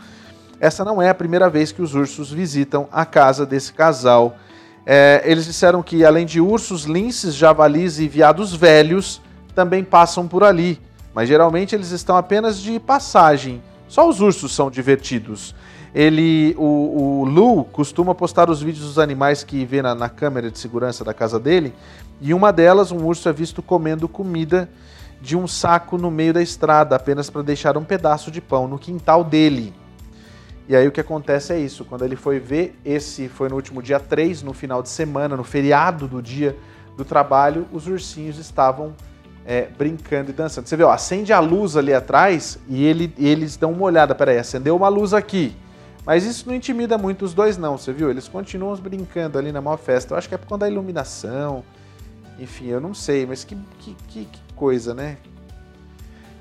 [0.60, 4.36] Essa não é a primeira vez que os ursos visitam a casa desse casal.
[4.85, 9.20] É, eles disseram que, além de ursos, linces, javalis e viados velhos,
[9.55, 10.80] também passam por ali.
[11.14, 13.62] Mas geralmente eles estão apenas de passagem.
[13.86, 15.55] Só os ursos são divertidos.
[15.94, 20.51] Ele, o, o Lu costuma postar os vídeos dos animais que vê na, na câmera
[20.51, 21.72] de segurança da casa dele.
[22.20, 24.68] E uma delas, um urso é visto comendo comida
[25.20, 28.78] de um saco no meio da estrada, apenas para deixar um pedaço de pão no
[28.78, 29.74] quintal dele.
[30.69, 33.82] E aí o que acontece é isso, quando ele foi ver, esse foi no último
[33.82, 36.55] dia 3, no final de semana, no feriado do dia
[36.95, 38.95] do trabalho, os ursinhos estavam
[39.47, 40.69] é, brincando e dançando.
[40.69, 44.36] Você vê, ó, acende a luz ali atrás e ele, eles dão uma olhada, peraí,
[44.36, 45.57] acendeu uma luz aqui.
[46.05, 48.11] Mas isso não intimida muito os dois, não, você viu?
[48.11, 50.12] Eles continuam brincando ali na maior festa.
[50.12, 51.65] Eu acho que é por conta da iluminação.
[52.39, 55.16] Enfim, eu não sei, mas que, que, que coisa, né?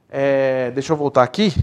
[0.09, 1.55] É, deixa eu voltar aqui,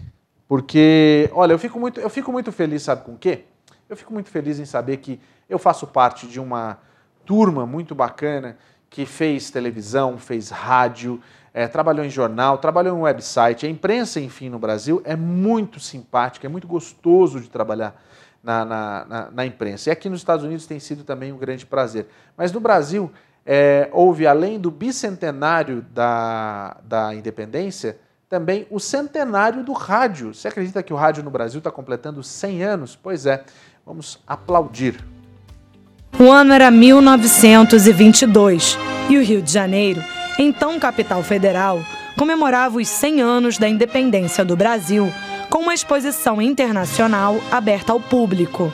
[0.48, 3.44] porque, olha, eu fico, muito, eu fico muito feliz, sabe com o quê?
[3.90, 5.20] Eu fico muito feliz em saber que
[5.50, 6.80] eu faço parte de uma
[7.26, 8.58] turma muito bacana
[8.90, 11.22] que fez televisão, fez rádio,
[11.58, 13.66] é, trabalhou em jornal, trabalhou em website.
[13.66, 18.00] A imprensa, enfim, no Brasil é muito simpática, é muito gostoso de trabalhar
[18.44, 19.90] na, na, na, na imprensa.
[19.90, 22.06] E aqui nos Estados Unidos tem sido também um grande prazer.
[22.38, 23.12] Mas no Brasil,
[23.44, 27.98] é, houve, além do bicentenário da, da independência,
[28.30, 30.36] também o centenário do rádio.
[30.36, 32.96] Você acredita que o rádio no Brasil está completando 100 anos?
[32.96, 33.44] Pois é,
[33.84, 35.04] vamos aplaudir.
[36.20, 38.78] O ano era 1922
[39.10, 40.04] e o Rio de Janeiro,
[40.38, 41.84] então capital federal,
[42.18, 45.12] comemorava os 100 anos da independência do Brasil
[45.50, 48.72] com uma exposição internacional aberta ao público.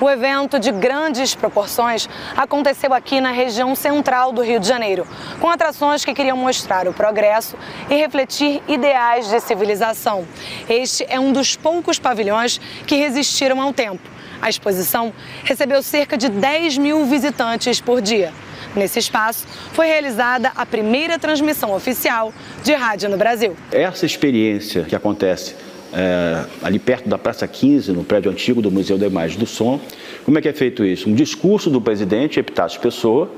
[0.00, 5.06] O evento de grandes proporções aconteceu aqui na região central do Rio de Janeiro,
[5.38, 7.54] com atrações que queriam mostrar o progresso
[7.90, 10.26] e refletir ideais de civilização.
[10.68, 14.19] Este é um dos poucos pavilhões que resistiram ao tempo.
[14.40, 15.12] A exposição
[15.44, 18.32] recebeu cerca de 10 mil visitantes por dia.
[18.74, 23.56] Nesse espaço foi realizada a primeira transmissão oficial de rádio no Brasil.
[23.72, 25.56] Essa experiência que acontece
[25.92, 29.80] é, ali perto da Praça 15, no prédio antigo do Museu da Imagem do Som.
[30.24, 31.08] Como é que é feito isso?
[31.08, 33.30] Um discurso do presidente Epitácio Pessoa,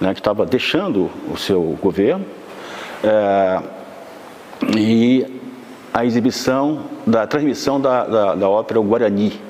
[0.00, 2.24] né, que estava deixando o seu governo,
[3.02, 3.62] é,
[4.76, 5.26] e
[5.92, 9.40] a exibição da transmissão da, da, da ópera Guarani,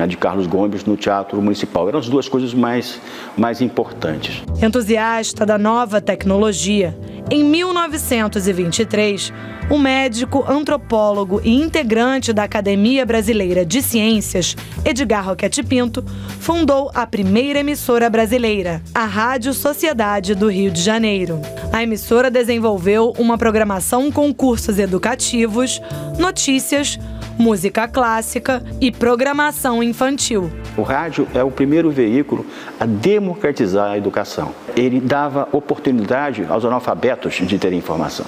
[0.00, 1.88] né, de Carlos Gomes no Teatro Municipal.
[1.88, 3.00] Eram as duas coisas mais,
[3.36, 4.42] mais importantes.
[4.62, 6.96] Entusiasta da nova tecnologia,
[7.30, 9.32] em 1923,
[9.70, 16.04] o médico, antropólogo e integrante da Academia Brasileira de Ciências, Edgar Roquete Pinto,
[16.40, 21.40] fundou a primeira emissora brasileira, a Rádio Sociedade do Rio de Janeiro.
[21.72, 25.80] A emissora desenvolveu uma programação com cursos educativos,
[26.18, 26.98] notícias,
[27.38, 30.50] música clássica e programação infantil.
[30.76, 32.44] O rádio é o primeiro veículo
[32.78, 34.54] a democratizar a educação.
[34.76, 38.26] Ele dava oportunidade aos analfabetos de terem informação.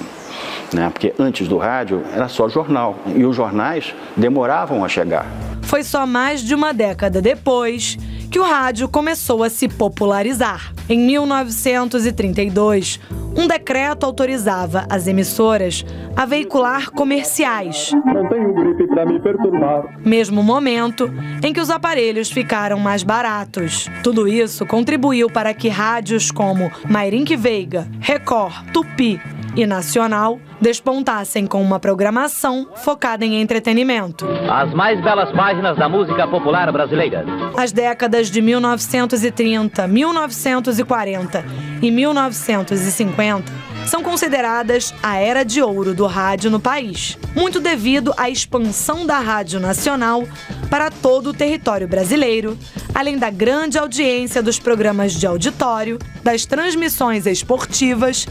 [0.72, 0.88] Né?
[0.90, 5.26] Porque antes do rádio era só jornal e os jornais demoravam a chegar.
[5.62, 7.98] Foi só mais de uma década depois
[8.30, 10.72] que o rádio começou a se popularizar.
[10.88, 12.98] Em 1932,
[13.36, 15.84] um decreto autorizava as emissoras
[16.16, 17.92] a veicular comerciais.
[18.06, 19.98] Não tenho gripe para me perturbar.
[20.04, 21.10] Mesmo momento
[21.42, 23.88] em que os aparelhos ficaram mais baratos.
[24.02, 29.20] Tudo isso contribuiu para que rádios como Mairink Veiga, Record, Tupi
[29.56, 34.26] e Nacional despontassem com uma programação focada em entretenimento.
[34.48, 37.26] As mais belas páginas da música popular brasileira.
[37.56, 41.44] As décadas de 1930, 1940
[41.82, 43.52] e 1950
[43.86, 49.18] são consideradas a era de ouro do rádio no país, muito devido à expansão da
[49.18, 50.22] Rádio Nacional
[50.70, 52.56] para todo o território brasileiro,
[52.94, 58.28] além da grande audiência dos programas de auditório, das transmissões esportivas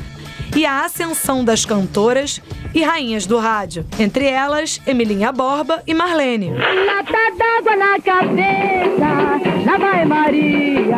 [0.55, 2.41] e a ascensão das cantoras
[2.73, 6.51] e rainhas do rádio, entre elas Emilinha Borba e Marlene.
[6.51, 10.97] Lata d'água na cabeça, lá vai Maria,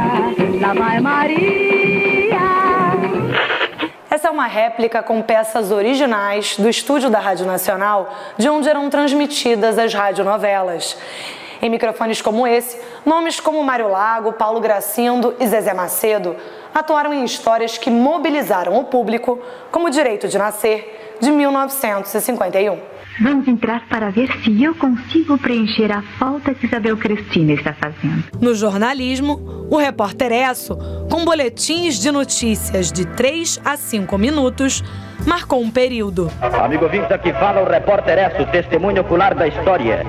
[0.61, 1.83] lá vai Maria.
[4.09, 8.87] Essa é uma réplica com peças originais do estúdio da Rádio Nacional, de onde eram
[8.89, 10.95] transmitidas as radionovelas.
[11.63, 16.35] Em microfones como esse, nomes como Mário Lago, Paulo Gracindo e Zezé Macedo
[16.73, 19.39] atuaram em histórias que mobilizaram o público,
[19.71, 22.77] como Direito de Nascer, de 1951.
[23.21, 28.23] Vamos entrar para ver se eu consigo preencher a falta que Isabel Cristina está fazendo.
[28.41, 30.75] No jornalismo, o repórter Esso,
[31.11, 34.83] com boletins de notícias de 3 a 5 minutos,
[35.27, 36.31] marcou um período.
[36.41, 40.03] Amigo ouvinte, aqui fala o repórter Esso, testemunho ocular da história.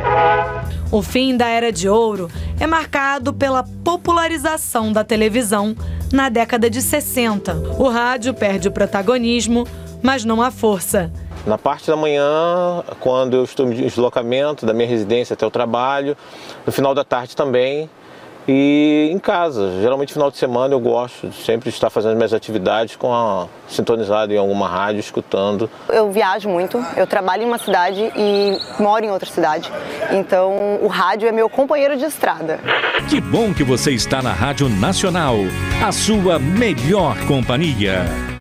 [0.90, 5.76] O fim da Era de Ouro é marcado pela popularização da televisão
[6.10, 7.54] na década de 60.
[7.78, 9.66] O rádio perde o protagonismo,
[10.02, 11.12] mas não a força.
[11.46, 16.16] Na parte da manhã, quando eu estou em deslocamento da minha residência até o trabalho,
[16.64, 17.88] no final da tarde também,
[18.46, 19.80] e em casa.
[19.80, 24.32] Geralmente final de semana eu gosto de sempre estar fazendo minhas atividades com a sintonizado
[24.32, 25.68] em alguma rádio, escutando.
[25.88, 29.70] Eu viajo muito, eu trabalho em uma cidade e moro em outra cidade.
[30.12, 32.60] Então o rádio é meu companheiro de estrada.
[33.08, 35.36] Que bom que você está na Rádio Nacional,
[35.84, 38.33] a sua melhor companhia.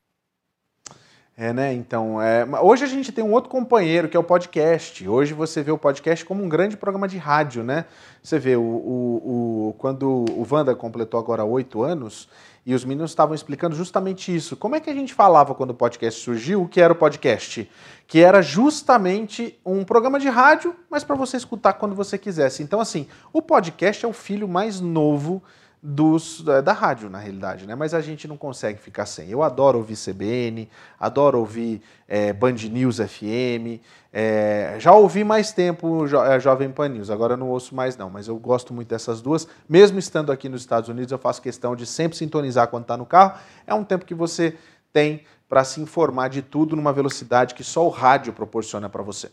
[1.35, 1.73] É, né?
[1.73, 2.45] Então, é...
[2.61, 5.07] hoje a gente tem um outro companheiro que é o podcast.
[5.07, 7.85] Hoje você vê o podcast como um grande programa de rádio, né?
[8.21, 12.29] Você vê o, o, o quando o Wanda completou agora oito anos
[12.63, 14.55] e os meninos estavam explicando justamente isso.
[14.55, 16.61] Como é que a gente falava quando o podcast surgiu?
[16.61, 17.67] O que era o podcast?
[18.07, 22.61] Que era justamente um programa de rádio, mas para você escutar quando você quisesse.
[22.61, 25.41] Então, assim, o podcast é o filho mais novo
[25.85, 27.75] dos, é, da rádio, na realidade, né?
[27.75, 29.29] Mas a gente não consegue ficar sem.
[29.29, 33.83] Eu adoro ouvir CBN, adoro ouvir é, Band News FM,
[34.13, 38.09] é, já ouvi mais tempo jo, é, Jovem Pan News, agora não ouço mais não,
[38.09, 39.45] mas eu gosto muito dessas duas.
[39.67, 43.05] Mesmo estando aqui nos Estados Unidos, eu faço questão de sempre sintonizar quando está no
[43.05, 43.37] carro.
[43.67, 44.55] É um tempo que você
[44.93, 49.29] tem para se informar de tudo numa velocidade que só o rádio proporciona para você.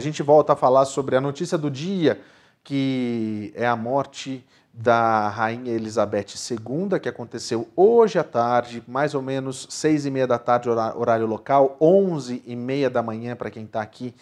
[0.00, 2.22] A gente volta a falar sobre a notícia do dia,
[2.64, 9.20] que é a morte da Rainha Elizabeth II, que aconteceu hoje à tarde, mais ou
[9.20, 13.64] menos seis e meia da tarde, horário local, onze e meia da manhã para quem
[13.64, 14.14] está aqui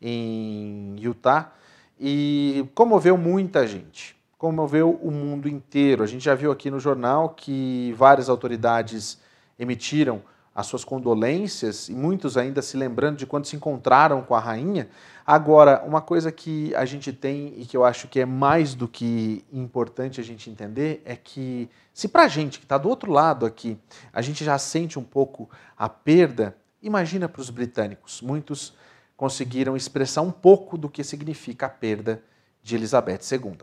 [0.00, 1.52] em Utah,
[2.00, 6.02] e comoveu muita gente, comoveu o mundo inteiro.
[6.02, 9.18] A gente já viu aqui no jornal que várias autoridades
[9.58, 10.22] emitiram
[10.56, 14.88] as suas condolências, e muitos ainda se lembrando de quando se encontraram com a rainha.
[15.26, 18.88] Agora, uma coisa que a gente tem e que eu acho que é mais do
[18.88, 23.12] que importante a gente entender é que, se para a gente que está do outro
[23.12, 23.76] lado aqui,
[24.10, 28.22] a gente já sente um pouco a perda, imagina para os britânicos.
[28.22, 28.72] Muitos
[29.14, 32.22] conseguiram expressar um pouco do que significa a perda
[32.62, 33.58] de Elizabeth II.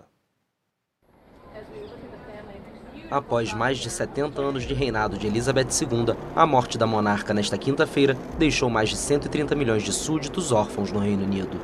[3.13, 7.59] Após mais de 70 anos de reinado de Elizabeth II, a morte da monarca nesta
[7.59, 11.61] quinta-feira deixou mais de 130 milhões de súditos órfãos no Reino Unido.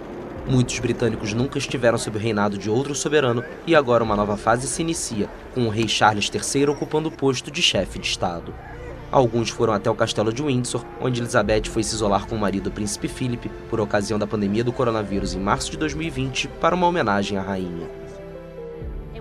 [0.47, 4.67] Muitos britânicos nunca estiveram sob o reinado de outro soberano e agora uma nova fase
[4.67, 8.53] se inicia, com o rei Charles III ocupando o posto de chefe de Estado.
[9.11, 12.69] Alguns foram até o castelo de Windsor, onde Elizabeth foi se isolar com o marido
[12.69, 17.39] Príncipe Philip por ocasião da pandemia do coronavírus em março de 2020 para uma homenagem
[17.39, 17.89] à rainha.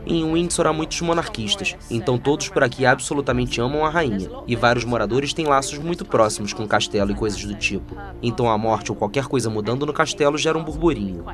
[0.07, 4.85] Em Windsor há muitos monarquistas, então todos por aqui absolutamente amam a rainha, e vários
[4.85, 7.97] moradores têm laços muito próximos com o castelo e coisas do tipo.
[8.23, 11.25] Então a morte ou qualquer coisa mudando no castelo gera um burburinho.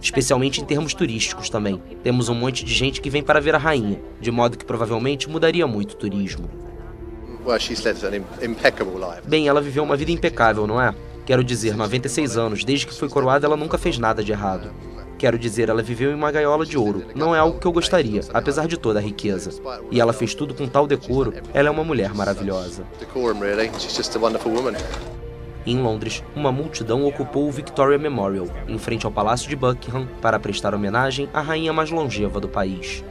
[0.00, 1.80] Especialmente em termos turísticos também.
[2.02, 5.28] Temos um monte de gente que vem para ver a rainha, de modo que provavelmente
[5.28, 6.48] mudaria muito o turismo.
[9.26, 10.94] Bem, ela viveu uma vida impecável, não é?
[11.24, 14.70] Quero dizer, 96 anos, desde que foi coroada, ela nunca fez nada de errado.
[15.22, 17.04] Quero dizer, ela viveu em uma gaiola de ouro.
[17.14, 19.52] Não é algo que eu gostaria, apesar de toda a riqueza.
[19.88, 21.32] E ela fez tudo com tal decoro.
[21.54, 22.82] Ela é uma mulher maravilhosa.
[25.64, 30.40] Em Londres, uma multidão ocupou o Victoria Memorial, em frente ao Palácio de Buckingham, para
[30.40, 33.04] prestar homenagem à rainha mais longeva do país.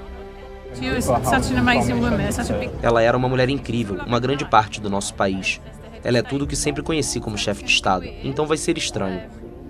[2.81, 5.61] Ela era uma mulher incrível, uma grande parte do nosso país.
[6.03, 9.21] Ela é tudo o que sempre conheci como chefe de Estado, então vai ser estranho.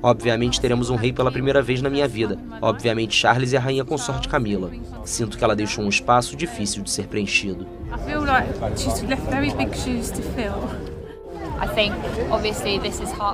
[0.03, 2.40] Obviamente teremos um rei pela primeira vez na minha vida.
[2.61, 4.72] Obviamente Charles e a rainha consorte Camila.
[5.06, 7.68] Sinto que ela deixou um espaço difícil de ser preenchido.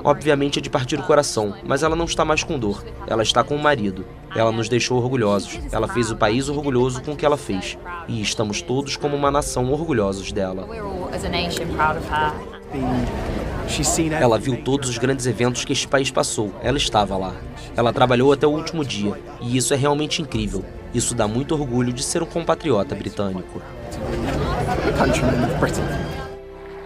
[0.04, 2.84] Obviamente é de partir o coração, mas ela não está mais com dor.
[3.06, 4.04] Ela está com o marido.
[4.36, 5.58] Ela nos deixou orgulhosos.
[5.72, 7.78] Ela fez o país orgulhoso com o que ela fez.
[8.06, 10.68] E estamos todos como uma nação orgulhosos dela.
[14.20, 16.52] Ela viu todos os grandes eventos que este país passou.
[16.62, 17.34] Ela estava lá.
[17.76, 19.20] Ela trabalhou até o último dia.
[19.40, 20.64] E isso é realmente incrível.
[20.94, 23.60] Isso dá muito orgulho de ser um compatriota britânico.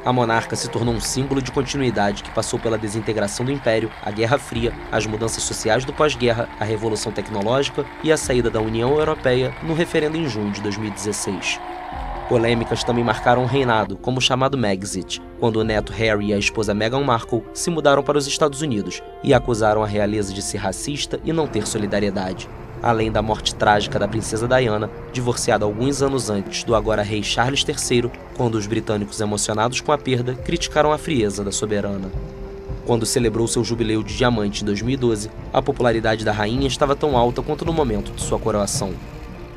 [0.04, 4.10] A monarca se tornou um símbolo de continuidade que passou pela desintegração do império, a
[4.10, 8.98] Guerra Fria, as mudanças sociais do pós-guerra, a revolução tecnológica e a saída da União
[8.98, 11.60] Europeia no referendo em junho de 2016.
[12.28, 16.38] Polêmicas também marcaram o reinado, como o chamado Megxit, quando o neto Harry e a
[16.38, 20.58] esposa Meghan Markle se mudaram para os Estados Unidos e acusaram a realeza de ser
[20.58, 22.48] racista e não ter solidariedade.
[22.82, 27.64] Além da morte trágica da princesa Diana, divorciada alguns anos antes do agora rei Charles
[27.64, 32.10] III, quando os britânicos emocionados com a perda criticaram a frieza da soberana.
[32.84, 37.40] Quando celebrou seu jubileu de diamante em 2012, a popularidade da rainha estava tão alta
[37.40, 38.92] quanto no momento de sua coroação.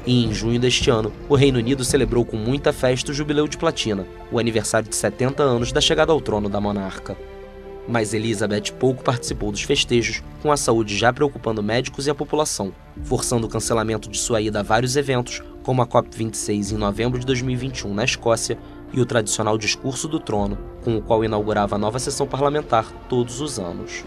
[0.05, 3.57] E em junho deste ano, o Reino Unido celebrou com muita festa o Jubileu de
[3.57, 7.17] Platina, o aniversário de 70 anos da chegada ao trono da monarca.
[7.87, 12.71] Mas Elizabeth pouco participou dos festejos, com a saúde já preocupando médicos e a população,
[13.03, 17.25] forçando o cancelamento de sua ida a vários eventos, como a COP26 em novembro de
[17.25, 18.59] 2021 na Escócia
[18.93, 23.41] e o tradicional discurso do trono, com o qual inaugurava a nova sessão parlamentar todos
[23.41, 24.03] os anos.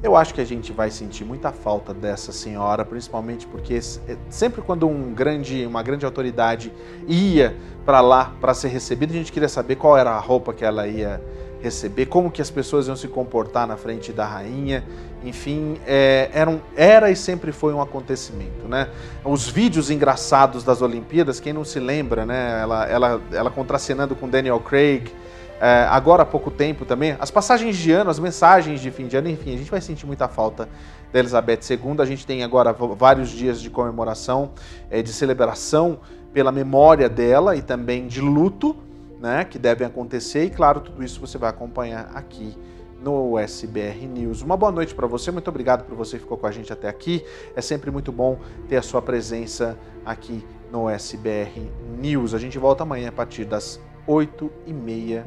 [0.00, 4.62] Eu acho que a gente vai sentir muita falta dessa senhora, principalmente porque é, sempre
[4.62, 6.72] quando um grande, uma grande autoridade
[7.08, 10.64] ia para lá para ser recebida, a gente queria saber qual era a roupa que
[10.64, 11.20] ela ia
[11.60, 14.84] receber, como que as pessoas iam se comportar na frente da rainha,
[15.24, 18.88] enfim, é, era, um, era e sempre foi um acontecimento, né?
[19.24, 22.60] Os vídeos engraçados das Olimpíadas, quem não se lembra, né?
[22.62, 25.12] Ela, ela, ela contracenando com Daniel Craig,
[25.60, 29.16] é, agora há pouco tempo também, as passagens de ano, as mensagens de fim de
[29.16, 30.68] ano, enfim, a gente vai sentir muita falta
[31.12, 31.96] da Elizabeth II.
[31.98, 34.52] A gente tem agora vários dias de comemoração,
[34.90, 35.98] é, de celebração
[36.32, 38.76] pela memória dela e também de luto,
[39.20, 40.44] né, que devem acontecer.
[40.44, 42.56] E claro, tudo isso você vai acompanhar aqui
[43.02, 44.42] no SBR News.
[44.42, 46.88] Uma boa noite para você, muito obrigado por você que ficou com a gente até
[46.88, 47.24] aqui.
[47.56, 51.68] É sempre muito bom ter a sua presença aqui no SBR
[51.98, 52.34] News.
[52.34, 55.26] A gente volta amanhã a partir das 8 e meia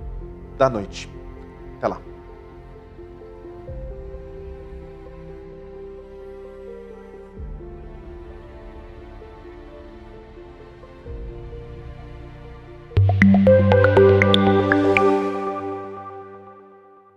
[0.62, 1.10] da noite.
[1.78, 2.00] Até lá.